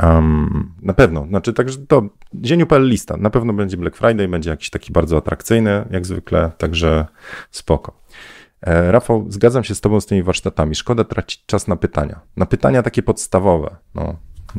Um, 0.03 0.73
na 0.81 0.93
pewno, 0.93 1.25
znaczy 1.27 1.53
także 1.53 1.77
to 1.87 2.09
zieniu.pl 2.45 2.87
lista, 2.87 3.17
na 3.17 3.29
pewno 3.29 3.53
będzie 3.53 3.77
Black 3.77 3.97
Friday, 3.97 4.27
będzie 4.27 4.49
jakiś 4.49 4.69
taki 4.69 4.93
bardzo 4.93 5.17
atrakcyjny, 5.17 5.85
jak 5.91 6.05
zwykle, 6.05 6.51
także 6.57 7.05
spoko. 7.51 8.01
E, 8.61 8.91
Rafał, 8.91 9.25
zgadzam 9.29 9.63
się 9.63 9.75
z 9.75 9.81
tobą 9.81 10.01
z 10.01 10.05
tymi 10.05 10.23
warsztatami. 10.23 10.75
Szkoda 10.75 11.03
tracić 11.03 11.45
czas 11.45 11.67
na 11.67 11.75
pytania. 11.75 12.19
Na 12.37 12.45
pytania 12.45 12.83
takie 12.83 13.03
podstawowe. 13.03 13.75
No, 13.95 14.15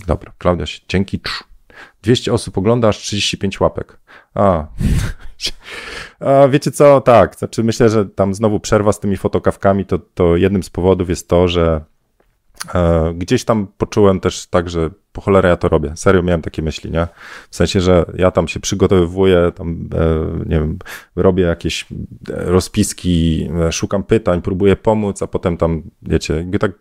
dobra, 0.06 0.32
Klaudia, 0.38 0.66
dzięki. 0.88 1.20
200 2.02 2.32
osób 2.32 2.58
ogląda, 2.58 2.88
aż 2.88 2.98
35 2.98 3.60
łapek. 3.60 3.98
A. 4.34 4.66
A 6.20 6.48
wiecie 6.48 6.70
co, 6.70 7.00
tak, 7.00 7.36
znaczy 7.36 7.64
myślę, 7.64 7.88
że 7.88 8.06
tam 8.06 8.34
znowu 8.34 8.60
przerwa 8.60 8.92
z 8.92 9.00
tymi 9.00 9.16
fotokawkami, 9.16 9.84
to, 9.84 9.98
to 9.98 10.36
jednym 10.36 10.62
z 10.62 10.70
powodów 10.70 11.08
jest 11.08 11.28
to, 11.28 11.48
że 11.48 11.84
e, 12.74 13.12
gdzieś 13.14 13.44
tam 13.44 13.66
poczułem 13.78 14.20
też 14.20 14.46
tak, 14.46 14.70
że 14.70 14.90
po 15.12 15.20
cholerę 15.20 15.48
ja 15.48 15.56
to 15.56 15.68
robię. 15.68 15.92
Serio 15.96 16.22
miałem 16.22 16.42
takie 16.42 16.62
myśli, 16.62 16.90
nie? 16.90 17.06
W 17.50 17.56
sensie, 17.56 17.80
że 17.80 18.04
ja 18.14 18.30
tam 18.30 18.48
się 18.48 18.60
przygotowywuję, 18.60 19.52
tam, 19.54 19.88
e, 19.94 20.48
nie 20.48 20.60
wiem, 20.60 20.78
robię 21.16 21.44
jakieś 21.44 21.86
rozpiski, 22.28 23.48
e, 23.68 23.72
szukam 23.72 24.02
pytań, 24.02 24.42
próbuję 24.42 24.76
pomóc, 24.76 25.22
a 25.22 25.26
potem 25.26 25.56
tam, 25.56 25.82
wiecie, 26.02 26.46
tak 26.60 26.72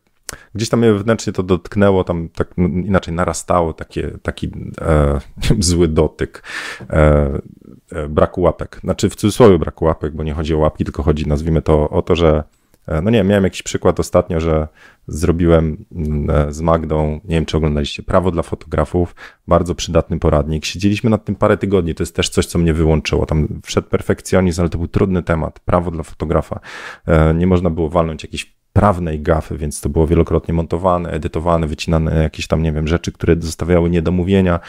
gdzieś 0.56 0.70
tam 0.70 0.82
wewnętrznie 0.82 1.34
to 1.34 1.44
dotknęło, 1.44 2.04
tam 2.04 2.30
tak 2.30 2.48
inaczej 2.58 3.14
narastało 3.14 3.74
takie, 3.74 4.12
taki 4.22 4.52
e, 4.82 5.20
zły 5.60 5.88
dotyk 5.88 6.44
e, 6.90 7.30
e, 7.92 8.08
braku 8.08 8.42
łapek. 8.42 8.80
Znaczy 8.84 9.10
w 9.10 9.16
cudzysłowie 9.16 9.60
braku 9.60 9.86
łapek, 9.86 10.16
bo 10.16 10.24
nie 10.24 10.34
chodzi 10.34 10.56
o 10.56 10.58
łapki, 10.58 10.84
tylko 10.84 11.04
chodzi, 11.04 11.28
nazwijmy 11.28 11.62
to, 11.62 11.90
o 11.90 12.02
to, 12.02 12.16
że 12.16 12.44
e, 12.88 13.02
no 13.02 13.10
nie 13.10 13.24
miałem 13.24 13.44
jakiś 13.44 13.64
przykład 13.64 14.00
ostatnio, 14.00 14.40
że 14.40 14.68
zrobiłem 15.08 15.86
e, 16.30 16.54
z 16.54 16.62
Magdą, 16.62 17.20
nie 17.24 17.36
wiem 17.36 17.46
czy 17.46 17.58
oglądaliście, 17.58 18.04
Prawo 18.04 18.32
dla 18.32 18.44
fotografów, 18.44 19.16
bardzo 19.48 19.76
przydatny 19.76 20.20
poradnik. 20.20 20.66
Siedzieliśmy 20.66 21.10
nad 21.10 21.26
tym 21.26 21.36
parę 21.36 21.58
tygodni, 21.58 21.96
to 21.96 22.04
jest 22.04 22.16
też 22.16 22.30
coś, 22.30 22.46
co 22.46 22.60
mnie 22.60 22.74
wyłączyło. 22.74 23.26
Tam 23.26 23.48
wszedł 23.64 23.90
perfekcjonizm, 23.90 24.62
ale 24.62 24.70
to 24.70 24.78
był 24.78 24.88
trudny 24.88 25.24
temat, 25.24 25.60
prawo 25.60 25.92
dla 25.92 26.04
fotografa. 26.04 26.60
E, 27.08 27.34
nie 27.34 27.48
można 27.48 27.70
było 27.70 27.90
walnąć 27.90 28.24
jakichś 28.24 28.61
prawnej 28.74 29.22
gafy, 29.22 29.58
więc 29.58 29.82
to 29.82 29.90
było 29.90 30.08
wielokrotnie 30.08 30.54
montowane, 30.54 31.10
edytowane, 31.10 31.68
wycinane 31.68 32.24
jakieś 32.24 32.48
tam, 32.48 32.64
nie 32.64 32.72
wiem, 32.72 32.88
rzeczy, 32.88 33.12
które 33.12 33.36
zostawiały 33.40 33.90
niedomówienia, 33.90 34.60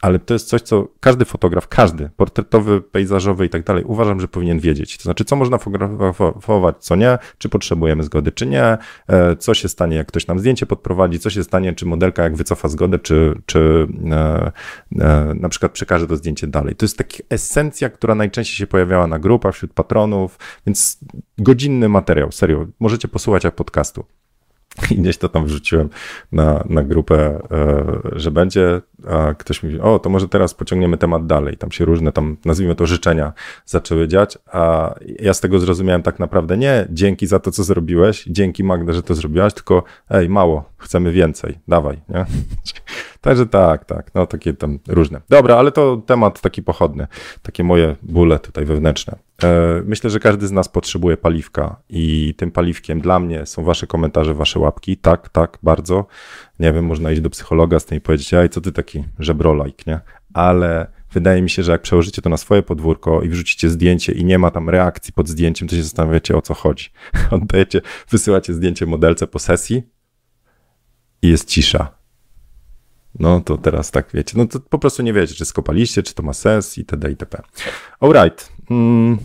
ale 0.00 0.18
to 0.18 0.34
jest 0.34 0.48
coś, 0.48 0.62
co 0.62 0.88
każdy 1.00 1.24
fotograf, 1.24 1.68
każdy, 1.68 2.10
portretowy, 2.16 2.80
pejzażowy 2.80 3.46
i 3.46 3.48
tak 3.48 3.64
dalej, 3.64 3.84
uważam, 3.84 4.20
że 4.20 4.28
powinien 4.28 4.60
wiedzieć. 4.60 4.96
To 4.96 5.02
znaczy, 5.02 5.24
co 5.24 5.36
można 5.36 5.58
fotografować, 5.58 6.76
co 6.78 6.96
nie, 6.96 7.18
czy 7.38 7.48
potrzebujemy 7.48 8.02
zgody, 8.02 8.32
czy 8.32 8.46
nie, 8.46 8.78
e, 9.08 9.36
co 9.36 9.54
się 9.54 9.68
stanie, 9.68 9.96
jak 9.96 10.06
ktoś 10.06 10.26
nam 10.26 10.38
zdjęcie 10.38 10.66
podprowadzi, 10.66 11.18
co 11.18 11.30
się 11.30 11.44
stanie, 11.44 11.72
czy 11.72 11.86
modelka 11.86 12.22
jak 12.22 12.36
wycofa 12.36 12.68
zgodę, 12.68 12.98
czy, 12.98 13.42
czy 13.46 13.86
e, 14.10 14.52
e, 15.00 15.34
na 15.34 15.48
przykład 15.48 15.72
przekaże 15.72 16.06
to 16.06 16.16
zdjęcie 16.16 16.46
dalej. 16.46 16.76
To 16.76 16.84
jest 16.84 16.98
taka 16.98 17.16
esencja, 17.30 17.88
która 17.88 18.14
najczęściej 18.14 18.56
się 18.56 18.66
pojawiała 18.66 19.06
na 19.06 19.18
grupach, 19.18 19.54
wśród 19.54 19.72
patronów, 19.72 20.38
więc 20.66 20.98
godzinny 21.38 21.88
materiał, 21.88 22.32
serio, 22.32 22.66
możecie 22.80 23.08
posłuchać 23.08 23.44
jak 23.44 23.54
podcastu. 23.54 24.04
I 24.90 24.94
gdzieś 24.94 25.16
to 25.18 25.28
tam 25.28 25.46
wrzuciłem 25.46 25.88
na, 26.32 26.64
na 26.68 26.82
grupę, 26.82 27.40
e, 27.50 28.00
że 28.12 28.30
będzie, 28.30 28.80
a 29.08 29.34
ktoś 29.34 29.62
mówi, 29.62 29.80
o, 29.80 29.98
to 29.98 30.10
może 30.10 30.28
teraz 30.28 30.54
pociągniemy 30.54 30.98
temat 30.98 31.26
dalej. 31.26 31.56
Tam 31.56 31.72
się 31.72 31.84
różne, 31.84 32.12
tam 32.12 32.36
nazwijmy 32.44 32.74
to 32.74 32.86
życzenia 32.86 33.32
zaczęły 33.66 34.08
dziać, 34.08 34.38
a 34.52 34.94
ja 35.20 35.34
z 35.34 35.40
tego 35.40 35.58
zrozumiałem 35.58 36.02
tak 36.02 36.18
naprawdę 36.18 36.56
nie 36.56 36.86
dzięki 36.90 37.26
za 37.26 37.38
to, 37.38 37.50
co 37.50 37.64
zrobiłeś, 37.64 38.24
dzięki 38.24 38.64
Magda, 38.64 38.92
że 38.92 39.02
to 39.02 39.14
zrobiłaś, 39.14 39.54
tylko 39.54 39.82
ej, 40.10 40.28
mało, 40.28 40.64
chcemy 40.78 41.12
więcej, 41.12 41.58
dawaj, 41.68 42.00
nie? 42.08 42.26
Także 43.20 43.46
tak, 43.46 43.84
tak, 43.84 44.14
no 44.14 44.26
takie 44.26 44.54
tam 44.54 44.78
różne. 44.88 45.20
Dobra, 45.28 45.56
ale 45.56 45.72
to 45.72 45.96
temat 46.06 46.40
taki 46.40 46.62
pochodny, 46.62 47.06
takie 47.42 47.64
moje 47.64 47.96
bóle 48.02 48.38
tutaj 48.38 48.64
wewnętrzne. 48.64 49.18
E, 49.42 49.82
myślę, 49.84 50.10
że 50.10 50.20
każdy 50.20 50.46
z 50.46 50.52
nas 50.52 50.68
potrzebuje 50.68 51.16
paliwka 51.16 51.76
i 51.88 52.34
tym 52.36 52.50
paliwkiem 52.50 53.00
dla 53.00 53.20
mnie 53.20 53.46
są 53.46 53.64
wasze 53.64 53.86
komentarze, 53.86 54.34
wasze 54.34 54.58
łapki. 54.58 54.96
Tak, 54.96 55.28
tak, 55.28 55.58
bardzo. 55.62 56.06
Nie 56.58 56.72
wiem, 56.72 56.84
można 56.84 57.10
iść 57.10 57.20
do 57.20 57.30
psychologa 57.30 57.78
z 57.78 57.84
tym 57.84 57.98
i 57.98 58.00
powiedzieć, 58.00 58.34
aj, 58.34 58.48
co 58.48 58.60
ty 58.60 58.72
taki 58.72 59.04
żebrolajk, 59.18 59.86
nie? 59.86 60.00
Ale 60.34 60.86
wydaje 61.12 61.42
mi 61.42 61.50
się, 61.50 61.62
że 61.62 61.72
jak 61.72 61.82
przełożycie 61.82 62.22
to 62.22 62.30
na 62.30 62.36
swoje 62.36 62.62
podwórko 62.62 63.22
i 63.22 63.28
wrzucicie 63.28 63.70
zdjęcie 63.70 64.12
i 64.12 64.24
nie 64.24 64.38
ma 64.38 64.50
tam 64.50 64.70
reakcji 64.70 65.12
pod 65.12 65.28
zdjęciem, 65.28 65.68
to 65.68 65.76
się 65.76 65.82
zastanawiacie 65.82 66.36
o 66.36 66.42
co 66.42 66.54
chodzi. 66.54 66.90
Oddajecie, 67.30 67.80
wysyłacie 68.10 68.54
zdjęcie 68.54 68.86
modelce 68.86 69.26
po 69.26 69.38
sesji 69.38 69.82
i 71.22 71.28
jest 71.28 71.48
cisza 71.48 71.98
No 73.18 73.40
to 73.40 73.58
teraz 73.58 73.90
tak 73.90 74.08
wiecie, 74.14 74.38
no 74.38 74.46
to 74.46 74.60
po 74.60 74.78
prostu 74.78 75.02
nie 75.02 75.12
wiecie, 75.12 75.34
czy 75.34 75.44
skopaliście, 75.44 76.02
czy 76.02 76.14
to 76.14 76.22
ma 76.22 76.32
sens 76.32 76.78
itd. 76.78 77.10
itp. 77.10 77.42
Alright. 78.00 78.52
Mm. 78.70 79.18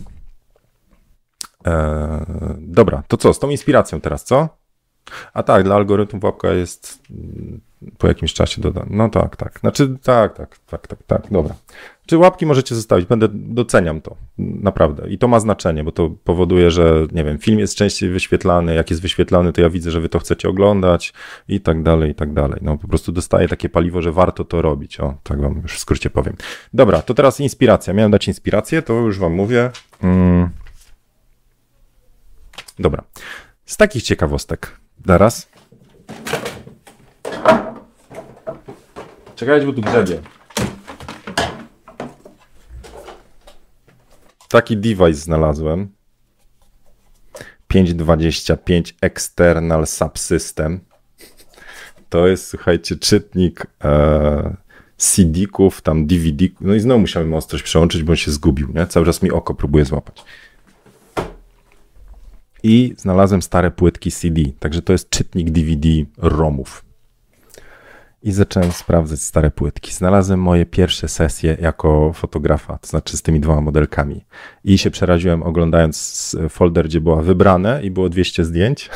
Eee, 1.64 2.24
dobra, 2.58 3.02
to 3.08 3.16
co, 3.16 3.34
z 3.34 3.38
tą 3.38 3.50
inspiracją 3.50 4.00
teraz, 4.00 4.24
co? 4.24 4.48
A 5.32 5.42
tak, 5.42 5.64
dla 5.64 5.74
algorytmów 5.74 6.24
łapka 6.24 6.48
jest 6.52 6.98
mm, 7.10 7.60
po 8.04 8.08
jakimś 8.08 8.34
czasie 8.34 8.60
dodana. 8.60 8.86
No 8.90 9.08
tak, 9.08 9.36
tak. 9.36 9.58
Znaczy, 9.60 9.96
tak, 10.02 10.36
tak, 10.36 10.58
tak, 10.66 10.86
tak, 10.86 11.02
tak, 11.02 11.22
dobra. 11.30 11.54
Czy 12.06 12.18
łapki 12.18 12.46
możecie 12.46 12.74
zostawić? 12.74 13.06
Będę, 13.06 13.28
doceniam 13.32 14.00
to, 14.00 14.16
naprawdę. 14.38 15.08
I 15.08 15.18
to 15.18 15.28
ma 15.28 15.40
znaczenie, 15.40 15.84
bo 15.84 15.92
to 15.92 16.10
powoduje, 16.24 16.70
że, 16.70 17.06
nie 17.12 17.24
wiem, 17.24 17.38
film 17.38 17.58
jest 17.58 17.76
częściej 17.76 18.10
wyświetlany, 18.10 18.74
jak 18.74 18.90
jest 18.90 19.02
wyświetlany, 19.02 19.52
to 19.52 19.60
ja 19.60 19.70
widzę, 19.70 19.90
że 19.90 20.00
wy 20.00 20.08
to 20.08 20.18
chcecie 20.18 20.48
oglądać 20.48 21.12
i 21.48 21.60
tak 21.60 21.82
dalej, 21.82 22.10
i 22.10 22.14
tak 22.14 22.32
dalej. 22.32 22.60
No 22.62 22.78
po 22.78 22.88
prostu 22.88 23.12
dostaję 23.12 23.48
takie 23.48 23.68
paliwo, 23.68 24.02
że 24.02 24.12
warto 24.12 24.44
to 24.44 24.62
robić. 24.62 25.00
O, 25.00 25.14
tak 25.22 25.40
wam 25.40 25.60
już 25.62 25.72
w 25.72 25.78
skrócie 25.78 26.10
powiem. 26.10 26.36
Dobra, 26.74 27.02
to 27.02 27.14
teraz 27.14 27.40
inspiracja. 27.40 27.94
Miałem 27.94 28.10
dać 28.10 28.28
inspirację, 28.28 28.82
to 28.82 28.92
już 28.92 29.18
wam 29.18 29.32
mówię. 29.32 29.70
Mm. 30.02 30.50
Dobra. 32.78 33.04
Z 33.66 33.76
takich 33.76 34.02
ciekawostek. 34.02 34.76
Zaraz. 35.06 35.48
Czekajcie, 39.36 39.66
bo 39.66 39.72
tu 39.72 39.80
grzebie. 39.80 40.20
Taki 44.48 44.76
device 44.76 45.14
znalazłem. 45.14 45.88
525 47.68 48.94
External 49.00 49.86
Subsystem. 49.86 50.80
To 52.08 52.26
jest, 52.26 52.48
słuchajcie, 52.48 52.96
czytnik 52.96 53.66
e, 53.84 54.56
CD-ków, 54.96 55.82
tam 55.82 56.06
DVD. 56.06 56.44
No 56.60 56.74
i 56.74 56.80
znowu 56.80 57.00
musiałem 57.00 57.34
ostrość 57.34 57.64
przełączyć, 57.64 58.02
bo 58.02 58.12
on 58.12 58.16
się 58.16 58.30
zgubił, 58.30 58.68
nie? 58.74 58.86
Cały 58.86 59.06
czas 59.06 59.22
mi 59.22 59.30
oko 59.30 59.54
próbuje 59.54 59.84
złapać. 59.84 60.24
I 62.62 62.94
znalazłem 62.98 63.42
stare 63.42 63.70
płytki 63.70 64.10
CD, 64.10 64.42
także 64.60 64.82
to 64.82 64.92
jest 64.92 65.10
czytnik 65.10 65.50
DVD 65.50 65.88
ROMów 66.18 66.84
i 68.24 68.32
zacząłem 68.32 68.72
sprawdzać 68.72 69.22
stare 69.22 69.50
płytki. 69.50 69.92
Znalazłem 69.92 70.40
moje 70.40 70.66
pierwsze 70.66 71.08
sesje 71.08 71.56
jako 71.60 72.12
fotografa, 72.12 72.78
to 72.78 72.88
znaczy 72.88 73.16
z 73.16 73.22
tymi 73.22 73.40
dwoma 73.40 73.60
modelkami. 73.60 74.24
I 74.64 74.78
się 74.78 74.90
przeraziłem 74.90 75.42
oglądając 75.42 76.36
folder, 76.48 76.84
gdzie 76.84 77.00
była 77.00 77.22
wybrane 77.22 77.82
i 77.82 77.90
było 77.90 78.08
200 78.08 78.44
zdjęć 78.44 78.90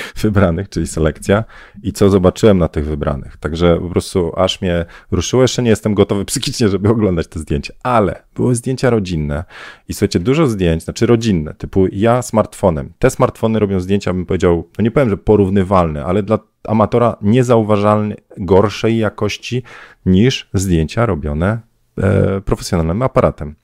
wybranych, 0.22 0.68
czyli 0.68 0.86
selekcja. 0.86 1.44
I 1.82 1.92
co 1.92 2.10
zobaczyłem 2.10 2.58
na 2.58 2.68
tych 2.68 2.86
wybranych. 2.86 3.36
Także 3.36 3.80
po 3.80 3.88
prostu 3.88 4.32
aż 4.36 4.60
mnie 4.60 4.84
ruszyło. 5.10 5.42
Jeszcze 5.42 5.62
nie 5.62 5.70
jestem 5.70 5.94
gotowy 5.94 6.24
psychicznie, 6.32 6.68
żeby 6.68 6.88
oglądać 6.88 7.26
te 7.26 7.38
zdjęcia, 7.38 7.74
ale 7.82 8.22
były 8.34 8.54
zdjęcia 8.54 8.90
rodzinne. 8.90 9.44
I 9.88 9.94
słuchajcie, 9.94 10.20
dużo 10.20 10.46
zdjęć, 10.46 10.84
znaczy 10.84 11.06
rodzinne, 11.06 11.54
typu 11.54 11.86
ja 11.92 12.22
smartfonem. 12.22 12.92
Te 12.98 13.10
smartfony 13.10 13.58
robią 13.58 13.80
zdjęcia, 13.80 14.12
bym 14.12 14.26
powiedział, 14.26 14.68
no 14.78 14.84
nie 14.84 14.90
powiem, 14.90 15.10
że 15.10 15.16
porównywalne, 15.16 16.04
ale 16.04 16.22
dla 16.22 16.38
amatora 16.64 17.16
niezauważalnie 17.22 18.16
gorszej 18.36 18.98
jakości 18.98 19.62
niż 20.06 20.48
zdjęcia 20.54 21.06
robione 21.06 21.60
e, 21.98 22.40
profesjonalnym 22.40 23.02
aparatem 23.02 23.54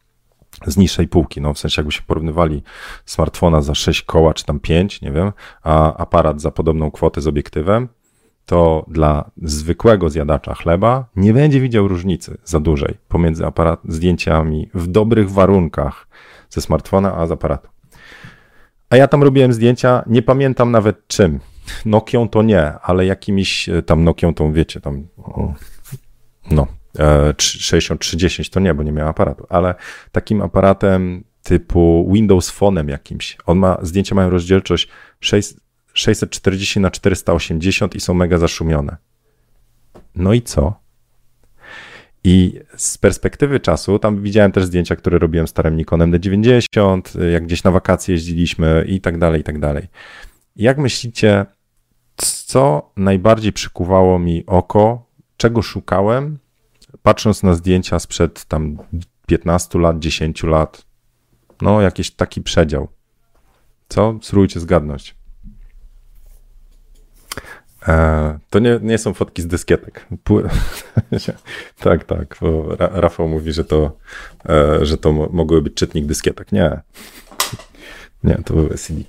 z 0.67 0.77
niższej 0.77 1.09
półki, 1.09 1.41
no 1.41 1.55
w 1.55 1.59
sensie 1.59 1.81
jakby 1.81 1.93
się 1.93 2.03
porównywali 2.07 2.63
smartfona 3.05 3.63
za 3.63 3.75
6 3.75 4.03
koła 4.03 4.35
czy 4.35 4.45
tam 4.45 4.61
5, 4.61 5.01
nie 5.01 5.13
wiem, 5.13 5.33
a 5.63 5.97
aparat 5.97 6.41
za 6.41 6.51
podobną 6.51 6.91
kwotę 6.91 7.21
z 7.21 7.27
obiektywem, 7.27 7.89
to 8.47 8.85
dla 8.89 9.31
zwykłego 9.43 10.11
zjadacza 10.11 10.55
chleba 10.55 11.05
nie 11.17 11.33
będzie 11.33 11.61
widział 11.61 11.89
różnicy 11.89 12.39
za 12.45 12.61
dużej 12.61 12.95
pomiędzy 13.09 13.47
aparat, 13.47 13.81
zdjęciami 13.89 14.71
w 14.75 14.87
dobrych 14.87 15.31
warunkach 15.31 16.09
ze 16.51 16.61
smartfona, 16.61 17.15
a 17.15 17.27
z 17.27 17.31
aparatu. 17.31 17.69
A 18.91 18.97
ja 18.97 19.09
tam 19.09 19.23
robiłem 19.23 19.53
zdjęcia, 19.53 20.03
nie 20.07 20.23
pamiętam 20.23 20.71
nawet 20.71 21.07
czym. 21.07 21.41
Nokią 21.85 22.29
to 22.29 22.43
nie, 22.43 22.73
ale 22.83 23.07
jakimiś 23.07 23.69
e, 23.69 23.83
tam 23.83 24.05
Nokią 24.05 24.35
tą, 24.35 24.53
wiecie, 24.53 24.81
tam, 24.81 25.07
no, 26.51 26.67
6310 27.39 28.49
e, 28.49 28.51
to 28.51 28.61
nie, 28.61 28.75
bo 28.75 28.83
nie 28.83 28.93
miałem 28.93 29.11
aparatu, 29.11 29.47
ale 29.49 29.75
takim 30.13 30.43
aparatem 30.43 31.25
typu 31.43 32.11
Windows 32.13 32.53
Phone'em 32.53 32.89
jakimś. 32.89 33.37
On 33.47 33.59
ma, 33.59 33.79
zdjęcia 33.83 34.15
mają 34.15 34.31
rozdzielczość 34.31 34.89
6, 35.21 35.55
640 35.93 36.81
na 36.81 36.91
480 36.91 37.95
i 37.95 38.01
są 38.01 38.15
mega 38.15 38.39
zaszumione. 38.39 38.97
No 40.15 40.33
i 40.33 40.43
co? 40.43 40.81
I 42.25 42.61
z 42.77 42.99
perspektywy 42.99 43.61
czasu, 43.61 43.99
tam 43.99 44.23
widziałem 44.23 44.53
też 44.53 44.65
zdjęcia, 44.65 44.97
które 44.97 45.19
robiłem 45.19 45.49
starym 45.49 45.77
Nikonem 45.77 46.13
D90, 46.13 47.23
jak 47.33 47.45
gdzieś 47.45 47.65
na 47.65 47.71
wakacje 47.71 48.15
jeździliśmy 48.15 48.85
i 48.89 49.01
tak 49.01 49.19
dalej, 49.19 49.41
i 49.41 49.45
tak 49.45 49.59
dalej. 49.59 49.87
Jak 50.57 50.79
myślicie, 50.79 51.47
co 52.17 52.93
najbardziej 52.97 53.53
przykuwało 53.53 54.19
mi 54.19 54.47
oko, 54.47 55.07
czego 55.37 55.63
szukałem, 55.63 56.39
patrząc 57.09 57.43
na 57.43 57.55
zdjęcia 57.55 57.99
sprzed 57.99 58.45
tam 58.45 58.79
15 59.27 59.79
lat, 59.79 59.99
10 59.99 60.43
lat? 60.43 60.85
No, 61.63 61.81
jakiś 61.81 62.11
taki 62.11 62.43
przedział. 62.43 62.89
Co? 63.89 64.19
Spróbujcie 64.23 64.61
zgadnąć. 64.61 65.15
E, 67.89 68.39
to 68.51 68.59
nie, 68.59 68.79
nie 68.83 68.99
są 68.99 69.15
fotki 69.15 69.43
z 69.43 69.47
dyskietek. 69.47 70.07
tak, 71.85 72.05
tak, 72.05 72.37
bo 72.41 72.77
Rafał 72.79 73.29
mówi, 73.29 73.53
że 73.53 73.65
to, 73.65 73.97
e, 74.49 74.87
że 74.87 74.99
to 74.99 75.13
mogły 75.13 75.63
być 75.63 75.75
czytnik 75.75 76.07
dyskietek. 76.07 76.53
Nie. 76.53 76.81
Nie, 78.25 78.35
to 78.35 78.55
były 78.55 78.75
cd 78.75 79.01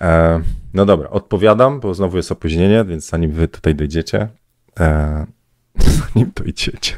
e, 0.00 0.40
No 0.74 0.86
dobra, 0.86 1.10
odpowiadam, 1.10 1.80
bo 1.80 1.94
znowu 1.94 2.16
jest 2.16 2.32
opóźnienie, 2.32 2.84
więc 2.84 3.08
zanim 3.08 3.32
wy 3.32 3.48
tutaj 3.48 3.74
dojdziecie, 3.74 4.28
zanim 5.76 6.32
dojdziecie. 6.36 6.96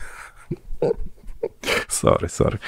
Sorry, 1.88 2.28
sorry. 2.28 2.58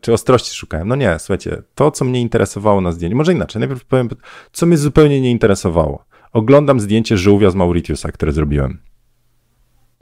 Czy 0.00 0.12
ostrości 0.12 0.54
szukałem? 0.56 0.88
No 0.88 0.96
nie, 0.96 1.18
słuchajcie, 1.18 1.62
to, 1.74 1.90
co 1.90 2.04
mnie 2.04 2.20
interesowało 2.20 2.80
na 2.80 2.92
zdjęciu, 2.92 3.16
może 3.16 3.32
inaczej, 3.32 3.60
najpierw 3.60 3.84
powiem, 3.84 4.08
co 4.52 4.66
mnie 4.66 4.76
zupełnie 4.76 5.20
nie 5.20 5.30
interesowało. 5.30 6.04
Oglądam 6.32 6.80
zdjęcie 6.80 7.16
żółwia 7.16 7.50
z 7.50 7.54
Mauritiusa, 7.54 8.12
które 8.12 8.32
zrobiłem. 8.32 8.78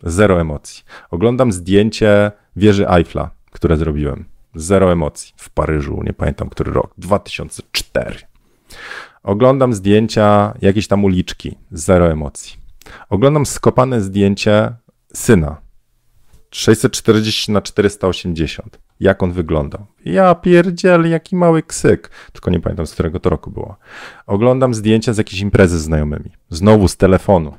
Zero 0.02 0.40
emocji. 0.40 0.84
Oglądam 1.10 1.52
zdjęcie 1.52 2.32
wieży 2.56 2.88
Eiffla, 2.88 3.30
które 3.50 3.76
zrobiłem. 3.76 4.24
Zero 4.54 4.92
emocji. 4.92 5.34
W 5.36 5.50
Paryżu, 5.50 6.02
nie 6.04 6.12
pamiętam 6.12 6.48
który 6.48 6.72
rok. 6.72 6.94
2004. 6.98 8.18
Oglądam 9.22 9.74
zdjęcia 9.74 10.54
jakiejś 10.62 10.88
tam 10.88 11.04
uliczki. 11.04 11.58
Zero 11.72 12.10
emocji. 12.10 12.56
Oglądam 13.08 13.46
skopane 13.46 14.00
zdjęcie 14.00 14.72
syna. 15.14 15.56
640 16.50 17.52
na 17.52 17.62
480 17.62 18.78
jak 19.00 19.22
on 19.22 19.32
wyglądał. 19.32 19.86
Ja 20.04 20.34
pierdziel, 20.34 21.10
jaki 21.10 21.36
mały 21.36 21.62
ksyk. 21.62 22.10
Tylko 22.32 22.50
nie 22.50 22.60
pamiętam, 22.60 22.86
z 22.86 22.92
którego 22.92 23.20
to 23.20 23.30
roku 23.30 23.50
było. 23.50 23.76
Oglądam 24.26 24.74
zdjęcia 24.74 25.12
z 25.12 25.18
jakiejś 25.18 25.40
imprezy 25.40 25.78
z 25.78 25.82
znajomymi. 25.82 26.30
Znowu 26.48 26.88
z 26.88 26.96
telefonu. 26.96 27.54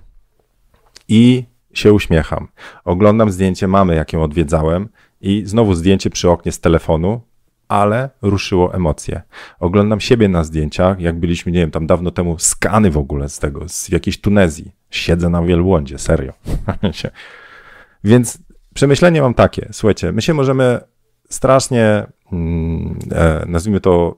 I 1.07 1.43
się 1.73 1.93
uśmiecham. 1.93 2.47
Oglądam 2.85 3.31
zdjęcie 3.31 3.67
mamy, 3.67 3.95
jak 3.95 4.13
ją 4.13 4.23
odwiedzałem 4.23 4.89
i 5.21 5.43
znowu 5.45 5.73
zdjęcie 5.73 6.09
przy 6.09 6.29
oknie 6.29 6.51
z 6.51 6.59
telefonu, 6.59 7.21
ale 7.67 8.09
ruszyło 8.21 8.73
emocje. 8.73 9.21
Oglądam 9.59 9.99
siebie 9.99 10.27
na 10.27 10.43
zdjęciach, 10.43 10.99
jak 10.99 11.19
byliśmy, 11.19 11.51
nie 11.51 11.59
wiem, 11.59 11.71
tam 11.71 11.87
dawno 11.87 12.11
temu, 12.11 12.39
skany 12.39 12.91
w 12.91 12.97
ogóle 12.97 13.29
z 13.29 13.39
tego, 13.39 13.69
z 13.69 13.89
jakiejś 13.89 14.21
Tunezji. 14.21 14.71
Siedzę 14.89 15.29
na 15.29 15.43
wielbłądzie, 15.43 15.97
serio. 15.97 16.33
Więc 18.03 18.37
przemyślenie 18.73 19.21
mam 19.21 19.33
takie, 19.33 19.69
słuchajcie, 19.71 20.11
my 20.11 20.21
się 20.21 20.33
możemy 20.33 20.79
strasznie, 21.29 22.05
mm, 22.31 22.99
e, 23.11 23.45
nazwijmy 23.47 23.81
to, 23.81 24.17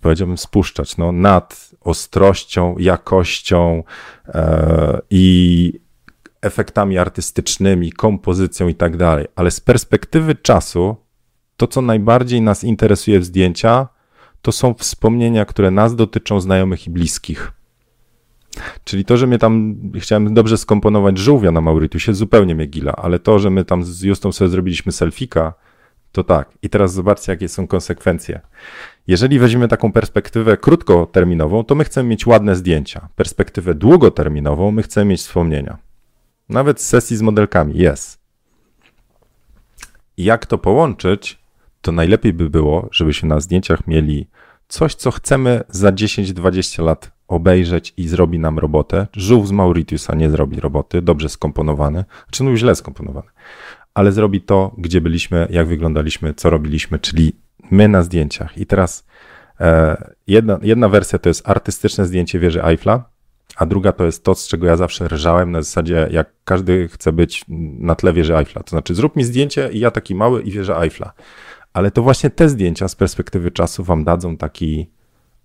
powiedziałbym, 0.00 0.38
spuszczać 0.38 0.96
no, 0.96 1.12
nad 1.12 1.70
ostrością, 1.80 2.74
jakością 2.78 3.82
e, 4.28 5.00
i 5.10 5.72
efektami 6.42 6.98
artystycznymi, 6.98 7.92
kompozycją 7.92 8.68
i 8.68 8.74
tak 8.74 8.96
dalej. 8.96 9.26
Ale 9.36 9.50
z 9.50 9.60
perspektywy 9.60 10.34
czasu, 10.34 10.96
to 11.56 11.66
co 11.66 11.82
najbardziej 11.82 12.42
nas 12.42 12.64
interesuje 12.64 13.20
w 13.20 13.24
zdjęcia, 13.24 13.88
to 14.42 14.52
są 14.52 14.74
wspomnienia, 14.74 15.44
które 15.44 15.70
nas 15.70 15.96
dotyczą 15.96 16.40
znajomych 16.40 16.86
i 16.86 16.90
bliskich. 16.90 17.52
Czyli 18.84 19.04
to, 19.04 19.16
że 19.16 19.26
my 19.26 19.38
tam 19.38 19.76
chciałem 19.98 20.34
dobrze 20.34 20.58
skomponować 20.58 21.18
żółwia 21.18 21.50
na 21.50 21.60
Mauritiusie, 21.60 22.14
zupełnie 22.14 22.54
mnie 22.54 22.66
gila, 22.66 22.92
ale 22.96 23.18
to, 23.18 23.38
że 23.38 23.50
my 23.50 23.64
tam 23.64 23.84
z 23.84 24.02
Justą 24.02 24.32
sobie 24.32 24.48
zrobiliśmy 24.48 24.92
selfika, 24.92 25.54
to 26.12 26.24
tak. 26.24 26.50
I 26.62 26.70
teraz 26.70 26.92
zobaczcie, 26.92 27.32
jakie 27.32 27.48
są 27.48 27.66
konsekwencje. 27.66 28.40
Jeżeli 29.06 29.38
weźmiemy 29.38 29.68
taką 29.68 29.92
perspektywę 29.92 30.56
krótkoterminową, 30.56 31.64
to 31.64 31.74
my 31.74 31.84
chcemy 31.84 32.08
mieć 32.08 32.26
ładne 32.26 32.56
zdjęcia. 32.56 33.08
Perspektywę 33.16 33.74
długoterminową, 33.74 34.70
my 34.70 34.82
chcemy 34.82 35.10
mieć 35.10 35.20
wspomnienia. 35.20 35.78
Nawet 36.48 36.80
z 36.80 36.86
sesji 36.86 37.16
z 37.16 37.22
modelkami 37.22 37.78
jest. 37.78 38.20
Jak 40.16 40.46
to 40.46 40.58
połączyć, 40.58 41.38
to 41.80 41.92
najlepiej 41.92 42.32
by 42.32 42.50
było, 42.50 42.88
żebyśmy 42.92 43.28
na 43.28 43.40
zdjęciach 43.40 43.86
mieli 43.86 44.26
coś, 44.68 44.94
co 44.94 45.10
chcemy 45.10 45.64
za 45.68 45.90
10-20 45.90 46.84
lat 46.84 47.12
obejrzeć 47.30 47.94
i 47.96 48.08
zrobi 48.08 48.38
nam 48.38 48.58
robotę. 48.58 49.06
Żółw 49.12 49.48
z 49.48 49.52
Mauritiusa 49.52 50.14
nie 50.14 50.30
zrobi 50.30 50.60
roboty, 50.60 51.02
dobrze 51.02 51.28
skomponowany, 51.28 52.04
czy 52.30 52.44
no 52.44 52.56
źle 52.56 52.74
skomponowany, 52.74 53.28
ale 53.94 54.12
zrobi 54.12 54.40
to, 54.40 54.74
gdzie 54.78 55.00
byliśmy, 55.00 55.46
jak 55.50 55.68
wyglądaliśmy, 55.68 56.34
co 56.34 56.50
robiliśmy, 56.50 56.98
czyli 56.98 57.32
my 57.70 57.88
na 57.88 58.02
zdjęciach. 58.02 58.58
I 58.58 58.66
teraz 58.66 59.06
e, 59.60 59.96
jedna, 60.26 60.58
jedna 60.62 60.88
wersja 60.88 61.18
to 61.18 61.28
jest 61.28 61.48
artystyczne 61.48 62.06
zdjęcie 62.06 62.38
wieży 62.38 62.64
Eiffla, 62.64 63.04
a 63.56 63.66
druga 63.66 63.92
to 63.92 64.04
jest 64.04 64.24
to, 64.24 64.34
z 64.34 64.48
czego 64.48 64.66
ja 64.66 64.76
zawsze 64.76 65.08
rżałem 65.08 65.50
na 65.50 65.62
zasadzie, 65.62 66.08
jak 66.10 66.30
każdy 66.44 66.88
chce 66.88 67.12
być 67.12 67.44
na 67.78 67.94
tle 67.94 68.12
wieży 68.12 68.36
Eiffla. 68.36 68.62
To 68.62 68.70
znaczy, 68.70 68.94
zrób 68.94 69.16
mi 69.16 69.24
zdjęcie 69.24 69.70
i 69.72 69.78
ja 69.78 69.90
taki 69.90 70.14
mały 70.14 70.42
i 70.42 70.50
wieża 70.50 70.82
Eiffla. 70.82 71.12
Ale 71.72 71.90
to 71.90 72.02
właśnie 72.02 72.30
te 72.30 72.48
zdjęcia 72.48 72.88
z 72.88 72.96
perspektywy 72.96 73.50
czasu 73.50 73.84
wam 73.84 74.04
dadzą 74.04 74.36
taki 74.36 74.90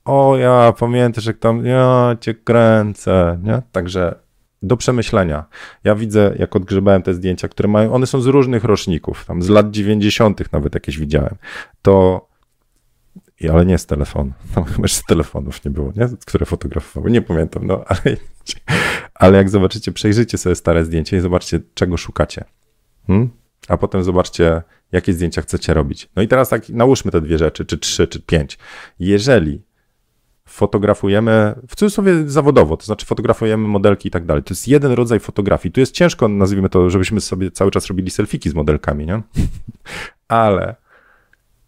o 0.05 0.37
ja, 0.37 0.73
pamiętasz 0.79 1.25
jak 1.25 1.37
tam, 1.37 1.65
ja 1.65 2.15
cię 2.19 2.33
kręcę, 2.33 3.39
nie? 3.43 3.61
Także 3.71 4.15
do 4.61 4.77
przemyślenia. 4.77 5.45
Ja 5.83 5.95
widzę, 5.95 6.35
jak 6.39 6.55
odgrzebałem 6.55 7.01
te 7.01 7.13
zdjęcia, 7.13 7.47
które 7.47 7.69
mają, 7.69 7.93
one 7.93 8.07
są 8.07 8.21
z 8.21 8.25
różnych 8.25 8.63
roczników, 8.63 9.25
tam 9.25 9.41
z 9.41 9.49
lat 9.49 9.71
90. 9.71 10.53
nawet 10.53 10.73
jakieś 10.73 10.99
widziałem, 10.99 11.35
to 11.81 12.27
ale 13.49 13.65
nie 13.65 13.77
z 13.77 13.85
telefonu. 13.85 14.31
Tam 14.55 14.63
chyba 14.63 14.87
z 14.87 15.03
telefonów 15.03 15.65
nie 15.65 15.71
było, 15.71 15.91
nie? 15.95 16.07
które 16.25 16.45
fotografowały. 16.45 17.11
Nie 17.11 17.21
pamiętam, 17.21 17.67
no 17.67 17.83
ale, 17.87 18.17
ale 19.13 19.37
jak 19.37 19.49
zobaczycie, 19.49 19.91
przejrzyjcie 19.91 20.37
sobie 20.37 20.55
stare 20.55 20.85
zdjęcie 20.85 21.17
i 21.17 21.19
zobaczcie, 21.19 21.59
czego 21.73 21.97
szukacie. 21.97 22.43
Hmm? 23.07 23.29
A 23.67 23.77
potem 23.77 24.03
zobaczcie, 24.03 24.61
jakie 24.91 25.13
zdjęcia 25.13 25.41
chcecie 25.41 25.73
robić. 25.73 26.09
No 26.15 26.21
i 26.21 26.27
teraz 26.27 26.49
tak 26.49 26.69
nałóżmy 26.69 27.11
te 27.11 27.21
dwie 27.21 27.37
rzeczy, 27.37 27.65
czy 27.65 27.77
trzy, 27.77 28.07
czy 28.07 28.21
pięć. 28.21 28.57
Jeżeli 28.99 29.61
fotografujemy, 30.47 31.55
w 31.67 31.75
cudzysłowie 31.75 32.29
zawodowo, 32.29 32.77
to 32.77 32.85
znaczy 32.85 33.05
fotografujemy 33.05 33.67
modelki 33.67 34.07
i 34.07 34.11
tak 34.11 34.25
dalej. 34.25 34.43
To 34.43 34.53
jest 34.53 34.67
jeden 34.67 34.91
rodzaj 34.91 35.19
fotografii. 35.19 35.71
Tu 35.71 35.79
jest 35.79 35.91
ciężko, 35.91 36.27
nazwijmy 36.27 36.69
to, 36.69 36.89
żebyśmy 36.89 37.21
sobie 37.21 37.51
cały 37.51 37.71
czas 37.71 37.87
robili 37.87 38.11
selfiki 38.11 38.49
z 38.49 38.53
modelkami, 38.53 39.05
nie? 39.05 39.21
Ale 40.27 40.75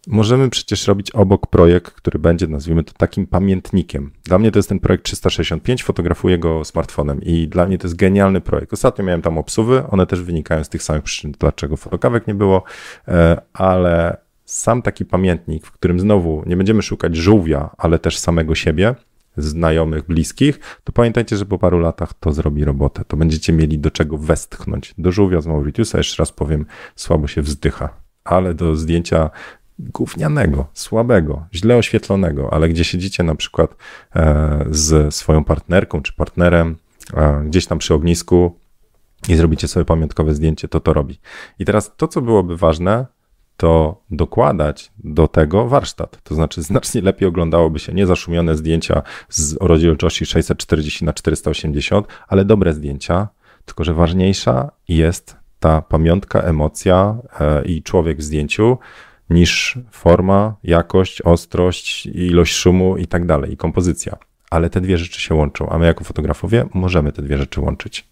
możemy 0.06 0.50
przecież 0.50 0.86
robić 0.86 1.10
obok 1.10 1.46
projekt, 1.46 1.94
który 1.94 2.18
będzie, 2.18 2.46
nazwijmy 2.46 2.84
to, 2.84 2.92
takim 2.92 3.26
pamiętnikiem. 3.26 4.10
Dla 4.24 4.38
mnie 4.38 4.50
to 4.50 4.58
jest 4.58 4.68
ten 4.68 4.80
projekt 4.80 5.04
365, 5.04 5.82
fotografuję 5.82 6.38
go 6.38 6.64
smartfonem 6.64 7.22
i 7.22 7.48
dla 7.48 7.66
mnie 7.66 7.78
to 7.78 7.86
jest 7.86 7.96
genialny 7.96 8.40
projekt. 8.40 8.72
Ostatnio 8.72 9.04
miałem 9.04 9.22
tam 9.22 9.38
obsuwy, 9.38 9.82
one 9.90 10.06
też 10.06 10.22
wynikają 10.22 10.64
z 10.64 10.68
tych 10.68 10.82
samych 10.82 11.02
przyczyn, 11.02 11.32
dlaczego 11.38 11.76
fotokawek 11.76 12.26
nie 12.26 12.34
było, 12.34 12.62
e, 13.08 13.40
ale 13.52 14.16
sam 14.48 14.82
taki 14.82 15.04
pamiętnik, 15.04 15.66
w 15.66 15.72
którym 15.72 16.00
znowu 16.00 16.42
nie 16.46 16.56
będziemy 16.56 16.82
szukać 16.82 17.16
żółwia, 17.16 17.70
ale 17.78 17.98
też 17.98 18.18
samego 18.18 18.54
siebie, 18.54 18.94
znajomych, 19.36 20.06
bliskich, 20.06 20.60
to 20.84 20.92
pamiętajcie, 20.92 21.36
że 21.36 21.46
po 21.46 21.58
paru 21.58 21.78
latach 21.78 22.14
to 22.14 22.32
zrobi 22.32 22.64
robotę. 22.64 23.04
To 23.04 23.16
będziecie 23.16 23.52
mieli 23.52 23.78
do 23.78 23.90
czego 23.90 24.18
westchnąć. 24.18 24.94
Do 24.98 25.12
żółwia 25.12 25.40
z 25.40 25.46
Mauritiusa, 25.46 25.98
jeszcze 25.98 26.22
raz 26.22 26.32
powiem, 26.32 26.66
słabo 26.96 27.26
się 27.26 27.42
wzdycha, 27.42 27.88
ale 28.24 28.54
do 28.54 28.76
zdjęcia 28.76 29.30
gównianego, 29.78 30.66
słabego, 30.74 31.46
źle 31.54 31.76
oświetlonego, 31.76 32.52
ale 32.52 32.68
gdzie 32.68 32.84
siedzicie 32.84 33.22
na 33.22 33.34
przykład 33.34 33.76
e, 34.16 34.64
z 34.70 35.14
swoją 35.14 35.44
partnerką 35.44 36.02
czy 36.02 36.12
partnerem 36.12 36.76
e, 37.14 37.42
gdzieś 37.46 37.66
tam 37.66 37.78
przy 37.78 37.94
ognisku 37.94 38.58
i 39.28 39.36
zrobicie 39.36 39.68
sobie 39.68 39.84
pamiątkowe 39.84 40.34
zdjęcie, 40.34 40.68
to 40.68 40.80
to 40.80 40.92
robi. 40.92 41.20
I 41.58 41.64
teraz 41.64 41.96
to, 41.96 42.08
co 42.08 42.22
byłoby 42.22 42.56
ważne, 42.56 43.06
to 43.58 44.02
dokładać 44.10 44.92
do 44.98 45.28
tego 45.28 45.68
warsztat. 45.68 46.22
To 46.22 46.34
znaczy 46.34 46.62
znacznie 46.62 47.00
lepiej 47.00 47.28
oglądałoby 47.28 47.78
się 47.78 47.92
niezaszumione 47.92 48.56
zdjęcia 48.56 49.02
z 49.28 49.56
rozdzielczości 49.60 50.26
640 50.26 51.04
na 51.04 51.12
480, 51.12 52.06
ale 52.28 52.44
dobre 52.44 52.72
zdjęcia, 52.72 53.28
tylko 53.64 53.84
że 53.84 53.94
ważniejsza 53.94 54.70
jest 54.88 55.36
ta 55.60 55.82
pamiątka, 55.82 56.40
emocja 56.40 57.18
e, 57.40 57.64
i 57.64 57.82
człowiek 57.82 58.18
w 58.18 58.22
zdjęciu 58.22 58.78
niż 59.30 59.78
forma, 59.90 60.54
jakość, 60.64 61.22
ostrość, 61.22 62.06
ilość 62.06 62.54
szumu 62.54 62.96
i 62.96 63.06
tak 63.06 63.26
dalej, 63.26 63.52
i 63.52 63.56
kompozycja. 63.56 64.16
Ale 64.50 64.70
te 64.70 64.80
dwie 64.80 64.98
rzeczy 64.98 65.20
się 65.20 65.34
łączą, 65.34 65.68
a 65.68 65.78
my 65.78 65.86
jako 65.86 66.04
fotografowie 66.04 66.64
możemy 66.74 67.12
te 67.12 67.22
dwie 67.22 67.38
rzeczy 67.38 67.60
łączyć. 67.60 68.08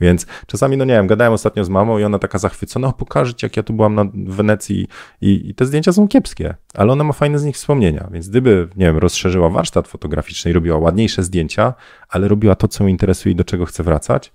Więc 0.00 0.26
czasami, 0.46 0.76
no 0.76 0.84
nie 0.84 0.94
wiem, 0.94 1.06
gadałem 1.06 1.32
ostatnio 1.32 1.64
z 1.64 1.68
mamą 1.68 1.98
i 1.98 2.04
ona 2.04 2.18
taka 2.18 2.38
zachwycona, 2.38 2.92
pokażę 2.92 3.32
jak 3.42 3.56
ja 3.56 3.62
tu 3.62 3.72
byłam 3.72 3.94
na 3.94 4.04
Wenecji 4.14 4.88
i, 5.20 5.48
i, 5.50 5.54
te 5.54 5.66
zdjęcia 5.66 5.92
są 5.92 6.08
kiepskie, 6.08 6.54
ale 6.74 6.92
ona 6.92 7.04
ma 7.04 7.12
fajne 7.12 7.38
z 7.38 7.44
nich 7.44 7.56
wspomnienia, 7.56 8.08
więc 8.12 8.28
gdyby, 8.28 8.68
nie 8.76 8.86
wiem, 8.86 8.98
rozszerzyła 8.98 9.50
warsztat 9.50 9.88
fotograficzny 9.88 10.50
i 10.50 10.54
robiła 10.54 10.78
ładniejsze 10.78 11.22
zdjęcia, 11.22 11.74
ale 12.08 12.28
robiła 12.28 12.54
to, 12.54 12.68
co 12.68 12.84
mnie 12.84 12.90
interesuje 12.90 13.32
i 13.32 13.36
do 13.36 13.44
czego 13.44 13.66
chcę 13.66 13.82
wracać, 13.82 14.32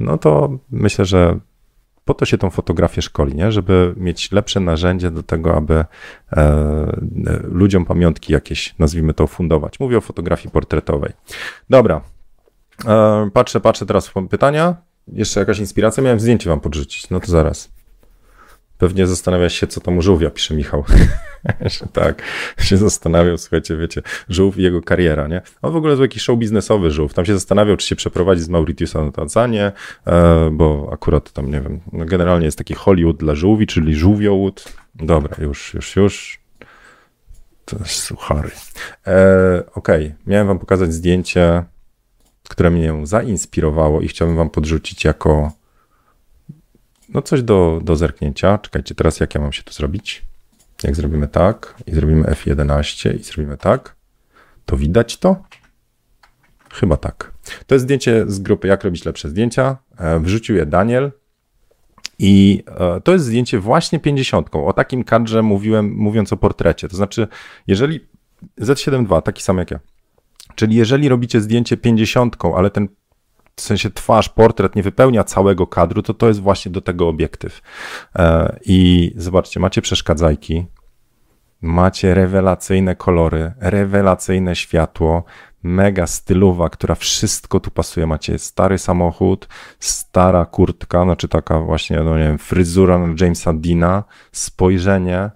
no 0.00 0.18
to 0.18 0.58
myślę, 0.70 1.04
że 1.04 1.38
po 2.08 2.14
to 2.14 2.24
się 2.24 2.38
tą 2.38 2.50
fotografię 2.50 3.02
szkoli, 3.02 3.34
nie? 3.34 3.52
żeby 3.52 3.94
mieć 3.96 4.32
lepsze 4.32 4.60
narzędzie 4.60 5.10
do 5.10 5.22
tego, 5.22 5.56
aby 5.56 5.74
e, 5.74 5.84
e, 6.32 6.96
ludziom 7.42 7.84
pamiątki 7.84 8.32
jakieś, 8.32 8.74
nazwijmy 8.78 9.14
to, 9.14 9.26
fundować. 9.26 9.80
Mówię 9.80 9.98
o 9.98 10.00
fotografii 10.00 10.50
portretowej. 10.50 11.12
Dobra, 11.70 12.00
patrzę, 13.32 13.60
patrzę 13.60 13.86
teraz 13.86 14.08
w 14.08 14.28
pytania. 14.30 14.76
Jeszcze 15.12 15.40
jakaś 15.40 15.58
inspiracja? 15.58 16.02
Miałem 16.02 16.20
zdjęcie 16.20 16.50
wam 16.50 16.60
podrzucić. 16.60 17.10
No 17.10 17.20
to 17.20 17.26
zaraz. 17.26 17.70
Pewnie 18.78 19.06
zastanawia 19.06 19.48
się, 19.48 19.66
co 19.66 19.80
tam 19.80 19.98
u 19.98 20.02
żółwia, 20.02 20.30
pisze 20.30 20.54
Michał. 20.54 20.84
tak, 21.92 22.22
się 22.58 22.76
zastanawiał, 22.76 23.38
słuchajcie, 23.38 23.76
wiecie, 23.76 24.02
żółw 24.28 24.58
i 24.58 24.62
jego 24.62 24.82
kariera, 24.82 25.26
nie? 25.26 25.42
On 25.62 25.72
w 25.72 25.76
ogóle 25.76 25.92
jest 25.92 26.02
jakiś 26.02 26.22
show 26.22 26.38
biznesowy 26.38 26.90
żółw. 26.90 27.14
Tam 27.14 27.24
się 27.24 27.34
zastanawiał, 27.34 27.76
czy 27.76 27.86
się 27.86 27.96
przeprowadzić 27.96 28.44
z 28.44 28.48
Mauritiusa 28.48 29.04
na 29.04 29.12
Tanzanię, 29.12 29.72
e, 30.06 30.50
bo 30.52 30.90
akurat 30.92 31.32
tam, 31.32 31.50
nie 31.50 31.60
wiem, 31.60 31.80
no 31.92 32.04
generalnie 32.04 32.44
jest 32.44 32.58
taki 32.58 32.74
Hollywood 32.74 33.16
dla 33.16 33.34
żółwi, 33.34 33.66
czyli 33.66 33.94
żółwiołód. 33.94 34.64
Dobra, 34.94 35.36
już, 35.44 35.74
już, 35.74 35.96
już. 35.96 36.40
To 37.64 37.76
jest 37.78 38.02
suchary. 38.02 38.50
E, 39.06 39.62
Okej, 39.74 40.06
okay. 40.06 40.16
miałem 40.26 40.46
wam 40.46 40.58
pokazać 40.58 40.92
zdjęcie 40.92 41.64
które 42.48 42.70
mnie 42.70 42.94
zainspirowało 43.06 44.00
i 44.00 44.08
chciałbym 44.08 44.36
wam 44.36 44.50
podrzucić 44.50 45.04
jako 45.04 45.52
no 47.08 47.22
coś 47.22 47.42
do, 47.42 47.80
do 47.84 47.96
zerknięcia. 47.96 48.58
Czekajcie, 48.58 48.94
teraz 48.94 49.20
jak 49.20 49.34
ja 49.34 49.40
mam 49.40 49.52
się 49.52 49.62
to 49.62 49.72
zrobić? 49.72 50.24
Jak 50.82 50.96
zrobimy 50.96 51.28
tak 51.28 51.74
i 51.86 51.94
zrobimy 51.94 52.22
F11 52.22 53.20
i 53.20 53.22
zrobimy 53.22 53.56
tak, 53.56 53.96
to 54.66 54.76
widać 54.76 55.16
to? 55.16 55.42
Chyba 56.72 56.96
tak. 56.96 57.32
To 57.66 57.74
jest 57.74 57.82
zdjęcie 57.82 58.24
z 58.26 58.38
grupy 58.38 58.68
Jak 58.68 58.84
robić 58.84 59.04
lepsze 59.04 59.28
zdjęcia. 59.28 59.76
E, 59.98 60.20
wrzucił 60.20 60.56
je 60.56 60.66
Daniel. 60.66 61.12
I 62.18 62.64
e, 62.66 63.00
to 63.00 63.12
jest 63.12 63.24
zdjęcie 63.24 63.58
właśnie 63.60 64.00
50. 64.00 64.48
O 64.52 64.72
takim 64.72 65.04
kadrze 65.04 65.42
mówiłem, 65.42 65.94
mówiąc 65.94 66.32
o 66.32 66.36
portrecie. 66.36 66.88
To 66.88 66.96
znaczy, 66.96 67.28
jeżeli 67.66 68.00
Z7 68.60 69.22
taki 69.22 69.42
sam 69.42 69.58
jak 69.58 69.70
ja, 69.70 69.80
Czyli 70.58 70.76
jeżeli 70.76 71.08
robicie 71.08 71.40
zdjęcie 71.40 71.76
50, 71.76 72.36
ale 72.56 72.70
ten 72.70 72.88
w 73.56 73.60
sensie 73.60 73.90
twarz, 73.90 74.28
portret 74.28 74.76
nie 74.76 74.82
wypełnia 74.82 75.24
całego 75.24 75.66
kadru, 75.66 76.02
to 76.02 76.14
to 76.14 76.28
jest 76.28 76.40
właśnie 76.40 76.72
do 76.72 76.80
tego 76.80 77.08
obiektyw. 77.08 77.62
E, 78.16 78.56
I 78.64 79.12
zobaczcie, 79.16 79.60
macie 79.60 79.82
przeszkadzajki, 79.82 80.66
macie 81.62 82.14
rewelacyjne 82.14 82.96
kolory, 82.96 83.52
rewelacyjne 83.60 84.56
światło, 84.56 85.24
mega 85.62 86.06
stylowa, 86.06 86.68
która 86.68 86.94
wszystko 86.94 87.60
tu 87.60 87.70
pasuje. 87.70 88.06
Macie 88.06 88.38
stary 88.38 88.78
samochód, 88.78 89.48
stara 89.78 90.46
kurtka, 90.46 91.04
znaczy 91.04 91.28
taka 91.28 91.60
właśnie, 91.60 92.00
no 92.00 92.18
nie 92.18 92.24
wiem, 92.24 92.38
fryzura 92.38 93.00
Jamesa 93.20 93.52
Dina, 93.52 94.04
spojrzenie, 94.32 95.30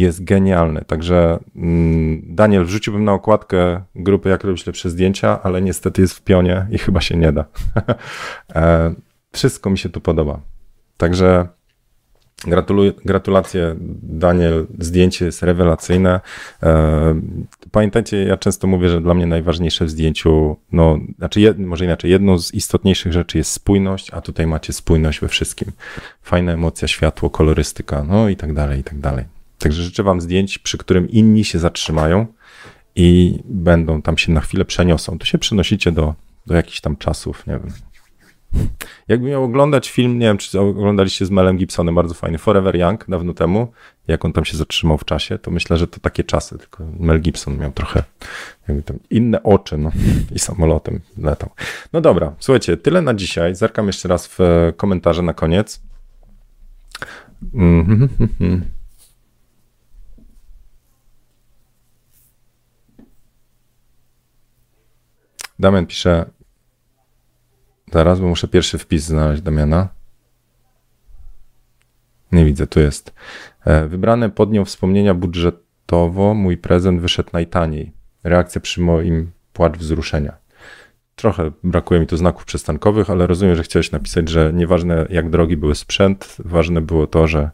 jest 0.00 0.24
genialny. 0.24 0.84
Także 0.86 1.38
mm, 1.56 2.22
Daniel, 2.26 2.64
wrzuciłbym 2.64 3.04
na 3.04 3.12
okładkę 3.12 3.82
grupy 3.94 4.28
Jak 4.28 4.44
robić 4.44 4.66
lepsze 4.66 4.90
zdjęcia, 4.90 5.42
ale 5.42 5.62
niestety 5.62 6.02
jest 6.02 6.14
w 6.14 6.22
pionie 6.22 6.66
i 6.70 6.78
chyba 6.78 7.00
się 7.00 7.16
nie 7.16 7.32
da. 7.32 7.44
E, 8.54 8.94
wszystko 9.32 9.70
mi 9.70 9.78
się 9.78 9.88
tu 9.88 10.00
podoba. 10.00 10.40
Także 10.96 11.48
gratuluję, 12.46 12.92
gratulacje 13.04 13.76
Daniel, 14.02 14.66
zdjęcie 14.78 15.24
jest 15.24 15.42
rewelacyjne. 15.42 16.20
E, 16.62 17.20
pamiętajcie, 17.70 18.24
ja 18.24 18.36
często 18.36 18.66
mówię, 18.66 18.88
że 18.88 19.00
dla 19.00 19.14
mnie 19.14 19.26
najważniejsze 19.26 19.84
w 19.84 19.90
zdjęciu, 19.90 20.56
no, 20.72 20.98
znaczy 21.18 21.40
jed, 21.40 21.58
może 21.58 21.84
inaczej, 21.84 22.10
jedną 22.10 22.38
z 22.38 22.54
istotniejszych 22.54 23.12
rzeczy 23.12 23.38
jest 23.38 23.50
spójność, 23.50 24.10
a 24.10 24.20
tutaj 24.20 24.46
macie 24.46 24.72
spójność 24.72 25.20
we 25.20 25.28
wszystkim. 25.28 25.72
Fajna 26.22 26.52
emocja, 26.52 26.88
światło, 26.88 27.30
kolorystyka, 27.30 28.04
no 28.04 28.28
i 28.28 28.36
tak 28.36 28.52
dalej, 28.52 28.80
i 28.80 28.84
tak 28.84 28.98
dalej. 28.98 29.31
Także 29.62 29.82
życzę 29.82 30.02
Wam 30.02 30.20
zdjęć, 30.20 30.58
przy 30.58 30.78
którym 30.78 31.10
inni 31.10 31.44
się 31.44 31.58
zatrzymają 31.58 32.26
i 32.96 33.38
będą 33.44 34.02
tam 34.02 34.18
się 34.18 34.32
na 34.32 34.40
chwilę 34.40 34.64
przeniosą. 34.64 35.18
To 35.18 35.26
się 35.26 35.38
przenosicie 35.38 35.92
do, 35.92 36.14
do 36.46 36.54
jakichś 36.54 36.80
tam 36.80 36.96
czasów, 36.96 37.46
nie 37.46 37.52
wiem, 37.52 37.72
Jakby 39.08 39.28
miał 39.28 39.44
oglądać 39.44 39.90
film, 39.90 40.18
nie 40.18 40.26
wiem, 40.26 40.38
czy 40.38 40.60
oglądaliście 40.60 41.26
z 41.26 41.30
Melem 41.30 41.56
Gibsonem, 41.56 41.94
bardzo 41.94 42.14
fajny, 42.14 42.38
Forever 42.38 42.76
Young, 42.76 43.04
dawno 43.08 43.34
temu, 43.34 43.72
jak 44.08 44.24
on 44.24 44.32
tam 44.32 44.44
się 44.44 44.56
zatrzymał 44.56 44.98
w 44.98 45.04
czasie, 45.04 45.38
to 45.38 45.50
myślę, 45.50 45.76
że 45.76 45.86
to 45.86 46.00
takie 46.00 46.24
czasy, 46.24 46.58
tylko 46.58 46.84
Mel 46.98 47.20
Gibson 47.20 47.58
miał 47.58 47.72
trochę 47.72 48.02
inne 49.10 49.42
oczy, 49.42 49.78
no 49.78 49.90
i 50.34 50.38
samolotem 50.38 51.00
latał. 51.18 51.50
No 51.92 52.00
dobra, 52.00 52.32
słuchajcie, 52.38 52.76
tyle 52.76 53.02
na 53.02 53.14
dzisiaj. 53.14 53.54
Zerkam 53.54 53.86
jeszcze 53.86 54.08
raz 54.08 54.26
w 54.26 54.38
komentarze 54.76 55.22
na 55.22 55.34
koniec. 55.34 55.82
Mm 57.54 58.08
-hmm. 58.08 58.60
Damian 65.62 65.86
pisze, 65.86 66.30
zaraz, 67.92 68.20
bo 68.20 68.26
muszę 68.26 68.48
pierwszy 68.48 68.78
wpis 68.78 69.04
znaleźć 69.04 69.42
Damiana. 69.42 69.88
Nie 72.32 72.44
widzę, 72.44 72.66
tu 72.66 72.80
jest. 72.80 73.14
E, 73.64 73.88
wybrane 73.88 74.30
pod 74.30 74.52
nią 74.52 74.64
wspomnienia 74.64 75.14
budżetowo, 75.14 76.34
mój 76.34 76.56
prezent 76.56 77.00
wyszedł 77.00 77.30
najtaniej. 77.32 77.92
Reakcja 78.24 78.60
przy 78.60 78.80
moim 78.80 79.32
płacz 79.52 79.78
wzruszenia. 79.78 80.36
Trochę 81.22 81.50
brakuje 81.64 82.00
mi 82.00 82.06
tu 82.06 82.16
znaków 82.16 82.44
przystankowych, 82.44 83.10
ale 83.10 83.26
rozumiem, 83.26 83.56
że 83.56 83.62
chciałeś 83.62 83.90
napisać, 83.90 84.28
że 84.28 84.52
nieważne 84.54 85.06
jak 85.10 85.30
drogi 85.30 85.56
były 85.56 85.74
sprzęt, 85.74 86.36
ważne 86.38 86.80
było 86.80 87.06
to, 87.06 87.26
że 87.26 87.50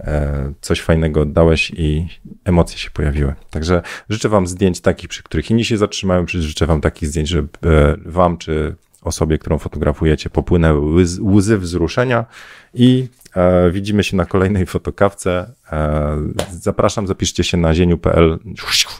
e, 0.00 0.52
coś 0.60 0.80
fajnego 0.80 1.20
oddałeś 1.20 1.72
i 1.76 2.06
emocje 2.44 2.78
się 2.78 2.90
pojawiły. 2.90 3.34
Także 3.50 3.82
życzę 4.08 4.28
Wam 4.28 4.46
zdjęć 4.46 4.80
takich, 4.80 5.08
przy 5.08 5.22
których 5.22 5.50
inni 5.50 5.64
się 5.64 5.76
zatrzymają, 5.76 6.24
życzę 6.28 6.66
Wam 6.66 6.80
takich 6.80 7.08
zdjęć, 7.08 7.28
żeby 7.28 7.48
e, 7.64 7.96
Wam 8.06 8.38
czy 8.38 8.76
osobie, 9.06 9.38
którą 9.38 9.58
fotografujecie, 9.58 10.30
popłynęły 10.30 11.04
łzy 11.20 11.58
wzruszenia 11.58 12.24
i 12.74 13.08
e, 13.36 13.70
widzimy 13.70 14.04
się 14.04 14.16
na 14.16 14.26
kolejnej 14.26 14.66
fotokawce. 14.66 15.52
E, 15.72 16.16
zapraszam, 16.50 17.06
zapiszcie 17.06 17.44
się 17.44 17.56
na 17.56 17.74
zieniu.pl 17.74 18.38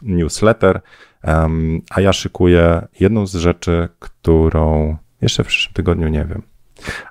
newsletter, 0.03 0.81
e, 1.25 1.49
a 1.91 2.01
ja 2.01 2.13
szykuję 2.13 2.87
jedną 3.01 3.27
z 3.27 3.35
rzeczy, 3.35 3.89
którą 3.99 4.97
jeszcze 5.21 5.45
w 5.45 5.47
przyszłym 5.47 5.75
tygodniu 5.75 6.09
nie 6.09 6.25
wiem, 6.25 6.43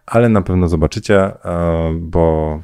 ale 0.06 0.30
na 0.30 0.42
pewno 0.42 0.68
zobaczycie, 0.68 1.20
e, 1.20 1.94
bo 2.00 2.62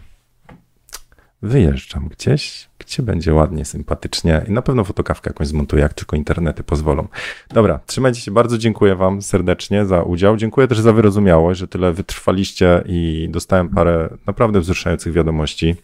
wyjeżdżam 1.41 2.07
gdzieś, 2.07 2.69
gdzie 2.91 3.03
będzie 3.03 3.33
ładnie, 3.33 3.65
sympatycznie 3.65 4.45
i 4.47 4.51
na 4.51 4.61
pewno 4.61 4.83
fotokawkę 4.83 5.29
jakąś 5.29 5.47
zmontuję, 5.47 5.81
jak 5.81 5.93
tylko 5.93 6.15
internety 6.15 6.63
pozwolą. 6.63 7.07
Dobra, 7.49 7.79
trzymajcie 7.85 8.21
się, 8.21 8.31
bardzo 8.31 8.57
dziękuję 8.57 8.95
wam 8.95 9.21
serdecznie 9.21 9.85
za 9.85 10.03
udział. 10.03 10.37
Dziękuję 10.37 10.67
też 10.67 10.79
za 10.79 10.93
wyrozumiałość, 10.93 11.59
że 11.59 11.67
tyle 11.67 11.93
wytrwaliście 11.93 12.83
i 12.85 13.27
dostałem 13.29 13.69
parę 13.69 14.17
naprawdę 14.27 14.59
wzruszających 14.59 15.13
wiadomości. 15.13 15.75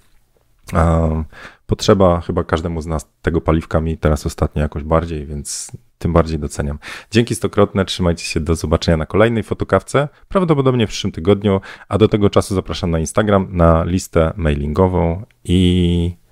Potrzeba 1.66 2.22
chyba 2.22 2.44
każdemu 2.44 2.82
z 2.82 2.86
nas 2.86 3.10
tego 3.22 3.42
paliwkami 3.42 3.98
teraz 3.98 4.26
ostatnio 4.26 4.62
jakoś 4.62 4.84
bardziej, 4.84 5.26
więc 5.26 5.72
tym 5.98 6.14
bardziej 6.14 6.40
doceniam. 6.40 6.80
Dzięki 7.12 7.36
stokrotne, 7.36 7.86
trzymajcie 7.86 8.26
się, 8.26 8.40
do 8.40 8.56
zobaczenia 8.56 8.98
na 8.98 9.06
kolejnej 9.06 9.44
fotokawce, 9.44 10.08
prawdopodobnie 10.30 10.88
w 10.88 10.90
przyszłym 10.90 11.12
tygodniu, 11.12 11.62
a 11.90 11.98
do 11.98 12.08
tego 12.08 12.30
czasu 12.30 12.56
zapraszam 12.56 12.92
na 12.92 13.00
Instagram, 13.00 13.48
na 13.52 13.84
listę 13.84 14.34
mailingową 14.36 15.26
i 15.44 16.27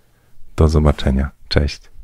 do 0.55 0.67
zobaczenia. 0.67 1.31
Cześć. 1.47 1.94